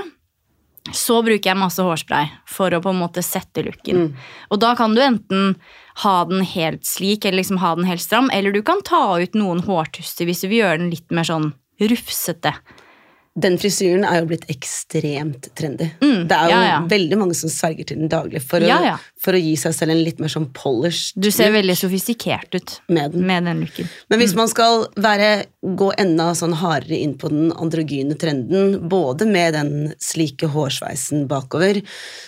så 0.94 1.18
bruker 1.24 1.50
jeg 1.50 1.58
masse 1.58 1.82
hårspray 1.82 2.28
for 2.50 2.74
å 2.74 2.80
på 2.82 2.92
en 2.92 3.00
måte 3.00 3.24
sette 3.24 3.64
looken. 3.66 4.12
Og 4.52 4.60
da 4.62 4.74
kan 4.78 4.94
du 4.94 5.02
enten 5.02 5.54
ha 6.04 6.16
den 6.28 6.44
helt 6.46 6.84
slik, 6.86 7.24
eller 7.24 7.40
liksom 7.40 7.60
ha 7.62 7.74
den 7.78 7.88
helt 7.88 8.04
stram, 8.04 8.28
eller 8.34 8.52
du 8.52 8.60
kan 8.62 8.82
ta 8.86 9.18
ut 9.18 9.38
noen 9.38 9.64
hårtuster 9.66 10.28
hvis 10.28 10.44
du 10.44 10.50
vil 10.50 10.60
gjøre 10.60 10.82
den 10.84 10.92
litt 10.92 11.14
mer 11.14 11.26
sånn 11.26 11.54
rufsete. 11.80 12.52
Den 13.36 13.58
frisyren 13.60 14.04
er 14.08 14.22
jo 14.22 14.28
blitt 14.30 14.46
ekstremt 14.52 15.50
trendy. 15.58 15.90
Mm, 16.00 16.22
det 16.28 16.36
er 16.36 16.48
jo 16.48 16.54
ja, 16.54 16.60
ja. 16.70 16.78
veldig 16.88 17.18
mange 17.20 17.36
som 17.36 17.50
sverger 17.52 17.90
til 17.90 18.00
den 18.00 18.10
daglig 18.12 18.40
for 18.44 18.64
Ja, 18.64 18.96
for 19.20 19.36
å 19.36 19.40
gi 19.40 19.52
seg 19.60 19.74
selv 19.76 19.92
en 19.92 20.00
litt 20.06 20.22
mer 20.22 20.32
sånn 20.32 20.48
polished 20.56 21.18
Du 21.20 21.28
ser 21.28 21.50
look 21.50 21.58
veldig 21.58 21.76
sofistikert 21.76 22.56
ut 22.56 22.76
med 22.88 23.12
den. 23.12 23.26
med 23.28 23.44
den 23.48 23.60
looken. 23.64 23.90
Men 24.08 24.22
hvis 24.22 24.32
man 24.38 24.48
skal 24.48 24.86
være, 24.96 25.30
gå 25.60 25.90
enda 26.00 26.30
sånn 26.38 26.56
hardere 26.62 26.96
inn 26.96 27.16
på 27.20 27.28
den 27.32 27.50
androgyne 27.52 28.16
trenden, 28.20 28.78
både 28.88 29.28
med 29.28 29.56
den 29.58 29.74
slike 30.02 30.48
hårsveisen 30.54 31.26
bakover, 31.28 31.82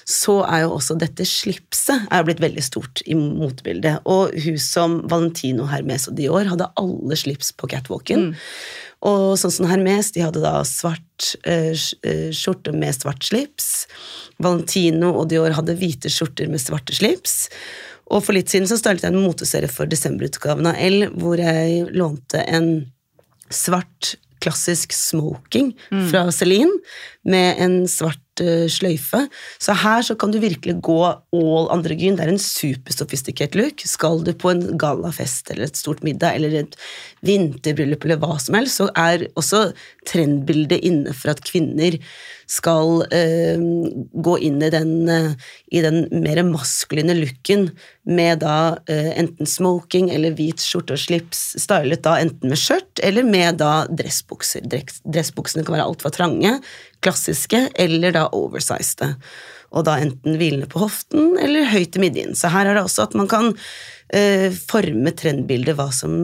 så 0.04 0.42
er 0.44 0.66
jo 0.66 0.74
også 0.76 0.98
dette 1.00 1.24
slipset 1.28 2.08
er 2.12 2.26
blitt 2.28 2.42
veldig 2.44 2.64
stort 2.64 3.02
i 3.06 3.16
motebildet. 3.16 4.04
Og 4.04 4.36
hun 4.44 4.60
som 4.60 5.00
Valentino 5.08 5.68
Hermes 5.72 6.08
og 6.10 6.18
Dior 6.20 6.52
hadde 6.52 6.68
alle 6.80 7.16
slips 7.16 7.54
på 7.56 7.70
catwalken. 7.70 8.32
Og 9.06 9.36
sånn 9.38 9.54
som 9.54 9.68
Hermes, 9.70 10.10
de 10.14 10.24
hadde 10.24 10.42
da 10.42 10.56
svart 10.66 11.34
eh, 11.46 11.70
eh, 12.02 12.28
skjorte 12.34 12.72
med 12.74 12.96
svart 12.96 13.28
slips. 13.28 13.86
Valentino 14.42 15.12
og 15.20 15.28
Dior 15.30 15.54
hadde 15.54 15.76
hvite 15.78 16.10
skjorter 16.10 16.50
med 16.50 16.62
svarte 16.62 16.96
slips. 16.96 17.46
Og 18.08 18.24
for 18.24 18.34
litt 18.34 18.50
siden 18.50 18.66
så 18.70 18.78
startet 18.80 19.06
jeg 19.06 19.14
en 19.14 19.22
moteserie 19.22 19.70
for 19.70 19.90
desemberutgaven 19.90 20.70
av 20.70 20.80
L, 20.82 21.10
hvor 21.20 21.38
jeg 21.38 21.84
lånte 21.94 22.42
en 22.48 22.72
svart, 23.52 24.16
klassisk 24.38 24.92
smoking 24.94 25.72
fra 26.12 26.28
Celine 26.30 26.70
med 27.26 27.58
en 27.60 27.74
svart 27.90 28.40
eh, 28.40 28.66
sløyfe. 28.70 29.24
Så 29.60 29.74
her 29.82 30.04
så 30.06 30.14
kan 30.18 30.30
du 30.32 30.38
virkelig 30.42 30.76
gå 30.86 30.98
all 31.08 31.68
androgyn. 31.74 32.16
Det 32.16 32.24
er 32.26 32.32
en 32.32 32.40
supersofistikert 32.42 33.58
look. 33.58 33.82
Skal 33.84 34.22
du 34.24 34.32
på 34.38 34.52
en 34.54 34.64
gallafest 34.78 35.50
eller 35.50 35.66
et 35.68 35.80
stort 35.80 36.04
middag 36.06 36.38
eller 36.38 36.54
et 36.62 36.78
vinterbryllup 37.26 38.06
eller 38.06 38.20
hva 38.22 38.38
som 38.40 38.54
helst, 38.58 38.78
så 38.78 38.88
er 38.94 39.26
også 39.38 39.72
trendbildet 40.08 40.84
inne 40.86 41.12
for 41.16 41.34
at 41.34 41.42
kvinner 41.44 41.98
skal 42.48 43.02
eh, 43.12 43.60
gå 44.24 44.38
inn 44.46 44.62
i 44.64 44.70
den, 44.72 44.92
eh, 45.12 45.34
i 45.74 45.82
den 45.84 46.06
mer 46.22 46.40
maskuline 46.48 47.18
looken 47.18 47.68
med 48.08 48.40
da 48.40 48.78
enten 48.88 49.44
smoking 49.44 50.06
eller 50.14 50.32
hvit 50.38 50.62
skjorte 50.64 50.94
og 50.96 51.02
slips, 51.02 51.42
stylet 51.60 52.00
da 52.06 52.14
enten 52.22 52.48
med 52.48 52.56
skjørt 52.56 53.02
eller 53.04 53.26
med 53.26 53.58
da 53.60 53.82
dressbukser. 53.92 54.64
Dress- 54.64 55.02
Dressbuksene 55.04 55.66
kan 55.66 55.76
være 55.76 55.88
altfor 55.90 56.14
trange, 56.14 56.54
klassiske 57.04 57.68
eller 57.78 58.14
da 58.16 58.26
oversizede. 58.36 59.14
Og 59.68 59.84
da 59.84 59.98
enten 60.00 60.38
hvilende 60.40 60.68
på 60.70 60.80
hoften 60.80 61.34
eller 61.42 61.68
høyt 61.68 61.98
i 61.98 62.02
midjen. 62.06 62.36
Så 62.38 62.48
her 62.52 62.68
er 62.68 62.78
det 62.78 62.86
også 62.86 63.04
at 63.04 63.16
man 63.18 63.28
kan 63.28 63.50
eh, 64.16 64.48
forme 64.70 65.12
trendbildet 65.12 65.76
hva 65.76 65.90
som 65.92 66.14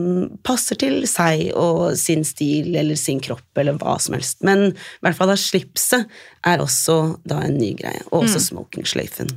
passer 0.45 0.79
til 0.81 1.03
seg 1.09 1.51
og 1.53 1.93
sin 1.99 2.25
stil 2.25 2.73
eller 2.73 2.97
sin 2.97 3.21
kropp 3.21 3.61
eller 3.61 3.77
hva 3.77 3.99
som 4.01 4.17
helst. 4.17 4.41
Men 4.45 4.71
i 4.73 5.05
hvert 5.05 5.19
fall 5.19 5.29
da 5.29 5.37
slipset 5.37 6.09
er 6.45 6.63
også 6.63 7.19
da 7.27 7.43
en 7.45 7.59
ny 7.61 7.75
greie, 7.77 8.01
og 8.09 8.25
også 8.25 8.41
smokingsløyfen. 8.49 9.29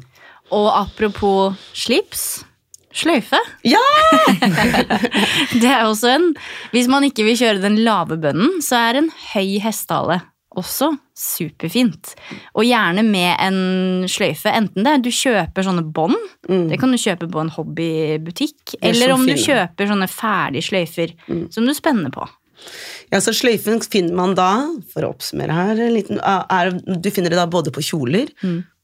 Og 0.56 0.70
apropos 0.72 1.58
slips 1.76 2.40
sløyfe. 2.96 3.38
Ja! 3.68 3.84
Det 5.60 5.68
er 5.68 5.84
også 5.84 6.08
en 6.14 6.30
Hvis 6.72 6.88
man 6.90 7.04
ikke 7.04 7.26
vil 7.26 7.36
kjøre 7.38 7.62
den 7.62 7.76
lave 7.84 8.16
bønnen, 8.20 8.62
så 8.64 8.80
er 8.88 9.02
en 9.02 9.12
høy 9.34 9.58
hestehale 9.62 10.22
også 10.58 10.90
superfint. 11.18 12.14
Og 12.54 12.66
gjerne 12.66 13.04
med 13.06 13.30
en 13.42 14.08
sløyfe. 14.10 14.50
Enten 14.50 14.86
det 14.86 14.94
er 14.94 15.04
du 15.04 15.10
kjøper 15.14 15.66
sånne 15.66 15.84
bånd, 15.84 16.16
det 16.48 16.78
kan 16.80 16.92
du 16.94 16.98
kjøpe 17.00 17.28
på 17.30 17.42
en 17.42 17.52
hobbybutikk, 17.54 18.76
er 18.78 18.92
eller 18.92 19.14
om 19.14 19.18
om 19.18 19.26
du 19.26 19.34
kjøper 19.38 19.90
sånne 19.90 20.08
ferdige 20.10 20.68
sløyfer 20.70 21.14
som 21.54 21.66
du 21.66 21.74
spenner 21.76 22.12
på. 22.14 22.26
Ja, 23.12 23.20
så 23.24 23.32
Sløyfen 23.32 23.80
finner 23.80 24.16
man 24.16 24.34
da, 24.36 24.50
for 24.92 25.06
å 25.06 25.12
oppsummere 25.14 25.54
her, 25.54 25.78
liten, 25.92 26.20
er, 26.20 26.74
du 26.76 27.08
finner 27.14 27.32
det 27.32 27.38
da 27.40 27.46
både 27.48 27.72
på 27.72 27.84
kjoler, 27.84 28.28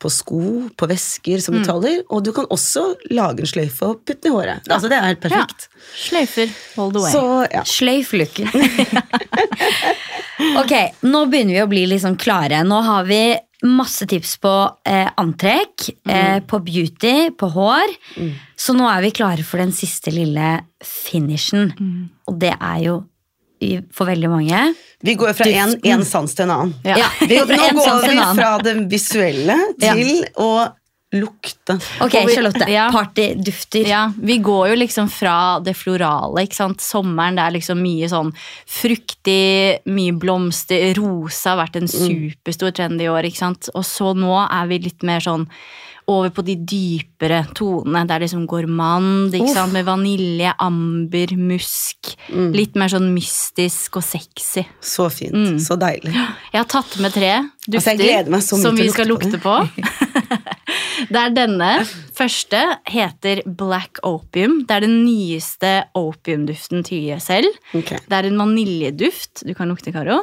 på 0.01 0.11
sko, 0.12 0.41
på 0.77 0.89
vesker 0.89 1.41
som 1.45 1.57
du 1.57 1.64
taler, 1.64 2.03
og 2.12 2.25
du 2.25 2.33
kan 2.37 2.49
også 2.53 2.87
lage 3.12 3.45
en 3.45 3.51
sløyfe 3.51 3.89
og 3.89 4.03
putte 4.05 4.25
den 4.25 4.33
i 4.33 4.35
håret. 4.35 4.68
Altså 4.68 4.91
Det 4.93 4.99
er 4.99 5.09
helt 5.11 5.22
perfekt. 5.22 5.68
Sløyfer 6.07 6.53
all 6.81 6.93
the 6.93 7.05
way. 7.05 7.12
Så 7.12 7.25
ja. 7.53 7.64
Sløyf 7.68 8.12
looken. 8.16 8.49
ok, 10.62 10.75
nå 11.09 11.25
begynner 11.33 11.59
vi 11.59 11.64
å 11.64 11.70
bli 11.70 11.87
liksom 11.93 12.18
klare. 12.20 12.62
Nå 12.68 12.81
har 12.85 13.09
vi 13.09 13.22
masse 13.64 14.05
tips 14.09 14.37
på 14.45 14.53
eh, 14.89 15.09
antrekk, 15.20 15.89
eh, 16.11 16.39
på 16.45 16.61
beauty, 16.64 17.31
på 17.39 17.49
hår. 17.55 17.97
Så 18.61 18.77
nå 18.77 18.89
er 18.91 19.05
vi 19.07 19.14
klare 19.16 19.45
for 19.47 19.62
den 19.62 19.72
siste 19.72 20.12
lille 20.12 20.59
finishen. 20.85 21.72
Og 22.29 22.39
det 22.41 22.53
er 22.59 22.79
jo 22.85 23.03
for 23.95 24.07
veldig 24.11 24.29
mange 24.33 24.63
Vi 25.05 25.15
går 25.21 25.33
fra 25.37 25.47
en, 25.49 25.75
en 25.85 26.05
sans 26.05 26.33
til 26.35 26.45
en 26.47 26.51
annen. 26.55 26.73
Ja. 26.85 26.97
Ja, 26.99 27.11
Vi, 27.29 27.37
nå 27.39 27.45
går 27.79 28.09
vi 28.09 28.17
fra 28.39 28.55
det 28.65 28.75
visuelle 28.93 29.59
Ja. 29.85 29.93
til 29.95 30.25
å 30.41 30.49
lukte. 31.15 31.77
Ok, 32.03 32.15
vi- 32.27 32.35
Charlotte. 32.35 32.67
ja. 32.73 32.89
Partydufter. 32.91 33.85
Ja, 33.87 34.01
vi 34.19 34.41
går 34.43 34.73
jo 34.73 34.79
liksom 34.81 35.07
fra 35.15 35.61
det 35.63 35.77
florale, 35.79 36.43
ikke 36.43 36.57
sant. 36.59 36.83
Sommeren, 36.83 37.37
det 37.39 37.45
er 37.45 37.55
liksom 37.55 37.79
mye 37.85 38.09
sånn 38.11 38.33
fruktig, 38.67 39.79
mye 39.95 40.13
blomster. 40.19 40.91
Rosa 40.99 41.53
har 41.55 41.61
vært 41.65 41.79
en 41.83 41.89
superstor 41.91 42.75
trend 42.75 43.03
i 43.05 43.09
år, 43.11 43.29
ikke 43.31 43.43
sant. 43.45 43.71
Og 43.79 43.87
så 43.87 44.11
nå 44.19 44.35
er 44.49 44.67
vi 44.73 44.81
litt 44.89 45.07
mer 45.07 45.23
sånn 45.25 45.47
over 46.11 46.31
på 46.35 46.45
de 46.47 46.55
dypere 46.61 47.43
tonene. 47.57 48.05
Det 48.07 48.15
er 48.17 48.25
liksom 48.27 48.47
gourmand, 48.51 49.35
ikke 49.35 49.49
Uff. 49.49 49.57
sant. 49.57 49.75
Med 49.75 49.89
vanilje, 49.89 50.55
amber, 50.63 51.35
musk. 51.41 52.15
Litt 52.31 52.79
mer 52.79 52.93
sånn 52.93 53.11
mystisk 53.15 53.99
og 54.01 54.07
sexy. 54.07 54.67
Så 54.85 55.09
fint. 55.13 55.35
Mm. 55.35 55.59
Så 55.63 55.79
deilig. 55.81 56.15
Jeg 56.15 56.61
har 56.61 56.71
tatt 56.71 56.99
med 57.03 57.15
tre 57.17 57.35
dufter 57.67 58.33
Altså, 58.35 58.61
som 58.61 58.77
vi 58.77 58.91
skal 58.93 59.09
lukte 59.11 59.25
lukte 59.25 59.41
på. 59.43 59.55
det 61.13 61.21
er 61.21 61.35
denne. 61.35 61.71
Første 62.15 62.61
heter 62.91 63.43
Black 63.47 64.01
Opium. 64.07 64.63
Det 64.69 64.77
er 64.77 64.87
den 64.87 65.01
nyeste 65.05 65.75
opiumduften 65.99 66.85
til 66.87 67.11
YSL. 67.11 67.51
Okay. 67.75 68.03
Det 68.07 68.19
er 68.19 68.31
en 68.31 68.41
vaniljeduft. 68.41 69.45
Du 69.47 69.55
kan 69.57 69.71
lukte, 69.73 69.95
Karo. 69.95 70.23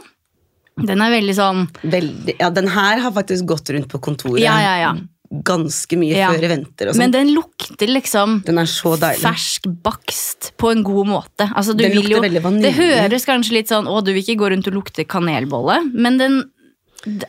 Den 0.82 1.02
er 1.04 1.12
veldig 1.12 1.34
sånn 1.36 1.66
Veldig, 1.84 2.38
ja, 2.40 2.48
den 2.56 2.70
her 2.72 3.02
har 3.04 3.12
faktisk 3.12 3.44
gått 3.50 3.70
rundt 3.76 3.90
på 3.92 4.00
kontoret 4.02 4.40
Ja, 4.40 4.56
ja, 4.64 4.78
ja. 4.80 4.94
Ganske 5.32 5.96
mye 5.98 6.16
Ja. 6.18 6.30
før 6.34 6.44
og 6.90 6.96
Men 6.98 7.08
sånn. 7.08 7.12
den 7.12 7.30
lukter 7.36 7.88
liksom 7.88 8.44
Den 8.46 8.58
er 8.58 8.66
så 8.66 8.98
fersk 9.00 9.64
bakst 9.82 10.52
på 10.58 10.72
en 10.72 10.84
god 10.84 11.08
måte. 11.08 11.48
Altså, 11.56 11.72
du 11.76 11.84
Den 11.86 11.94
lukter 11.96 12.18
jo, 12.18 12.22
veldig 12.22 12.42
vanilje. 12.44 12.62
det 12.62 12.74
høres 12.74 13.26
kanskje 13.26 13.52
litt 13.54 13.68
sånn 13.70 13.88
Å, 13.88 14.04
du 14.04 14.12
vil 14.14 14.22
ikke 14.24 14.38
gå 14.42 14.50
rundt 14.52 14.68
og 14.68 14.74
lukte 14.74 15.06
kanelbolle, 15.08 15.92
men 15.94 16.18
den 16.18 16.44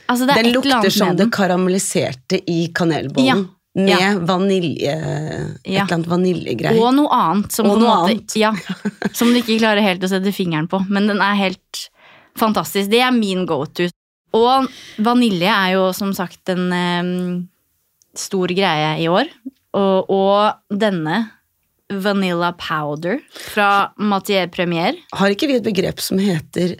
altså, 0.09 0.27
det 0.27 0.35
Den 0.43 0.53
lukter 0.55 0.91
som 0.91 1.17
det 1.17 1.31
karamelliserte 1.31 2.43
i 2.49 2.69
kanelbollen. 2.75 3.25
Ja. 3.27 3.45
Med 3.75 3.89
Ja. 3.89 4.19
vanilje 4.19 4.93
Et 5.65 5.73
Ja. 5.73 5.85
eller 5.85 5.95
annet 5.95 6.07
vaniljegreier. 6.09 6.79
Og 6.83 6.93
noe 6.95 7.09
annet 7.09 7.53
som 7.53 7.71
Og 7.71 7.79
noe 7.79 7.89
måte 7.89 8.11
annet. 8.11 8.37
Ja, 8.37 8.53
Som 9.15 9.29
du 9.33 9.41
ikke 9.41 9.59
klarer 9.59 9.81
helt 9.81 10.03
å 10.03 10.09
sette 10.11 10.29
fingeren 10.35 10.69
på. 10.69 10.85
Men 10.91 11.07
den 11.07 11.23
er 11.23 11.35
helt 11.37 11.89
fantastisk. 12.37 12.91
Det 12.91 13.01
er 13.01 13.11
min 13.13 13.47
go 13.47 13.65
to. 13.65 13.89
Og 14.35 14.69
vanilje 14.99 15.49
er 15.49 15.73
jo 15.75 15.93
som 15.93 16.13
sagt 16.13 16.49
en 16.51 16.71
em, 16.73 17.49
stor 18.19 18.53
greie 18.55 18.97
i 19.03 19.09
år. 19.11 19.31
Og, 19.73 20.11
og 20.13 20.53
denne 20.69 21.23
Vanilla 21.93 22.53
Powder 22.53 23.21
fra 23.33 23.93
Matier 23.97 24.49
Premier. 24.53 24.97
Har 25.13 25.33
ikke 25.33 25.49
vi 25.51 25.57
et 25.61 25.67
begrep 25.67 26.01
som 26.01 26.19
heter 26.23 26.77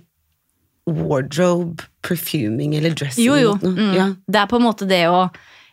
wardrobe 0.89 1.85
perfuming 2.03 2.77
eller 2.79 2.91
dressing? 2.97 3.27
Jo, 3.27 3.37
jo. 3.41 3.57
Mm. 3.63 3.95
Ja. 3.97 4.07
Det 4.27 4.39
er 4.41 4.47
på 4.51 4.57
en 4.61 4.67
måte 4.67 4.89
det 4.89 5.09
å 5.11 5.29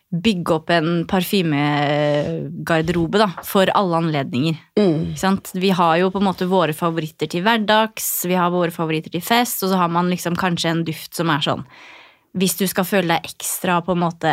bygge 0.10 0.56
opp 0.56 0.72
en 0.74 1.06
parfymegarderobe 1.10 3.20
da, 3.22 3.28
for 3.46 3.70
alle 3.78 3.98
anledninger. 4.00 4.56
Mm. 4.80 5.14
Vi 5.62 5.70
har 5.78 5.98
jo 6.02 6.10
på 6.10 6.20
en 6.22 6.26
måte 6.26 6.48
våre 6.50 6.74
favoritter 6.74 7.28
til 7.30 7.44
hverdags, 7.46 8.08
vi 8.26 8.36
har 8.38 8.50
våre 8.54 8.72
favoritter 8.74 9.12
til 9.14 9.22
fest, 9.22 9.64
og 9.64 9.70
så 9.70 9.76
har 9.84 9.90
man 9.94 10.10
liksom 10.10 10.36
kanskje 10.40 10.70
en 10.74 10.86
duft 10.88 11.12
som 11.18 11.30
er 11.30 11.42
sånn 11.46 11.64
Hvis 12.38 12.58
du 12.58 12.68
skal 12.70 12.86
føle 12.90 13.08
deg 13.14 13.26
ekstra 13.30 13.82
på 13.86 13.92
en 13.94 14.02
måte 14.02 14.32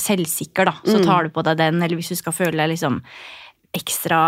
selvsikker, 0.00 0.68
da, 0.68 0.76
så 0.84 1.00
tar 1.04 1.26
du 1.26 1.34
på 1.34 1.44
deg 1.46 1.58
den. 1.60 1.82
Eller 1.82 1.98
hvis 1.98 2.12
du 2.12 2.18
skal 2.18 2.36
føle 2.36 2.58
deg 2.58 2.74
liksom 2.74 3.00
ekstra 3.74 4.20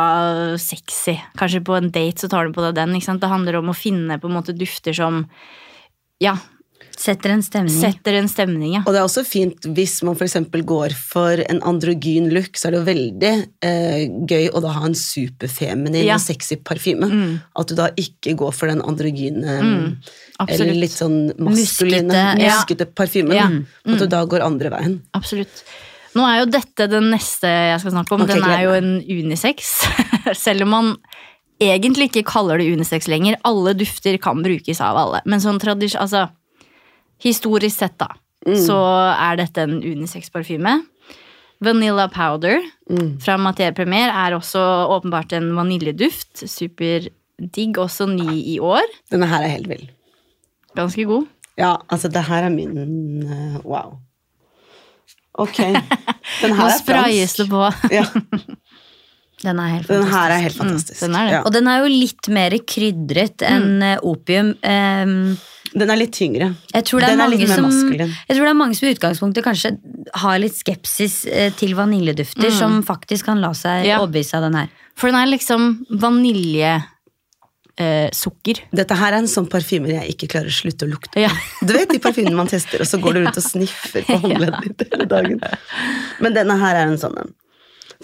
sexy, 0.59 1.15
kanskje 1.39 1.63
på 1.67 1.77
en 1.79 1.93
date, 1.95 2.25
så 2.25 2.31
tar 2.33 2.49
du 2.49 2.57
på 2.57 2.65
deg 2.65 2.77
den. 2.79 2.97
Det 2.97 3.31
handler 3.31 3.61
om 3.61 3.71
å 3.71 3.77
finne 3.79 4.19
på 4.19 4.31
en 4.31 4.37
måte 4.39 4.57
dufter 4.57 4.97
som 4.97 5.25
ja, 6.23 6.35
Setter 6.97 7.35
en 7.35 7.43
stemning. 7.45 7.77
setter 7.77 8.17
en 8.19 8.29
stemning, 8.31 8.71
ja. 8.79 8.83
Og 8.87 8.95
det 8.95 9.01
er 9.01 9.07
også 9.07 9.25
fint 9.27 9.67
hvis 9.77 9.99
man 10.07 10.17
f.eks. 10.17 10.39
går 10.69 10.95
for 10.97 11.43
en 11.45 11.61
androgyn 11.69 12.31
look, 12.33 12.57
så 12.57 12.69
er 12.69 12.77
det 12.77 12.81
jo 12.81 12.87
veldig 12.89 13.33
eh, 13.69 14.05
gøy 14.33 14.49
å 14.51 14.63
da 14.65 14.75
ha 14.79 14.85
en 14.89 14.97
superfeminin 14.97 16.07
Ja. 16.07 16.17
og 16.17 16.25
sexy 16.25 16.57
parfyme. 16.57 17.11
At 17.57 17.69
du 17.69 17.77
da 17.79 17.91
ikke 18.01 18.37
går 18.39 18.55
for 18.57 18.73
den 18.73 18.81
androgyne 18.85 19.59
mm. 19.61 19.85
eller 20.47 20.73
litt 20.77 20.97
sånn 20.97 21.35
maskuline, 21.37 22.25
Muskete, 22.41 22.89
ja. 22.89 22.95
parfymen. 22.97 23.37
Ja. 23.37 23.51
At 23.85 24.03
du 24.03 24.09
da 24.11 24.25
går 24.25 24.45
andre 24.47 24.73
veien. 24.73 24.99
Absolutt. 25.17 25.65
Nå 26.17 26.25
er 26.25 26.41
jo 26.41 26.49
dette 26.49 26.89
den 26.89 27.11
neste 27.13 27.49
jeg 27.51 27.81
skal 27.83 27.93
snakke 27.99 28.17
om. 28.17 28.25
Okay, 28.25 28.41
den 28.41 28.49
er 28.49 28.65
jo 28.65 28.75
en 28.77 28.93
unisex. 29.05 29.75
Selv 30.47 30.65
om 30.65 30.73
man 30.73 30.93
egentlig 31.63 32.11
ikke 32.11 32.27
kaller 32.29 32.61
det 32.61 32.71
unisex 32.73 33.09
lenger. 33.11 33.37
Alle 33.49 33.75
dufter 33.77 34.17
kan 34.23 34.43
brukes 34.45 34.81
av 34.85 34.99
alle. 35.01 35.23
Men 35.29 35.45
sånn 35.45 35.61
tradisjon... 35.63 36.03
Altså, 36.05 36.27
historisk 37.23 37.79
sett, 37.79 37.97
da, 38.01 38.11
så 38.67 38.79
er 39.15 39.41
dette 39.41 39.65
en 39.65 39.79
unisex-parfyme. 39.83 40.79
Vanilla 41.65 42.09
Powder 42.13 42.61
fra 43.25 43.37
Matier 43.41 43.73
Premier 43.73 44.11
er 44.13 44.37
også 44.37 44.61
åpenbart 44.93 45.33
en 45.39 45.55
vaniljeduft. 45.57 46.45
Superdigg, 46.45 47.79
også 47.81 48.09
ny 48.11 48.37
i 48.43 48.59
år. 48.61 48.85
Denne 49.13 49.29
her 49.31 49.47
er 49.47 49.55
helt 49.55 49.71
vill. 49.71 49.87
Ganske 50.77 51.07
god. 51.09 51.25
Ja, 51.57 51.79
altså 51.89 52.11
det 52.13 52.27
her 52.29 52.45
er 52.45 52.53
min 52.53 53.25
uh, 53.25 53.57
wow. 53.65 53.97
Ok. 55.41 55.57
Den 56.43 56.53
her 56.57 56.69
er 56.69 56.83
fransk. 56.85 57.41
det 57.41 57.49
på. 57.51 57.65
Ja, 57.97 58.05
Den 59.43 59.59
er 59.61 59.69
helt 59.69 59.89
den 59.89 60.07
her 60.09 60.33
er 60.33 60.41
helt 60.41 60.57
fantastisk. 60.57 61.01
den 61.01 61.15
er. 61.15 61.33
Ja. 61.35 61.41
Og 61.45 61.53
den 61.53 61.69
er 61.69 61.83
jo 61.85 61.91
litt 61.93 62.29
mer 62.33 62.57
krydret 62.65 63.45
enn 63.45 63.83
mm. 63.83 64.05
opium. 64.09 64.55
Ehm, 64.65 65.37
Den 65.75 65.91
er 65.91 65.97
litt 65.97 66.13
tyngre. 66.15 66.55
jeg, 66.73 66.85
tror 66.85 67.01
det 67.01 67.09
er 67.09 67.17
Den 67.17 67.21
er 67.21 67.29
mange 67.31 67.47
som, 67.49 67.65
maskulin. 67.65 68.13
jeg 68.29 68.37
tror 68.37 68.45
det 68.45 68.51
er 68.53 68.59
mange 68.63 68.75
som 68.79 68.89
i 68.89 68.93
utgangspunktet 68.95 69.45
kanskje 69.45 69.71
har 70.23 70.39
litt 70.39 70.55
skepsis 70.57 71.27
eh, 71.27 71.51
til 71.59 71.75
vaniljedufter, 71.75 72.51
som 72.55 72.83
faktisk 72.87 73.25
kan 73.27 73.41
la 73.41 73.51
seg 73.55 73.87
Ja. 73.87 73.99
overbevise 74.01 74.35
av 74.39 74.43
den 74.47 74.55
her. 74.55 74.69
For 74.97 75.09
den 75.11 75.17
er 75.21 75.27
liksom 75.27 75.87
vaniljesukker. 75.91 76.93
Eh, 77.79 78.09
sukker. 78.17 78.57
Dette 78.73 78.97
her 78.97 79.13
er 79.13 79.19
en 79.21 79.27
sånn 79.29 79.51
parfyme 79.53 79.91
jeg 79.93 80.15
ikke 80.15 80.31
klarer 80.33 80.49
å 80.49 80.55
slutte 80.57 80.87
å 80.87 80.89
lukte. 80.89 81.21
ja. 81.21 81.29
Du 81.61 81.75
vet 81.75 81.91
de 81.93 81.99
parfymene 82.01 82.33
man 82.35 82.49
tester, 82.49 82.81
og 82.81 82.87
så 82.89 82.97
går 83.03 83.13
du 83.13 83.21
rundt 83.27 83.37
og 83.37 83.45
sniffer 83.45 84.01
på 84.07 84.17
håndleddet 84.23 84.63
ditt 84.79 84.87
hele 84.95 85.05
dagen. 85.11 85.41
Men 86.25 86.33
denne 86.39 86.57
her 86.57 86.75
er 86.75 86.87
en 86.89 86.97
sånn 86.97 87.19
en. 87.21 87.35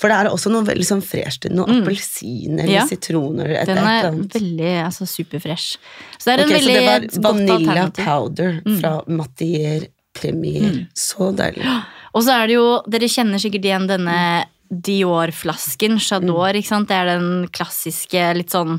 For 0.01 0.09
det 0.09 0.17
er 0.17 0.31
også 0.33 0.51
noe 0.51 0.65
veldig 0.65 0.87
sånn 0.89 1.03
fresht 1.05 1.45
i 1.45 1.49
det. 1.49 1.57
Noe 1.57 1.67
appelsin 1.83 2.59
eller 2.59 2.69
Mm. 2.69 2.75
Ja. 2.79 2.87
sitron 2.87 3.41
eller 3.41 3.55
et, 3.61 3.67
Den 3.67 3.79
er 3.79 4.11
veldig 4.11 4.85
altså, 4.87 5.07
superfresh. 5.07 5.77
Så 6.19 6.25
det 6.25 6.33
er 6.33 6.43
en 6.45 6.53
Ok, 6.53 6.63
så 6.63 6.73
det 6.73 7.23
var 7.23 7.33
vanilla 7.33 7.91
powder 7.93 8.63
Mm. 8.65 8.81
fra 8.81 9.03
Matier 9.07 9.87
Premier. 10.15 10.87
Så 10.95 11.35
deilig. 11.37 11.65
Og 12.15 12.23
så 12.23 12.43
er 12.43 12.47
det 12.49 12.55
jo, 12.57 12.83
dere 12.89 13.09
kjenner 13.09 13.39
sikkert 13.41 13.65
igjen 13.65 13.87
denne 13.89 14.45
Dior-flasken, 14.73 15.99
Chador, 16.01 16.55
ikke 16.57 16.69
sant? 16.71 16.89
Det 16.89 16.97
er 16.97 17.11
den 17.19 17.49
klassiske 17.53 18.23
litt 18.39 18.51
sånn 18.55 18.79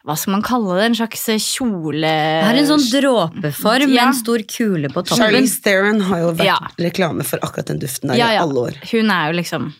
hva 0.00 0.14
skal 0.16 0.32
man 0.32 0.42
kalle 0.42 0.78
det? 0.78 0.84
En 0.88 0.94
slags 0.96 1.26
kjole... 1.44 2.00
Det 2.08 2.44
har 2.46 2.56
en 2.56 2.68
sånn 2.70 2.86
dråpeform 2.88 3.84
med 3.90 3.98
Ja. 3.98 4.06
en 4.08 4.14
stor 4.16 4.38
kule 4.48 4.88
på 4.88 5.02
toppen. 5.04 5.20
Charlize 5.20 5.60
Theron 5.60 6.00
har 6.08 6.18
jo 6.22 6.30
vært 6.32 6.46
Ja. 6.46 6.56
reklame 6.80 7.22
for 7.22 7.36
akkurat 7.44 7.66
den 7.66 7.78
duften 7.82 8.08
der 8.08 8.16
ja, 8.16 8.30
i 8.32 8.34
ja. 8.38 8.46
alle 8.46 8.54
år. 8.70 8.78
Hun 8.90 9.10
er 9.12 9.28
jo 9.30 9.36
liksom 9.42 9.74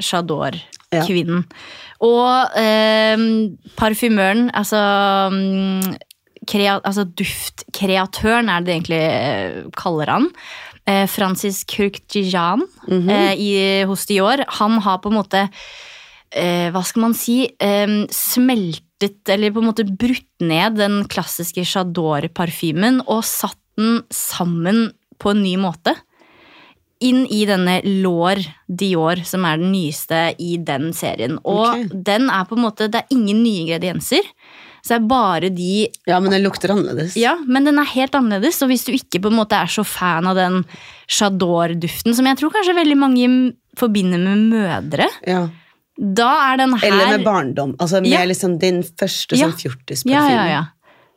Chador-kvinnen. 0.00 1.44
Og 2.04 2.56
eh, 2.60 3.16
parfymøren, 3.78 4.50
altså, 4.54 4.80
mm, 5.32 5.94
krea, 6.50 6.80
altså 6.84 7.04
duftkreatøren 7.16 8.50
er 8.52 8.60
det 8.60 8.66
det 8.68 8.76
egentlig 8.76 9.00
eh, 9.00 9.58
kaller 9.78 10.10
han. 10.12 10.28
Eh, 10.86 11.06
Francis 11.08 11.62
Kurkjijan 11.64 12.66
eh, 13.08 13.34
i- 13.40 13.84
hos 13.88 14.04
Dior. 14.10 14.42
Han 14.60 14.80
har 14.84 14.98
på 15.00 15.08
en 15.12 15.16
måte 15.16 15.48
eh, 16.34 16.68
hva 16.74 16.82
skal 16.84 17.00
man 17.06 17.14
si, 17.16 17.44
eh, 17.60 17.86
smeltet, 18.12 19.22
eller 19.28 19.50
på 19.54 19.60
en 19.62 19.70
måte 19.70 19.84
brutt 19.88 20.28
ned 20.44 20.76
den 20.76 21.04
klassiske 21.08 21.64
Chador-parfymen 21.64 23.02
og 23.06 23.24
satt 23.24 23.56
den 23.78 24.02
sammen 24.12 24.92
på 25.18 25.30
en 25.32 25.42
ny 25.42 25.56
måte. 25.58 25.94
Inn 27.04 27.24
i 27.28 27.42
denne 27.48 27.78
Laure 28.02 28.44
Dior, 28.68 29.20
som 29.28 29.44
er 29.44 29.60
den 29.60 29.72
nyeste 29.74 30.20
i 30.40 30.56
den 30.56 30.92
serien. 30.96 31.38
Og 31.44 31.66
okay. 31.68 31.88
den 32.06 32.30
er 32.32 32.46
på 32.48 32.56
en 32.56 32.64
måte, 32.64 32.88
det 32.88 33.02
er 33.02 33.12
ingen 33.14 33.42
nye 33.44 33.64
ingredienser. 33.66 34.24
Så 34.84 34.92
det 34.92 34.96
er 34.98 35.08
bare 35.08 35.48
de 35.48 35.88
Ja, 36.06 36.18
men 36.20 36.30
den 36.34 36.42
lukter 36.44 36.72
annerledes. 36.74 37.14
ja, 37.16 37.38
men 37.48 37.64
den 37.64 37.78
er 37.80 37.88
helt 37.88 38.14
annerledes, 38.18 38.60
og 38.62 38.68
hvis 38.68 38.84
du 38.84 38.92
ikke 38.92 39.20
på 39.24 39.30
en 39.32 39.38
måte 39.38 39.56
er 39.56 39.70
så 39.72 39.84
fan 39.84 40.26
av 40.28 40.36
den 40.36 40.62
Chador-duften, 41.08 42.14
som 42.16 42.26
jeg 42.28 42.36
tror 42.40 42.52
kanskje 42.52 42.76
veldig 42.76 42.96
mange 43.00 43.28
forbinder 43.80 44.20
med 44.20 44.44
mødre, 44.52 45.08
Ja. 45.26 45.48
da 45.96 46.52
er 46.52 46.56
den 46.58 46.74
her 46.76 46.86
Eller 46.88 47.16
med 47.18 47.24
barndom. 47.24 47.76
Altså 47.78 48.02
med 48.02 48.10
Ja. 48.12 48.24
liksom 48.24 48.58
din 48.58 48.82
første 48.82 49.36
sånn 49.36 49.56
fjortisparfyme. 49.56 50.10
Ja, 50.12 50.28
ja, 50.28 50.46
ja. 50.46 50.64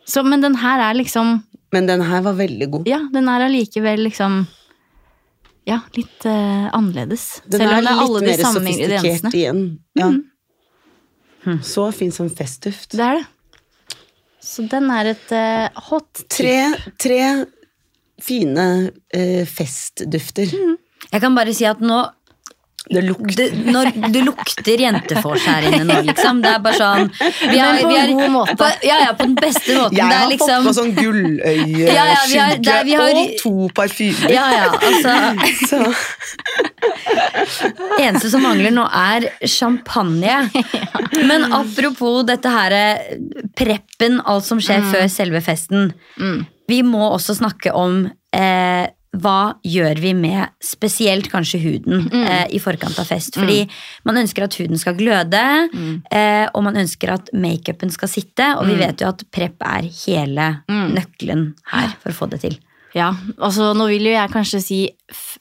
Så, 0.06 0.24
men 0.24 0.40
den 0.42 0.56
her 0.56 0.80
er 0.80 0.94
liksom 0.96 1.44
Men 1.74 1.86
den 1.86 2.02
her 2.02 2.22
var 2.22 2.34
veldig 2.34 2.72
god. 2.72 2.88
Ja, 2.88 3.00
den 3.12 3.28
er 3.28 3.42
allikevel 3.42 4.00
liksom 4.08 4.48
Ja, 5.68 5.82
litt 5.98 6.24
uh, 6.26 6.68
annerledes. 6.72 7.42
Den 7.46 7.60
Selv 7.60 7.74
om 7.74 7.84
det 7.84 7.92
er 7.92 8.04
alle 8.06 8.20
de 8.24 8.30
mer 8.30 8.44
samme 8.46 8.72
ingrediensene. 8.72 9.32
igjen. 9.36 9.64
Ja. 10.00 10.12
Så 11.64 11.90
fin 11.96 12.12
som 12.16 12.30
festduft. 12.32 12.96
Det 12.96 13.04
er 13.04 13.20
det. 13.20 13.26
Så 14.48 14.64
den 14.72 14.88
er 14.96 15.12
et 15.12 15.34
uh, 15.36 15.82
hot 15.90 16.24
tip. 16.24 16.30
Tre, 16.38 16.56
tre 17.00 17.20
fine 18.24 18.68
uh, 18.96 19.44
festdufter. 19.48 20.56
Jeg 21.12 21.24
kan 21.24 21.36
bare 21.36 21.56
si 21.56 21.68
at 21.68 21.84
nå 21.84 22.00
Det 22.90 23.02
lukter 23.04 23.36
det, 23.36 23.66
når 23.74 23.90
du 24.14 24.20
lukter 24.24 24.80
jentefors 24.80 25.44
her 25.50 25.66
inne 25.68 25.84
nå, 25.90 25.98
liksom. 26.08 26.42
Det 26.44 26.52
er 26.56 26.60
bare 26.64 26.78
sånn 26.80 27.10
vi 27.18 27.58
Men 27.58 27.82
på 27.84 27.92
en 27.92 28.14
god 28.16 28.32
måte. 28.32 28.56
På, 28.62 28.70
ja, 28.88 29.00
ja, 29.04 29.12
på 29.18 29.26
den 29.28 29.36
beste 29.36 29.76
måten. 29.76 29.98
Jeg 29.98 30.06
har 30.08 30.24
er 30.26 30.32
liksom 30.32 30.64
fått 30.64 30.70
på 30.70 30.76
sånn 30.80 30.94
gulløye, 30.96 31.88
Ja, 31.92 32.06
ja, 32.14 32.22
vi 32.32 32.38
har- 32.40 32.58
der 32.70 32.84
vi 32.88 32.94
har- 32.96 33.20
og 33.24 33.36
to 33.42 33.70
parfymer. 33.76 34.32
Ja, 34.32 34.46
ja, 34.52 34.70
altså 34.72 35.16
Så, 35.68 35.82
Eneste 38.00 38.30
som 38.32 38.44
mangler 38.46 38.72
nå, 38.74 38.86
er 38.88 39.28
champagne. 39.48 40.38
Men 41.28 41.48
apropos 41.54 42.24
dette 42.28 42.52
her 42.52 42.76
preppen, 43.58 44.20
alt 44.26 44.46
som 44.48 44.60
skjer 44.64 44.86
før 44.92 45.08
selve 45.12 45.42
festen. 45.46 45.92
Vi 46.68 46.82
må 46.84 47.04
også 47.16 47.36
snakke 47.38 47.72
om 47.78 48.02
eh, 48.36 48.88
hva 49.16 49.56
gjør 49.66 50.00
vi 50.04 50.12
med 50.18 50.52
spesielt 50.64 51.30
kanskje 51.32 51.62
huden 51.64 52.10
eh, 52.12 52.46
i 52.54 52.60
forkant 52.62 53.00
av 53.00 53.08
fest. 53.10 53.38
Fordi 53.40 53.64
man 54.08 54.20
ønsker 54.20 54.46
at 54.46 54.58
huden 54.60 54.78
skal 54.78 54.98
gløde, 55.00 55.44
eh, 56.12 56.46
og 56.52 56.66
man 56.68 56.78
ønsker 56.84 57.14
at 57.16 57.32
makeupen 57.34 57.94
skal 57.94 58.12
sitte. 58.12 58.52
Og 58.60 58.68
vi 58.70 58.78
vet 58.82 59.02
jo 59.02 59.10
at 59.10 59.24
prep 59.34 59.64
er 59.66 59.88
hele 60.04 60.50
nøkkelen 60.68 61.54
her 61.74 61.96
for 62.04 62.14
å 62.14 62.20
få 62.20 62.30
det 62.36 62.44
til. 62.44 62.60
Ja, 62.96 63.12
altså 63.38 63.74
nå 63.78 63.90
vil 63.92 64.08
jo 64.10 64.14
jeg 64.16 64.34
kanskje 64.34 64.62
si 64.64 64.78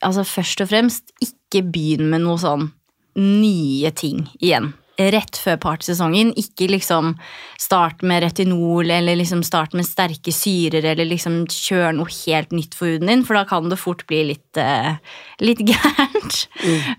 altså 0.05 0.27
først 0.27 0.65
og 0.65 0.71
fremst 0.73 1.15
ikke 1.25 1.63
begynn 1.73 2.11
med 2.11 2.25
noe 2.25 2.41
sånn 2.43 2.69
nye 3.17 3.93
ting 3.97 4.27
igjen. 4.41 4.73
Rett 4.97 5.37
før 5.37 5.59
partysesongen. 5.61 6.31
Ikke 6.41 6.71
liksom 6.71 7.13
start 7.61 8.01
med 8.07 8.23
retinol 8.25 8.89
eller 8.89 9.19
liksom 9.21 9.43
start 9.45 9.75
med 9.77 9.85
sterke 9.85 10.33
syrer 10.33 10.87
eller 10.93 11.09
liksom 11.11 11.43
kjør 11.53 11.99
noe 11.99 12.13
helt 12.25 12.55
nytt 12.57 12.77
for 12.79 12.89
huden 12.89 13.13
din, 13.13 13.25
for 13.27 13.37
da 13.37 13.45
kan 13.49 13.69
det 13.69 13.77
fort 13.81 14.07
bli 14.09 14.23
litt, 14.31 14.61
uh, 14.61 14.97
litt 15.45 15.61
gærent. 15.71 16.47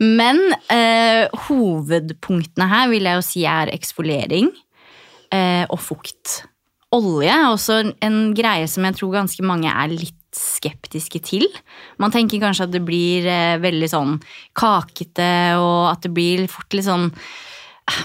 Men 0.04 0.44
uh, 0.70 1.26
hovedpunktene 1.48 2.70
her 2.70 2.94
vil 2.94 3.10
jeg 3.10 3.18
jo 3.18 3.26
si 3.26 3.48
er 3.50 3.74
eksfoliering 3.74 4.52
uh, 5.34 5.66
og 5.66 5.82
fukt. 5.82 6.44
Olje 6.94 7.34
er 7.34 7.50
også 7.50 7.82
en 8.06 8.22
greie 8.38 8.70
som 8.70 8.86
jeg 8.86 9.00
tror 9.02 9.18
ganske 9.18 9.44
mange 9.44 9.74
er 9.74 9.90
litt 9.90 10.14
skeptiske 10.38 11.20
til. 11.26 11.50
Man 11.98 12.14
tenker 12.14 12.40
kanskje 12.46 12.68
at 12.68 12.78
det 12.78 12.86
blir 12.86 13.26
veldig 13.58 13.90
sånn 13.90 14.18
kakete, 14.56 15.58
og 15.58 15.96
at 15.96 16.06
det 16.06 16.14
blir 16.14 16.46
fort 16.52 16.78
litt 16.78 16.86
sånn 16.86 17.10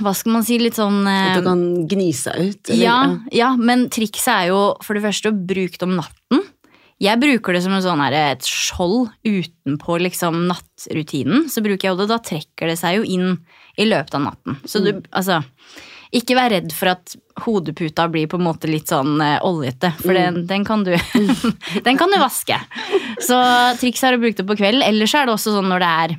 Hva 0.03 0.13
skal 0.15 0.33
man 0.37 0.45
si? 0.47 0.59
Litt 0.63 0.77
sånn 0.79 1.01
at 1.11 1.37
eh, 1.37 1.41
du 1.41 1.47
kan 1.47 1.63
gni 1.91 2.11
seg 2.15 2.39
ut. 2.39 2.71
eller- 2.71 2.85
ja, 2.85 2.99
ja, 3.33 3.51
men 3.57 3.89
trikset 3.91 4.33
er 4.35 4.47
jo 4.53 4.61
for 4.83 4.95
det 4.95 5.03
første 5.03 5.33
å 5.33 5.47
bruke 5.47 5.79
det 5.79 5.83
om 5.89 5.97
natten. 5.99 6.45
Jeg 7.03 7.19
bruker 7.19 7.53
det 7.57 7.65
som 7.65 7.73
en 7.75 7.83
sånn 7.83 7.99
her, 7.99 8.15
et 8.37 8.47
skjold 8.47 9.11
utenpå 9.27 9.97
liksom 10.05 10.45
nattrutinen. 10.47 11.49
Så 11.51 11.59
bruker 11.65 11.89
jeg 11.91 11.99
det, 11.99 12.07
Da 12.13 12.19
trekker 12.23 12.71
det 12.71 12.79
seg 12.79 13.01
jo 13.01 13.03
inn 13.03 13.41
i 13.77 13.85
løpet 13.91 14.15
av 14.15 14.23
natten. 14.29 14.61
Så 14.65 14.85
du, 14.85 14.93
altså 15.11 15.43
ikke 16.13 16.37
vær 16.37 16.51
redd 16.53 16.71
for 16.77 16.91
at 16.93 17.15
hodeputa 17.41 18.05
blir 18.13 18.29
på 18.29 18.37
en 18.39 18.45
måte 18.45 18.69
litt 18.69 18.87
sånn 18.93 19.17
eh, 19.25 19.39
oljete, 19.43 19.95
for 19.99 20.13
den, 20.13 20.43
den, 20.47 20.63
kan 20.69 20.85
du, 20.85 20.93
den 21.87 21.97
kan 21.99 22.13
du 22.13 22.19
vaske. 22.21 22.59
Så 23.19 23.39
trikset 23.81 24.11
er 24.13 24.19
å 24.19 24.21
bruke 24.23 24.37
det 24.37 24.47
på 24.47 24.59
kvelden. 24.61 24.85
Ellers 24.87 25.15
er 25.17 25.27
det 25.27 25.35
også 25.35 25.55
sånn 25.57 25.71
når 25.73 25.81
det 25.83 25.93
er 26.05 26.15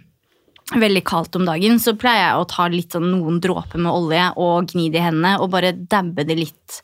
veldig 0.81 1.03
kaldt 1.07 1.35
om 1.37 1.45
dagen, 1.47 1.79
så 1.81 1.93
pleier 1.99 2.23
jeg 2.23 2.39
å 2.39 2.49
ta 2.49 2.67
litt 2.71 2.95
sånn 2.95 3.09
noen 3.11 3.39
dråper 3.43 3.81
med 3.81 3.91
olje 3.93 4.25
og 4.41 4.71
gni 4.71 4.89
det 4.93 4.99
i 5.01 5.05
hendene 5.05 5.35
og 5.41 5.51
bare 5.53 5.73
dabbe 5.75 6.25
det 6.27 6.37
litt 6.39 6.81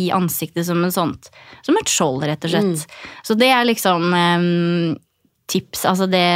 i 0.00 0.10
ansiktet 0.14 0.66
som 0.66 0.84
en 0.84 0.92
sånt 0.92 1.30
Som 1.66 1.76
et 1.80 1.88
skjold, 1.88 2.24
rett 2.28 2.44
og 2.44 2.50
slett. 2.52 2.86
Så 3.26 3.34
det 3.38 3.50
er 3.52 3.64
liksom 3.68 4.14
em, 4.16 4.96
tips, 5.50 5.84
altså 5.88 6.06
det 6.10 6.28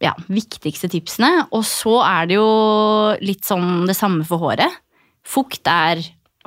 ja, 0.00 0.14
viktigste 0.32 0.88
tipsene. 0.90 1.46
Og 1.56 1.64
så 1.68 2.00
er 2.06 2.26
det 2.30 2.34
jo 2.38 2.50
litt 3.22 3.44
sånn 3.46 3.86
det 3.88 3.96
samme 3.98 4.24
for 4.28 4.38
håret. 4.42 4.72
Fukt 5.26 5.66
er 5.70 6.00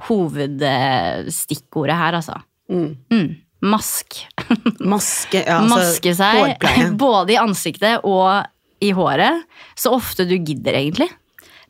hovedstikkordet 0.08 1.98
her, 2.00 2.14
altså. 2.20 2.36
Mm. 2.72 2.98
Mm. 3.14 3.36
Mask. 3.64 4.08
Maske, 4.94 5.44
ja, 5.46 5.60
altså, 5.62 5.76
Maske 5.78 6.16
seg 6.18 6.40
hårpleie. 6.42 6.92
både 7.06 7.34
i 7.36 7.40
ansiktet 7.40 7.96
og 8.04 8.44
i 8.84 8.92
håret. 8.96 9.44
Så 9.80 9.94
ofte 9.96 10.26
du 10.30 10.36
gidder, 10.38 10.76
egentlig. 10.80 11.10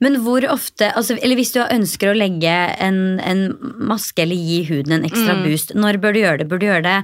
Men 0.04 0.18
hvor 0.26 0.44
ofte, 0.52 0.90
altså, 0.98 1.16
eller 1.22 1.38
hvis 1.40 1.54
du 1.56 1.62
ønsker 1.64 2.10
å 2.12 2.18
legge 2.18 2.54
en, 2.84 3.20
en 3.24 3.44
maske 3.88 4.26
eller 4.26 4.36
gi 4.36 4.64
huden 4.68 4.98
en 4.98 5.06
ekstra 5.08 5.38
Mm. 5.38 5.44
boost, 5.46 5.76
når 5.78 6.00
bør 6.02 6.14
du 6.18 6.20
gjøre 6.24 6.38
det? 6.42 6.48
Bør 6.52 6.60
du 6.60 6.66
gjøre 6.68 6.84
det 6.84 6.98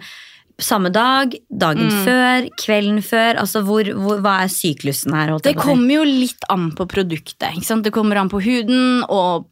samme 0.60 0.90
dag, 0.92 1.38
dagen 1.48 1.88
Mm. 1.88 2.02
før, 2.04 2.50
kvelden 2.60 3.00
før? 3.06 3.38
Altså, 3.40 3.62
hvor, 3.64 3.84
hvor, 3.96 4.20
hva 4.26 4.34
er 4.44 4.52
syklusen 4.52 5.14
her? 5.16 5.30
holdt 5.32 5.44
Det 5.48 5.56
kommer 5.56 5.94
jo 6.02 6.04
litt 6.04 6.44
an 6.50 6.72
på 6.76 6.90
produktet. 6.92 7.54
Ikke 7.56 7.70
sant? 7.70 7.84
Det 7.88 7.94
kommer 7.96 8.18
an 8.20 8.28
på 8.34 8.42
huden, 8.44 9.06
og 9.08 9.46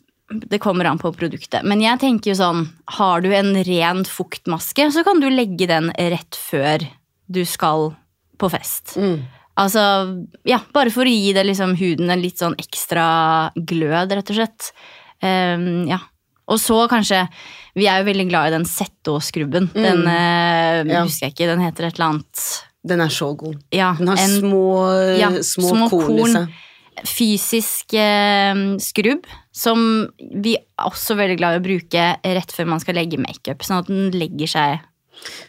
det 0.49 0.60
kommer 0.60 0.89
an 0.89 0.99
på 0.99 1.14
produktet. 1.16 1.64
Men 1.64 1.80
jeg 1.80 2.01
tenker 2.03 2.34
jo 2.34 2.36
sånn, 2.41 2.66
har 2.97 3.22
du 3.24 3.32
en 3.32 3.53
ren 3.64 4.03
fuktmaske, 4.03 4.89
så 4.91 5.05
kan 5.08 5.22
du 5.24 5.30
legge 5.32 5.70
den 5.70 5.88
rett 5.95 6.36
før 6.36 6.84
du 7.32 7.45
skal 7.45 7.93
på 8.38 8.51
fest. 8.51 8.97
Mm. 8.97 9.22
Altså, 9.58 9.82
ja, 10.45 10.60
bare 10.76 10.91
for 10.93 11.08
å 11.10 11.12
gi 11.12 11.32
det 11.34 11.43
liksom 11.47 11.72
huden 11.80 12.12
en 12.14 12.22
litt 12.22 12.38
sånn 12.38 12.53
ekstra 12.62 13.08
glød, 13.58 14.12
rett 14.14 14.30
og 14.30 14.38
slett. 14.38 14.68
Um, 15.24 15.88
ja. 15.89 15.97
Og 16.47 16.60
så 16.62 16.76
kanskje 16.88 17.24
Vi 17.76 17.88
er 17.89 17.99
jo 17.99 18.05
veldig 18.08 18.28
glad 18.30 18.47
i 18.47 18.53
den 18.53 18.66
Zetto-skrubben. 18.70 19.68
Den 19.74 20.05
eh, 20.08 20.84
Mm. 20.86 20.91
Ja. 20.93 21.01
husker 21.03 21.26
jeg 21.28 21.34
ikke, 21.34 21.47
den 21.49 21.60
heter 21.66 21.88
et 21.88 21.97
eller 21.97 22.05
annet 22.12 22.43
Den 22.88 23.01
er 23.01 23.10
så 23.10 23.32
god. 23.38 23.58
Ja, 23.74 23.95
Den 23.97 24.08
har 24.14 24.18
en 24.22 24.36
små, 24.39 24.64
ja, 25.18 25.30
små, 25.41 25.74
små 25.74 25.89
korn, 25.89 26.20
i 26.22 26.32
seg. 26.32 26.53
fysisk 27.10 27.93
uh, 27.97 28.62
skrubb 28.82 29.26
som 29.53 30.08
vi 30.22 30.55
er 30.58 30.86
også 30.86 31.18
veldig 31.18 31.38
glad 31.41 31.58
i 31.58 31.62
å 31.62 31.66
bruke 31.66 32.05
rett 32.24 32.53
før 32.53 32.70
man 32.72 32.80
skal 32.84 32.95
legge 32.97 33.18
makeup, 33.22 33.66
sånn 33.66 33.82
at 33.82 33.89
den 33.89 34.12
legger 34.18 34.47
seg 34.53 34.80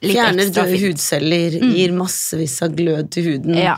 Fjerner 0.03 0.51
døde 0.53 0.79
hudceller, 0.81 1.51
hudceller, 1.59 1.75
gir 1.75 1.93
massevis 1.93 2.63
av 2.63 2.75
glød 2.77 3.11
til 3.11 3.25
huden. 3.33 3.55
Ja. 3.59 3.77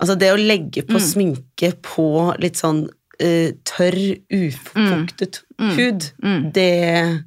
Altså 0.00 0.16
det 0.18 0.30
å 0.32 0.38
legge 0.40 0.82
på 0.88 0.96
Mm. 0.96 1.06
sminke 1.06 1.72
på 1.82 2.06
litt 2.40 2.56
sånn 2.56 2.88
uh, 3.22 3.50
tørr, 3.68 3.98
ufuktet 4.32 5.42
hud, 5.58 6.06
Mm. 6.22 6.52
det 6.52 7.20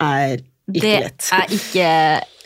er 0.00 0.38
ikke 0.68 0.84
det 0.84 0.96
lett. 1.00 1.28
er 1.32 1.52
ikke 1.56 1.90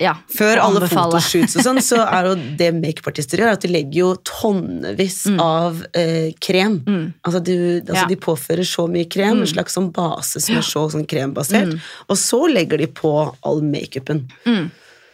ja, 0.03 0.13
Før 0.31 0.61
alle 0.63 0.89
fotoshoots 0.91 1.57
og 1.59 1.65
sånn, 1.67 1.81
så 1.83 2.01
er 2.17 2.29
jo 2.31 2.35
det 2.59 2.69
makeupartister 2.79 3.43
gjør, 3.43 3.57
at 3.57 3.65
de 3.65 3.71
legger 3.71 3.99
jo 4.01 4.11
tonnevis 4.27 5.21
av 5.43 5.83
eh, 5.99 6.31
krem. 6.43 6.81
Altså, 7.23 7.43
du, 7.43 7.55
altså 7.83 7.93
Mm. 7.93 7.97
Ja. 7.97 8.05
Mm. 8.07 8.13
De 8.13 8.21
påfører 8.25 8.67
så 8.69 8.87
mye 8.91 9.09
krem, 9.11 9.43
en 9.43 9.51
slags 9.51 9.77
sånn 9.79 9.91
base 9.95 10.41
som 10.43 10.59
er 10.59 10.67
så 10.67 10.85
sånn 10.93 11.07
krembasert, 11.11 11.77
og 12.09 12.19
så 12.19 12.45
legger 12.51 12.83
de 12.83 12.89
på 12.91 13.13
all 13.43 13.63
makeupen. 13.67 14.27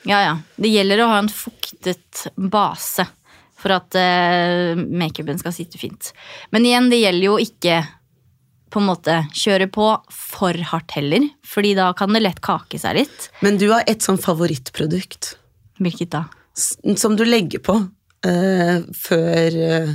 Ja, 0.09 0.21
ja. 0.23 0.35
Det 0.57 0.71
gjelder 0.73 1.03
å 1.05 1.11
ha 1.11 1.19
en 1.23 1.29
fuktet 1.33 2.27
base 2.37 3.05
for 3.59 3.75
at 3.75 3.97
eh, 3.99 4.79
makeupen 4.79 5.39
skal 5.41 5.53
sitte 5.57 5.81
fint. 5.81 6.13
Men 6.55 6.67
igjen, 6.69 6.91
det 6.93 7.01
gjelder 7.03 7.27
jo 7.27 7.39
ikke 7.43 7.81
på 8.71 8.81
en 8.83 8.89
måte 8.91 9.15
kjøre 9.37 9.69
på 9.73 9.89
for 10.15 10.57
hardt 10.73 10.95
heller, 10.97 11.29
fordi 11.47 11.75
da 11.79 11.91
kan 11.97 12.13
det 12.15 12.23
lett 12.25 12.41
kake 12.45 12.81
seg 12.81 13.01
litt. 13.01 13.29
Men 13.45 13.61
du 13.61 13.69
har 13.73 13.87
et 13.89 14.05
sånn 14.05 14.21
favorittprodukt 14.21 15.37
Hvilket 15.79 16.11
da? 16.11 16.25
som 16.99 17.15
du 17.15 17.23
legger 17.23 17.63
på 17.63 17.77
uh, 17.79 18.79
før 18.99 19.59
uh, 19.63 19.93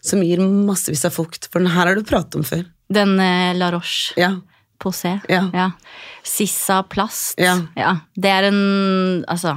Som 0.00 0.22
gir 0.24 0.40
massevis 0.40 1.04
av 1.04 1.12
fukt. 1.12 1.50
For 1.50 1.60
den 1.60 1.74
her 1.74 1.90
har 1.90 1.98
du 1.98 2.06
pratet 2.06 2.38
om 2.38 2.46
før. 2.46 2.64
Den 2.88 3.18
uh, 3.20 3.52
La 3.58 3.72
Roche 3.74 4.16
Ja. 4.20 4.36
Posé. 4.80 5.14
Ja. 5.28 5.70
Sissa 6.24 6.82
Plast. 6.84 7.40
Ja. 7.40 7.56
Det 8.14 8.28
er 8.28 8.50
en 8.50 9.24
altså 9.24 9.54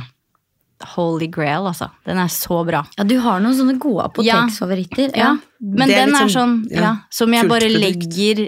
Holy 0.96 1.28
grail, 1.28 1.66
altså. 1.68 1.90
Den 2.08 2.22
er 2.22 2.30
så 2.32 2.62
bra. 2.64 2.86
Ja, 2.96 3.04
du 3.04 3.18
har 3.20 3.42
noen 3.44 3.56
sånne 3.58 3.76
gode 3.84 4.06
apoteksfavoritter. 4.08 5.10
Ja. 5.12 5.34
Ja. 5.34 5.58
Men 5.60 5.92
er 5.92 6.06
den 6.06 6.16
er 6.16 6.30
sånn, 6.32 6.32
sånn 6.32 6.54
ja, 6.72 6.84
ja, 6.86 6.92
som 7.12 7.36
jeg 7.36 7.50
bare 7.52 7.68
legger 7.68 8.46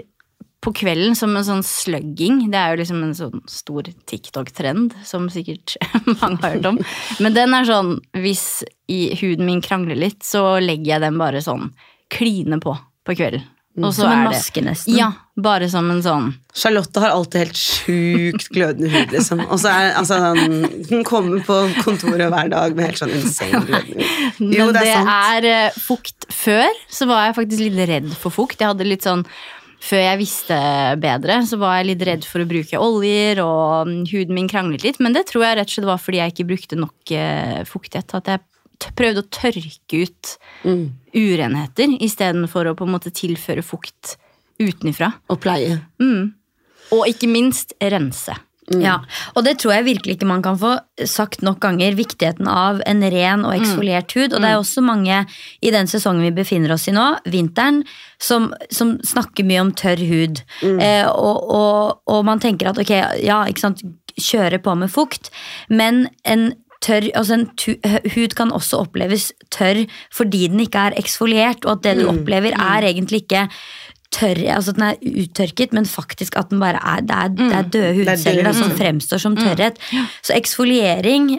på 0.62 0.70
kvelden 0.78 1.16
som 1.18 1.32
en 1.36 1.42
sånn 1.46 1.64
slugging. 1.66 2.44
Det 2.52 2.58
er 2.60 2.74
jo 2.76 2.80
liksom 2.82 3.00
en 3.02 3.14
sånn 3.18 3.40
stor 3.50 3.88
TikTok-trend 4.06 4.94
som 5.04 5.26
sikkert 5.32 5.74
mange 6.20 6.38
har 6.44 6.54
hørt 6.56 6.68
om. 6.70 6.78
Men 7.18 7.34
den 7.34 7.56
er 7.58 7.66
sånn 7.66 7.96
hvis 8.14 8.62
i 8.92 9.08
huden 9.18 9.48
min 9.48 9.62
krangler 9.64 9.98
litt, 9.98 10.22
så 10.26 10.60
legger 10.62 10.94
jeg 10.96 11.04
den 11.08 11.18
bare 11.18 11.42
sånn 11.42 11.72
kline 12.12 12.60
på 12.62 12.76
på 13.02 13.16
kvelden. 13.18 13.42
Og 13.80 13.88
så 13.96 14.02
Som 14.04 14.10
en 14.12 14.18
det 14.26 14.30
maske, 14.34 14.60
nesten. 14.62 14.94
Ja, 14.98 15.06
bare 15.40 15.64
som 15.72 15.86
en 15.90 16.02
sånn 16.04 16.26
Charlotte 16.54 17.00
har 17.00 17.14
alltid 17.14 17.40
helt 17.46 17.56
sjukt 17.56 18.50
glødende 18.52 18.90
hud, 18.92 19.14
liksom. 19.16 19.40
Og 19.48 19.56
så 19.62 19.70
er 19.72 19.94
altså, 19.96 20.18
han- 20.20 20.68
Hun 20.90 21.02
kommer 21.08 21.40
på 21.46 21.56
kontoret 21.82 22.28
hver 22.28 22.50
dag 22.52 22.76
med 22.76 22.90
helt 22.90 23.00
sånn 23.00 23.14
insane 23.16 23.62
glødende 23.64 24.04
hud. 24.04 24.52
Jo, 24.52 24.66
Men 24.66 24.74
det 24.76 24.82
er 24.82 24.92
sant. 25.00 25.08
er 25.08 25.48
eh, 25.54 25.80
fukt. 25.88 26.28
Før 26.28 26.68
så 26.92 27.08
var 27.08 27.24
jeg 27.30 27.38
faktisk 27.40 27.64
litt 27.64 27.88
redd 27.88 28.12
for 28.20 28.30
fukt. 28.30 28.60
Jeg 28.60 28.68
hadde 28.74 28.84
litt 28.86 29.08
sånn 29.08 29.24
før 29.82 29.98
jeg 30.04 30.20
visste 30.20 30.56
bedre, 31.02 31.40
så 31.48 31.58
var 31.60 31.80
jeg 31.80 31.88
litt 31.90 32.04
redd 32.06 32.26
for 32.28 32.44
å 32.44 32.48
bruke 32.48 32.78
oljer, 32.78 33.40
og 33.42 33.88
mm, 33.90 33.98
huden 34.12 34.36
min 34.36 34.50
kranglet 34.50 34.84
litt. 34.86 35.00
Men 35.02 35.16
det 35.16 35.26
tror 35.30 35.46
jeg 35.48 35.58
rett 35.58 35.72
og 35.72 35.74
slett 35.76 35.88
var 35.90 36.02
fordi 36.02 36.20
jeg 36.22 36.34
ikke 36.34 36.48
brukte 36.52 36.78
nok 36.78 37.14
eh, 37.18 37.60
fuktighet. 37.68 38.14
At 38.20 38.30
jeg 38.30 38.94
prøvde 38.98 39.22
å 39.24 39.30
tørke 39.30 40.04
ut 40.06 40.36
Mm. 40.62 40.92
urenheter 41.18 41.90
istedenfor 42.06 42.68
å 42.70 42.76
på 42.78 42.86
en 42.86 42.92
måte 42.94 43.10
tilføre 43.10 43.64
fukt 43.66 44.16
utenifra. 44.62 45.08
Og 45.30 45.40
pleie. 45.42 45.80
Og 46.94 47.08
ikke 47.10 47.26
minst 47.30 47.74
rense. 47.82 48.36
Ja, 48.70 49.00
og 49.34 49.42
det 49.44 49.56
tror 49.58 49.74
jeg 49.74 49.86
virkelig 49.88 50.14
ikke 50.16 50.28
man 50.28 50.42
kan 50.44 50.56
få 50.60 50.76
sagt 51.08 51.42
nok 51.42 51.58
ganger. 51.64 51.96
Viktigheten 51.98 52.46
av 52.48 52.80
en 52.86 53.02
ren 53.02 53.42
og 53.44 53.56
eksfoliert 53.56 54.14
hud. 54.14 54.30
Og 54.30 54.38
det 54.38 54.52
er 54.52 54.60
også 54.60 54.84
mange 54.86 55.24
i 55.60 55.72
den 55.74 55.90
sesongen 55.90 56.22
vi 56.28 56.34
befinner 56.36 56.76
oss 56.76 56.86
i 56.88 56.94
nå, 56.94 57.08
vinteren, 57.26 57.82
som, 58.22 58.52
som 58.70 58.94
snakker 59.02 59.46
mye 59.48 59.64
om 59.64 59.74
tørr 59.74 60.02
hud. 60.06 60.44
Eh, 60.62 61.08
og, 61.10 61.42
og, 61.50 62.02
og 62.06 62.24
man 62.28 62.42
tenker 62.42 62.70
at 62.70 62.78
ok, 62.78 62.94
ja, 63.24 63.42
ikke 63.50 63.66
sant, 63.66 63.82
kjøre 64.12 64.60
på 64.62 64.76
med 64.78 64.92
fukt, 64.92 65.32
men 65.72 66.06
en 66.28 66.52
Tørr, 66.82 67.12
altså 67.14 67.36
en 67.36 67.44
tu, 67.54 67.76
hud 68.10 68.32
kan 68.34 68.50
også 68.50 68.80
oppleves 68.82 69.28
tørr 69.54 69.84
fordi 70.10 70.48
den 70.50 70.64
ikke 70.64 70.88
er 70.88 70.96
eksfoliert, 70.98 71.62
og 71.62 71.76
at 71.76 71.84
det 71.86 71.92
du 72.00 72.08
opplever 72.10 72.56
er 72.56 72.88
egentlig 72.88 73.22
ikke 73.22 73.44
tørr, 74.12 74.42
altså 74.54 74.74
at 74.74 74.76
den 74.78 74.84
er 74.90 75.22
uttørket, 75.24 75.72
men 75.72 75.86
faktisk 75.88 76.36
at 76.38 76.50
den 76.52 76.60
bare 76.60 76.78
er 76.82 77.00
Det 77.00 77.16
er, 77.16 77.28
det 77.38 77.52
er 77.56 77.70
døde 77.72 77.94
hudceller 78.02 78.44
da, 78.44 78.52
som 78.52 78.70
fremstår 78.76 79.18
som 79.22 79.36
tørrhet. 79.36 79.78
Så 80.22 80.34
eksfoliering 80.36 81.38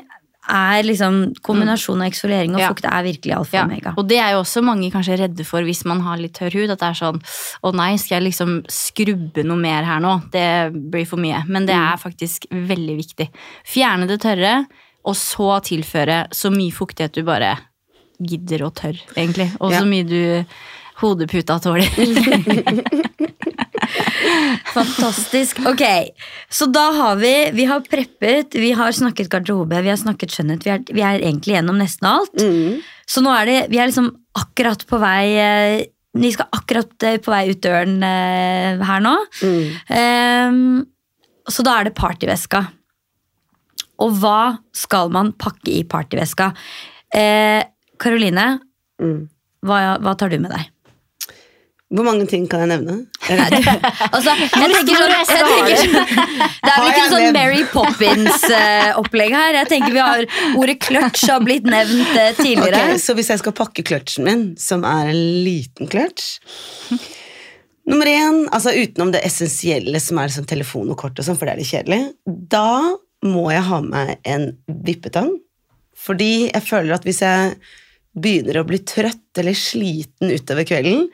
er 0.50 0.84
liksom 0.84 1.20
Kombinasjonen 1.40 2.02
av 2.04 2.10
eksfoliering 2.12 2.56
og 2.56 2.60
Ja. 2.60 2.68
fukt 2.74 2.84
er 2.90 3.04
virkelig 3.06 3.32
alfa 3.38 3.62
og 3.62 3.70
omega. 3.70 3.94
og 3.96 4.08
det 4.10 4.18
er 4.20 4.32
jo 4.34 4.40
også 4.42 4.62
mange 4.62 4.90
kanskje 4.92 5.16
redde 5.22 5.46
for 5.46 5.62
hvis 5.64 5.86
man 5.86 6.02
har 6.02 6.18
litt 6.18 6.34
tørr 6.34 6.52
hud. 6.52 6.70
At 6.74 6.80
det 6.80 6.90
er 6.90 7.00
sånn 7.00 7.22
Å 7.64 7.74
nei, 7.74 7.96
skal 7.96 8.20
jeg 8.22 8.34
liksom 8.34 8.66
skrubbe 8.68 9.46
noe 9.46 9.56
mer 9.56 9.84
her 9.88 10.00
nå? 10.04 10.30
Det 10.32 10.74
blir 10.92 11.06
for 11.08 11.16
mye. 11.18 11.46
Men 11.48 11.66
det 11.66 11.76
er 11.76 11.96
faktisk 11.96 12.48
veldig 12.52 12.98
viktig. 12.98 13.30
Fjerne 13.66 14.06
det 14.08 14.20
tørre, 14.20 14.66
og 15.06 15.16
så 15.16 15.62
tilføre 15.64 16.28
så 16.32 16.52
mye 16.52 16.72
fuktighet 16.76 17.14
du 17.14 17.24
bare 17.24 17.58
gidder 18.22 18.66
og 18.66 18.76
tør, 18.76 19.00
egentlig. 19.16 19.50
Og 19.62 19.72
Ja. 19.72 19.80
så 19.80 19.86
mye 19.88 20.04
du 20.08 20.46
hodeputa 21.04 21.60
tåler. 21.64 21.88
Fantastisk. 24.74 25.60
Ok, 25.68 25.82
så 26.50 26.66
da 26.72 26.84
har 26.96 27.16
vi 27.20 27.32
Vi 27.54 27.66
har 27.70 27.82
preppet, 27.86 28.56
vi 28.56 28.72
har 28.76 28.92
snakket 28.96 29.30
garderobe, 29.32 29.82
vi 29.84 29.92
har 29.92 30.00
snakket 30.00 30.34
skjønnhet. 30.34 30.64
Vi 30.66 30.72
er, 30.74 30.84
vi 30.94 31.04
er 31.06 31.20
egentlig 31.22 31.58
gjennom 31.58 31.78
nesten 31.82 32.08
alt. 32.10 32.34
Mm. 32.40 32.80
Så 33.06 33.22
nå 33.24 33.34
er 33.36 33.50
det 33.50 33.58
Vi 33.74 33.80
er 33.82 33.90
liksom 33.92 34.10
akkurat 34.40 34.86
på 34.90 35.00
vei 35.02 35.26
eh, 35.38 35.84
Vi 36.18 36.32
skal 36.34 36.50
akkurat 36.56 37.08
eh, 37.10 37.20
på 37.22 37.34
vei 37.34 37.44
ut 37.52 37.62
døren 37.64 38.00
eh, 38.06 38.82
her 38.88 39.04
nå. 39.04 39.14
Ehm, 39.94 40.84
så 41.50 41.66
da 41.66 41.80
er 41.82 41.90
det 41.90 41.96
partyveska. 41.98 42.64
Og 44.04 44.14
hva 44.22 44.58
skal 44.76 45.12
man 45.14 45.34
pakke 45.38 45.72
i 45.74 45.84
partyveska? 45.90 46.52
Eh, 47.14 47.62
Karoline, 48.02 48.60
Mm. 49.02 49.24
hva, 49.66 49.98
hva 50.00 50.12
tar 50.16 50.30
du 50.30 50.38
med 50.40 50.52
deg? 50.54 50.68
Hvor 51.94 52.06
mange 52.08 52.26
ting 52.30 52.46
kan 52.50 52.64
jeg 52.64 52.72
nevne? 52.72 52.96
Altså, 53.30 54.34
jeg 54.62 54.70
tenker 54.74 54.96
sånn, 54.98 55.12
jeg 55.14 55.28
tenker 55.30 55.82
sånn 55.82 55.94
Det 55.94 56.72
er 56.72 56.78
vel 56.80 56.88
ikke 56.90 57.08
sånn? 57.12 57.26
Mary 57.36 57.64
Poppins-opplegg 57.70 59.36
her. 59.38 59.58
Jeg 59.62 59.70
tenker 59.76 59.94
vi 59.94 60.02
har 60.02 60.26
Ordet 60.58 60.80
clutch 60.82 61.28
har 61.30 61.44
blitt 61.46 61.68
nevnt 61.70 62.16
eh, 62.18 62.32
tidligere. 62.40 62.80
Okay, 62.94 63.02
så 63.04 63.14
hvis 63.18 63.30
jeg 63.34 63.44
skal 63.44 63.56
pakke 63.58 63.86
clutchen 63.86 64.26
min, 64.26 64.46
som 64.58 64.86
er 64.88 65.12
en 65.14 65.22
liten 65.46 65.92
clutch 65.92 66.40
Nummer 67.90 68.08
én, 68.08 68.46
altså 68.56 68.72
utenom 68.72 69.12
det 69.12 69.22
essensielle 69.28 70.00
som 70.00 70.22
er 70.22 70.32
sånn 70.32 70.48
telefon 70.48 70.94
og 70.94 71.02
kort, 71.02 71.18
og 71.20 71.26
sånn, 71.28 71.36
for 71.36 71.50
det 71.50 71.54
er 71.54 71.60
litt 71.60 71.72
kjedelig, 71.74 72.02
da 72.24 72.96
må 73.28 73.50
jeg 73.52 73.66
ha 73.68 73.80
med 73.84 74.14
en 74.24 74.46
vippetang. 74.88 75.34
Fordi 76.00 76.48
jeg 76.48 76.64
føler 76.64 76.96
at 76.96 77.04
hvis 77.08 77.20
jeg 77.26 77.58
begynner 78.16 78.62
å 78.62 78.66
bli 78.70 78.80
trøtt 78.88 79.42
eller 79.42 79.58
sliten 79.58 80.32
utover 80.32 80.68
kvelden, 80.70 81.10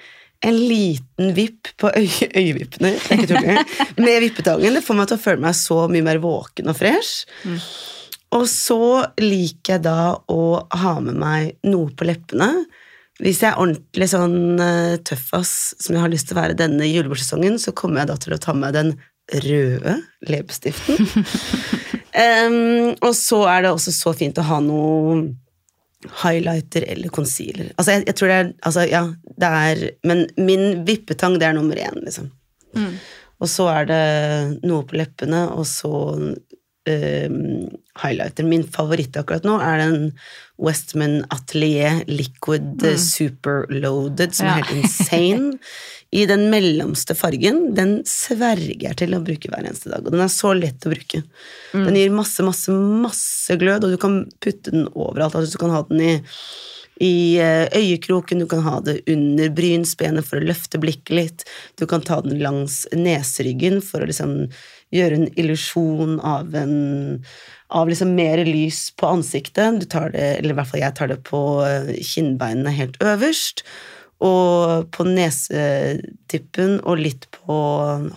en 0.46 0.56
liten 0.56 1.34
vipp 1.36 1.68
på 1.80 1.92
øye, 1.92 2.30
øyevippene 2.32 2.94
med 4.00 4.22
vippetangen, 4.24 4.78
det 4.78 4.84
får 4.86 4.98
meg 5.00 5.10
til 5.10 5.18
å 5.18 5.24
føle 5.24 5.44
meg 5.44 5.58
så 5.60 5.80
mye 5.92 6.06
mer 6.06 6.22
våken 6.24 6.72
og 6.72 6.78
fresh. 6.80 7.26
Og 8.36 8.46
så 8.48 8.84
liker 9.20 9.76
jeg 9.76 9.86
da 9.88 10.14
å 10.30 10.44
ha 10.84 10.94
med 11.04 11.18
meg 11.20 11.58
noe 11.68 11.92
på 11.92 12.08
leppene. 12.08 12.52
Hvis 13.20 13.42
jeg 13.44 13.52
er 13.52 13.60
ordentlig 13.60 14.08
sånn 14.14 14.62
tøffas 15.04 15.54
som 15.82 15.98
jeg 15.98 16.04
har 16.06 16.14
lyst 16.14 16.30
til 16.30 16.38
å 16.38 16.42
være 16.44 16.60
denne 16.60 16.88
julebordsesongen, 16.88 17.58
så 17.60 17.74
kommer 17.76 18.04
jeg 18.04 18.12
da 18.14 18.20
til 18.24 18.38
å 18.38 18.42
ta 18.44 18.56
med 18.56 18.78
den 18.78 18.94
røde 19.44 19.98
leppestiften. 20.30 21.04
um, 22.48 22.96
og 22.96 23.12
så 23.18 23.44
er 23.52 23.66
det 23.66 23.74
også 23.74 23.94
så 23.94 24.16
fint 24.18 24.40
å 24.40 24.48
ha 24.48 24.62
noe 24.64 25.20
highlighter 26.24 26.86
eller 26.88 27.10
concealer. 27.10 27.72
Altså, 27.76 27.92
jeg, 27.92 28.06
jeg 28.08 28.16
tror 28.16 28.32
det 28.32 28.36
er, 28.40 28.52
altså, 28.70 28.86
ja, 28.88 29.04
det 29.40 29.50
er 29.64 29.82
Men 30.08 30.28
min 30.38 30.86
vippetang, 30.88 31.40
det 31.40 31.48
er 31.50 31.58
nummer 31.58 31.76
én, 31.76 32.04
liksom. 32.06 32.30
Og 33.40 33.48
så 33.48 33.70
er 33.72 33.86
det 33.88 34.04
noe 34.68 34.84
på 34.88 34.98
leppene, 35.00 35.46
og 35.56 35.68
så 35.68 35.92
highlighter. 38.00 38.48
Min 38.48 38.66
favoritt 38.68 39.18
akkurat 39.20 39.46
nå 39.48 39.58
er 39.64 39.82
den 39.84 40.12
Westman 40.60 41.22
Atelier 41.32 42.04
Liquid 42.08 42.82
mm. 42.84 42.98
Super 43.00 43.66
Loaded, 43.72 44.36
som 44.36 44.48
Ja. 44.50 44.58
er 44.58 44.64
helt 44.64 44.84
insane. 44.84 45.58
I 46.12 46.24
den 46.26 46.48
mellomste 46.50 47.14
fargen. 47.14 47.76
Den 47.78 48.00
sverger 48.10 48.88
jeg 48.88 48.98
til 48.98 49.14
å 49.14 49.22
bruke 49.22 49.52
hver 49.52 49.62
eneste 49.62 49.92
dag. 49.92 50.02
Og 50.02 50.16
den 50.16 50.24
er 50.26 50.32
så 50.34 50.56
lett 50.58 50.88
å 50.88 50.90
bruke. 50.90 51.22
Den 51.76 52.00
gir 52.00 52.10
masse, 52.10 52.42
masse, 52.42 52.74
masse 52.74 53.60
glød, 53.62 53.86
og 53.86 53.94
du 53.94 54.00
kan 54.02 54.24
putte 54.42 54.74
den 54.74 54.88
overalt. 54.96 55.38
Altså, 55.38 55.54
du 55.54 55.62
kan 55.62 55.76
ha 55.76 55.84
den 55.92 56.02
i 56.02 56.16
i 57.00 57.40
eh, 57.40 57.68
øyekroken, 57.72 58.42
du 58.44 58.48
kan 58.52 58.60
ha 58.66 58.80
det 58.84 58.98
under 59.08 59.50
brynsbenet 59.56 60.26
for 60.28 60.40
å 60.40 60.48
løfte 60.50 60.82
blikket 60.84 61.14
litt. 61.16 61.46
Du 61.80 61.86
kan 61.88 62.04
ta 62.04 62.20
den 62.26 62.42
langs 62.44 62.82
neseryggen 62.92 63.80
for 63.86 64.04
å 64.04 64.10
liksom 64.10 64.34
gjøre 64.96 65.20
en 65.20 65.30
illusjon 65.40 66.18
av 66.26 66.56
en 66.58 66.76
av 67.70 67.90
liksom 67.92 68.16
mer 68.18 68.42
lys 68.48 68.88
på 68.98 69.06
ansiktet. 69.14 69.80
Du 69.84 69.86
tar 69.86 70.10
det, 70.16 70.40
eller 70.40 70.56
i 70.56 70.58
hvert 70.58 70.72
fall 70.72 70.82
jeg 70.82 70.96
tar 70.98 71.12
det 71.12 71.20
på 71.28 71.42
eh, 71.68 71.92
kinnbeinene 72.02 72.74
helt 72.74 72.98
øverst. 73.06 73.62
Og 74.26 74.90
på 74.92 75.06
nesetippen 75.08 76.80
og 76.84 77.00
litt 77.00 77.28
på 77.38 77.56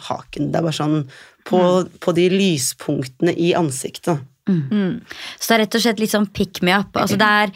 haken. 0.08 0.48
Det 0.50 0.58
er 0.58 0.66
bare 0.66 0.74
sånn 0.74 0.98
på, 1.46 1.60
på 2.02 2.14
de 2.16 2.28
lyspunktene 2.32 3.34
i 3.36 3.52
ansiktet. 3.58 4.24
Så 4.42 5.46
det 5.46 5.54
er 5.54 5.60
rett 5.62 5.76
og 5.78 5.82
slett 5.84 6.00
litt 6.02 6.10
sånn 6.10 6.26
pick 6.34 6.58
me 6.66 6.72
up. 6.74 6.96
Altså 6.98 7.14
det 7.20 7.28
er 7.28 7.52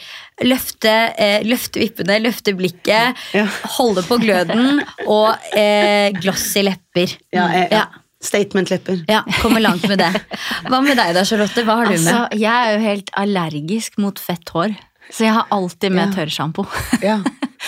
løfte, 0.46 0.92
eh, 1.18 1.40
løfte 1.42 1.80
vippene, 1.82 2.20
løfte 2.22 2.54
blikket, 2.54 3.18
Ja. 3.34 3.46
holde 3.80 4.04
på 4.06 4.20
gløden 4.22 4.78
og 5.08 5.34
eh, 5.58 6.12
glossy 6.20 6.62
lepper. 6.62 7.16
Ja, 7.34 7.48
jeg, 7.56 7.72
ja. 7.74 7.86
Statement-lepper. 8.24 9.04
Ja, 9.10 9.22
kommer 9.42 9.60
langt 9.60 9.84
med 9.88 9.98
det. 10.00 10.10
Hva 10.70 10.80
med 10.82 10.96
deg 10.98 11.14
da, 11.16 11.24
Charlotte? 11.28 11.64
Hva 11.66 11.76
har 11.82 11.90
du 11.90 11.96
med? 11.98 12.06
Altså, 12.08 12.38
jeg 12.40 12.52
er 12.68 12.76
jo 12.78 12.84
helt 12.86 13.10
allergisk 13.20 13.98
mot 14.02 14.18
fett 14.18 14.48
hår. 14.54 14.74
Så 15.12 15.22
jeg 15.28 15.34
har 15.36 15.46
alltid 15.54 15.92
med 15.94 16.08
Ja. 16.08 16.14
tørrsjampo. 16.24 16.64
Ja. 17.04 17.18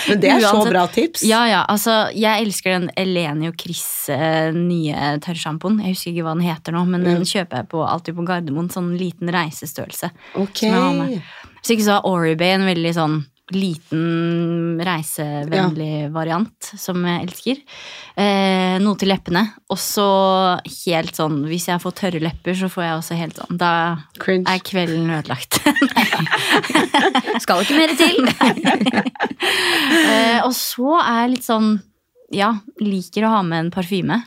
Men 0.09 0.21
det 0.21 0.31
er 0.31 0.41
så 0.43 0.65
bra 0.69 0.87
tips. 0.91 1.23
Ja, 1.27 1.45
ja, 1.49 1.61
altså, 1.71 2.09
jeg 2.15 2.45
elsker 2.45 2.75
den 2.75 2.91
Eleni 2.99 3.49
og 3.49 3.55
Chris 3.61 3.85
eh, 4.13 4.51
nye 4.55 5.15
tørrsjampoen. 5.25 5.79
Jeg 5.85 5.95
husker 5.95 6.13
ikke 6.13 6.27
hva 6.27 6.35
den 6.37 6.45
heter 6.49 6.75
nå, 6.77 6.83
men 6.91 7.05
den 7.07 7.25
kjøper 7.27 7.63
jeg 7.63 7.69
på, 7.73 7.81
alltid 7.87 8.19
på 8.19 8.27
Gardermoen. 8.29 8.69
Sånn 8.75 8.91
liten 8.99 9.31
reisestørrelse. 9.35 10.11
Ok. 10.39 10.65
som 10.65 10.69
jeg 10.69 10.83
har 10.83 10.95
med. 10.99 11.23
Hvis 11.63 11.73
ikke 11.77 11.87
så 11.89 11.97
har 11.99 12.07
Oribay 12.11 12.53
en 12.57 12.67
veldig 12.69 12.93
sånn 12.99 13.17
liten 13.55 14.81
reisevennlig 14.85 16.11
variant 16.13 16.69
som 16.77 17.01
jeg 17.09 17.25
elsker. 17.27 17.61
Eh, 18.21 18.77
noe 18.83 18.99
til 19.01 19.09
leppene. 19.13 19.43
Og 19.73 19.79
så 19.81 20.07
helt 20.85 21.17
sånn 21.17 21.39
Hvis 21.49 21.69
jeg 21.71 21.81
får 21.83 21.95
tørre 22.01 22.21
lepper, 22.23 22.57
så 22.59 22.69
får 22.73 22.85
jeg 22.85 22.97
også 22.99 23.19
helt 23.21 23.39
sånn 23.41 23.59
Da 23.61 23.71
Cringe. 24.21 24.45
er 24.51 24.59
kvelden 24.65 25.11
ødelagt. 25.17 25.61
Skal 27.45 27.63
ikke 27.65 27.79
mer 27.79 27.95
til. 27.99 28.17
Eh, 30.09 30.41
og 30.45 30.53
så 30.57 30.99
er 31.01 31.23
jeg 31.23 31.31
litt 31.35 31.47
sånn 31.47 31.69
Ja, 32.35 32.51
liker 32.83 33.25
å 33.27 33.31
ha 33.37 33.41
med 33.47 33.59
en 33.67 33.71
parfyme. 33.73 34.19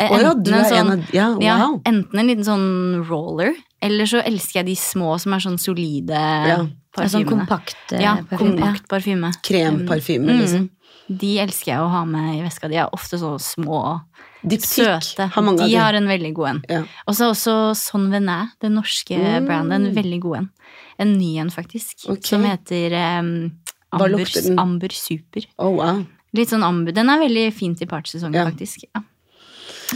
Å 0.00 0.20
ja, 0.20 0.32
du 0.34 0.50
enten 0.50 0.54
en 0.54 0.64
er 0.64 0.78
en 0.78 0.90
av 0.90 1.14
Ja, 1.14 1.26
ja, 1.40 1.66
enten 1.86 2.18
en 2.18 2.26
liten 2.26 2.44
sånn 2.44 3.04
roller, 3.08 3.54
eller 3.82 4.04
så 4.10 4.22
elsker 4.24 4.60
jeg 4.62 4.66
de 4.66 4.74
små 4.80 5.18
som 5.20 5.32
er 5.36 5.38
sånn 5.44 5.58
solide 5.60 6.10
Ja. 6.48 6.56
parfymene. 6.96 7.10
sånn 7.12 7.26
kompakt 7.28 7.92
eh, 7.92 8.00
ja, 8.02 8.16
parfyme. 8.16 8.38
kompakt 8.56 8.88
parfyme. 8.88 9.30
Kremparfyme, 9.42 10.26
Mm. 10.30 10.40
liksom. 10.40 10.70
De 11.10 11.38
elsker 11.38 11.72
jeg 11.72 11.78
å 11.80 11.90
ha 11.90 12.04
med 12.06 12.38
i 12.38 12.42
veska. 12.42 12.68
De 12.68 12.76
er 12.76 12.88
ofte 12.92 13.18
så 13.20 13.36
små, 13.38 14.00
og 14.44 14.50
søte. 14.60 15.28
har 15.30 15.42
mange 15.42 15.60
av 15.60 15.68
de 15.68 15.74
har 15.76 15.92
en 15.94 16.06
veldig 16.08 16.32
god 16.34 16.48
en. 16.48 16.62
Ja. 16.68 16.82
Og 17.06 17.14
så 17.14 17.30
også 17.30 17.76
Son 17.76 18.10
Venet, 18.10 18.50
det 18.60 18.70
norske 18.72 19.16
Mm. 19.18 19.46
brandet. 19.46 19.72
En 19.74 19.94
veldig 19.94 20.20
god 20.20 20.36
en. 20.38 20.50
En 20.98 21.12
ny 21.18 21.36
en, 21.38 21.50
faktisk. 21.50 22.08
okay. 22.08 22.22
Som 22.22 22.42
heter 22.44 23.18
um, 23.20 23.52
Amber. 23.92 24.58
Amber 24.58 24.88
Super. 24.90 25.44
Oh, 25.58 25.70
wow. 25.76 26.06
Litt 26.34 26.48
sånn 26.48 26.64
amber. 26.64 26.92
Den 26.92 27.08
er 27.10 27.18
veldig 27.20 27.52
fint 27.54 27.80
i 27.82 27.86
partysesongen, 27.86 28.34
Ja. 28.34 28.46
faktisk. 28.50 28.84
Ja. 28.94 29.02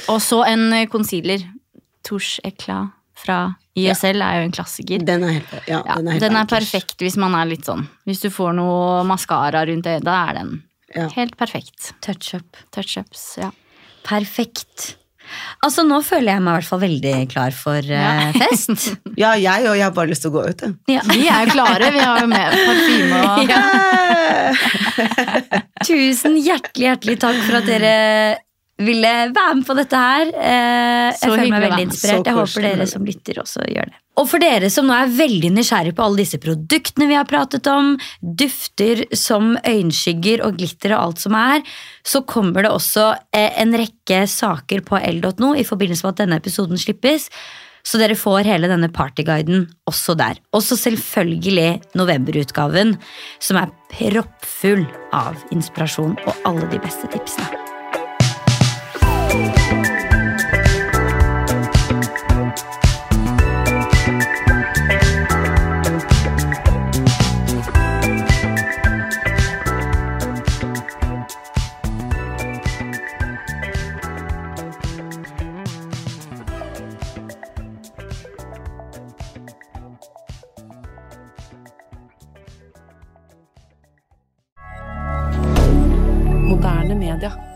Og 0.08 0.20
så 0.22 0.42
en 0.48 0.72
eh, 0.72 0.86
concealer. 0.92 1.42
Touche 2.06 2.40
Eclat 2.46 2.94
fra 3.18 3.54
YSL 3.78 4.22
er 4.22 4.38
jo 4.38 4.44
en 4.46 4.52
klassiker. 4.54 5.02
Den 5.06 5.24
er 5.26 5.32
helt, 5.40 5.50
ja, 5.66 5.80
Ja, 5.86 5.96
den 5.98 6.06
er 6.08 6.12
helt 6.16 6.22
den 6.22 6.36
er 6.38 6.46
perfekt 6.50 7.02
hvis 7.02 7.16
man 7.18 7.34
er 7.34 7.46
litt 7.50 7.66
sånn 7.66 7.82
Hvis 8.06 8.20
du 8.22 8.28
får 8.30 8.54
noe 8.58 9.02
maskara 9.06 9.64
rundt 9.68 9.86
øyet, 9.90 10.04
da 10.06 10.14
er 10.30 10.38
den 10.40 10.50
Ja. 10.94 11.08
helt 11.16 11.34
perfekt. 11.36 11.92
Touch 12.00 12.34
up. 12.38 12.56
Touch-ups, 12.72 13.26
ja. 13.42 13.50
Perfekt. 14.06 14.94
Altså, 15.60 15.82
nå 15.84 15.98
føler 16.06 16.32
jeg 16.32 16.40
meg 16.40 16.54
i 16.54 16.56
hvert 16.56 16.68
fall 16.70 16.80
veldig 16.80 17.14
klar 17.28 17.52
for 17.52 17.76
eh, 17.84 18.32
fest. 18.40 18.94
Ja, 19.20 19.34
jeg 19.36 19.66
og 19.68 19.74
jeg 19.76 19.84
har 19.84 19.92
bare 19.98 20.08
lyst 20.14 20.22
til 20.24 20.30
å 20.32 20.38
gå 20.38 20.46
ut, 20.48 20.62
jeg. 20.64 20.72
Ja. 20.94 21.02
Vi 21.10 21.26
er 21.28 21.44
jo 21.44 21.52
klare, 21.52 21.90
vi 21.92 22.00
har 22.00 22.22
jo 22.22 22.28
med 22.30 22.56
parfyme 22.64 23.18
og 23.28 23.38
Tusen 25.86 26.38
hjertelig, 26.40 26.86
hjertelig 26.88 27.18
takk 27.22 27.38
for 27.44 27.58
at 27.60 27.66
dere 27.68 27.92
ville 28.78 29.10
være 29.34 29.54
med 29.58 29.66
på 29.66 29.74
dette 29.78 30.00
her. 30.00 30.28
Eh, 30.28 31.14
Så 31.16 31.26
jeg 31.26 31.32
føler 31.32 31.42
hyggelig 31.42 31.54
meg 31.54 31.64
veldig 31.64 31.86
inspirert. 31.88 32.28
Jeg 32.28 32.38
håper 32.38 32.66
dere 32.68 32.86
som 32.86 33.04
lytter 33.08 33.40
også 33.42 33.66
gjør 33.66 33.90
det. 33.90 33.98
Og 34.18 34.26
for 34.26 34.42
dere 34.42 34.70
som 34.74 34.88
nå 34.88 34.94
er 34.96 35.12
veldig 35.14 35.50
nysgjerrig 35.54 35.94
på 35.94 36.02
alle 36.02 36.22
disse 36.24 36.40
produktene 36.42 37.06
vi 37.10 37.14
har 37.18 37.26
pratet 37.28 37.66
om, 37.70 37.92
dufter 38.22 39.04
som 39.14 39.52
øyenskygger 39.62 40.42
og 40.46 40.58
glitter 40.58 40.94
og 40.96 41.04
alt 41.04 41.22
som 41.22 41.36
er, 41.38 41.62
så 42.06 42.24
kommer 42.26 42.66
det 42.66 42.72
også 42.74 43.12
eh, 43.34 43.54
en 43.62 43.74
rekke 43.78 44.24
saker 44.30 44.82
på 44.86 44.98
l.no 44.98 45.54
i 45.54 45.66
forbindelse 45.66 46.06
med 46.06 46.16
at 46.16 46.22
denne 46.24 46.42
episoden 46.42 46.78
slippes. 46.78 47.30
Så 47.86 47.96
dere 48.00 48.18
får 48.18 48.44
hele 48.44 48.68
denne 48.68 48.90
partyguiden 48.92 49.68
også 49.88 50.16
der. 50.18 50.42
Også 50.52 50.76
selvfølgelig 50.76 51.94
novemberutgaven, 51.96 52.96
som 53.40 53.62
er 53.62 53.72
proppfull 53.94 54.84
av 55.14 55.38
inspirasjon 55.54 56.18
og 56.26 56.46
alle 56.48 56.68
de 56.74 56.82
beste 56.82 57.08
tipsene. 57.14 57.67
regarder. 87.18 87.47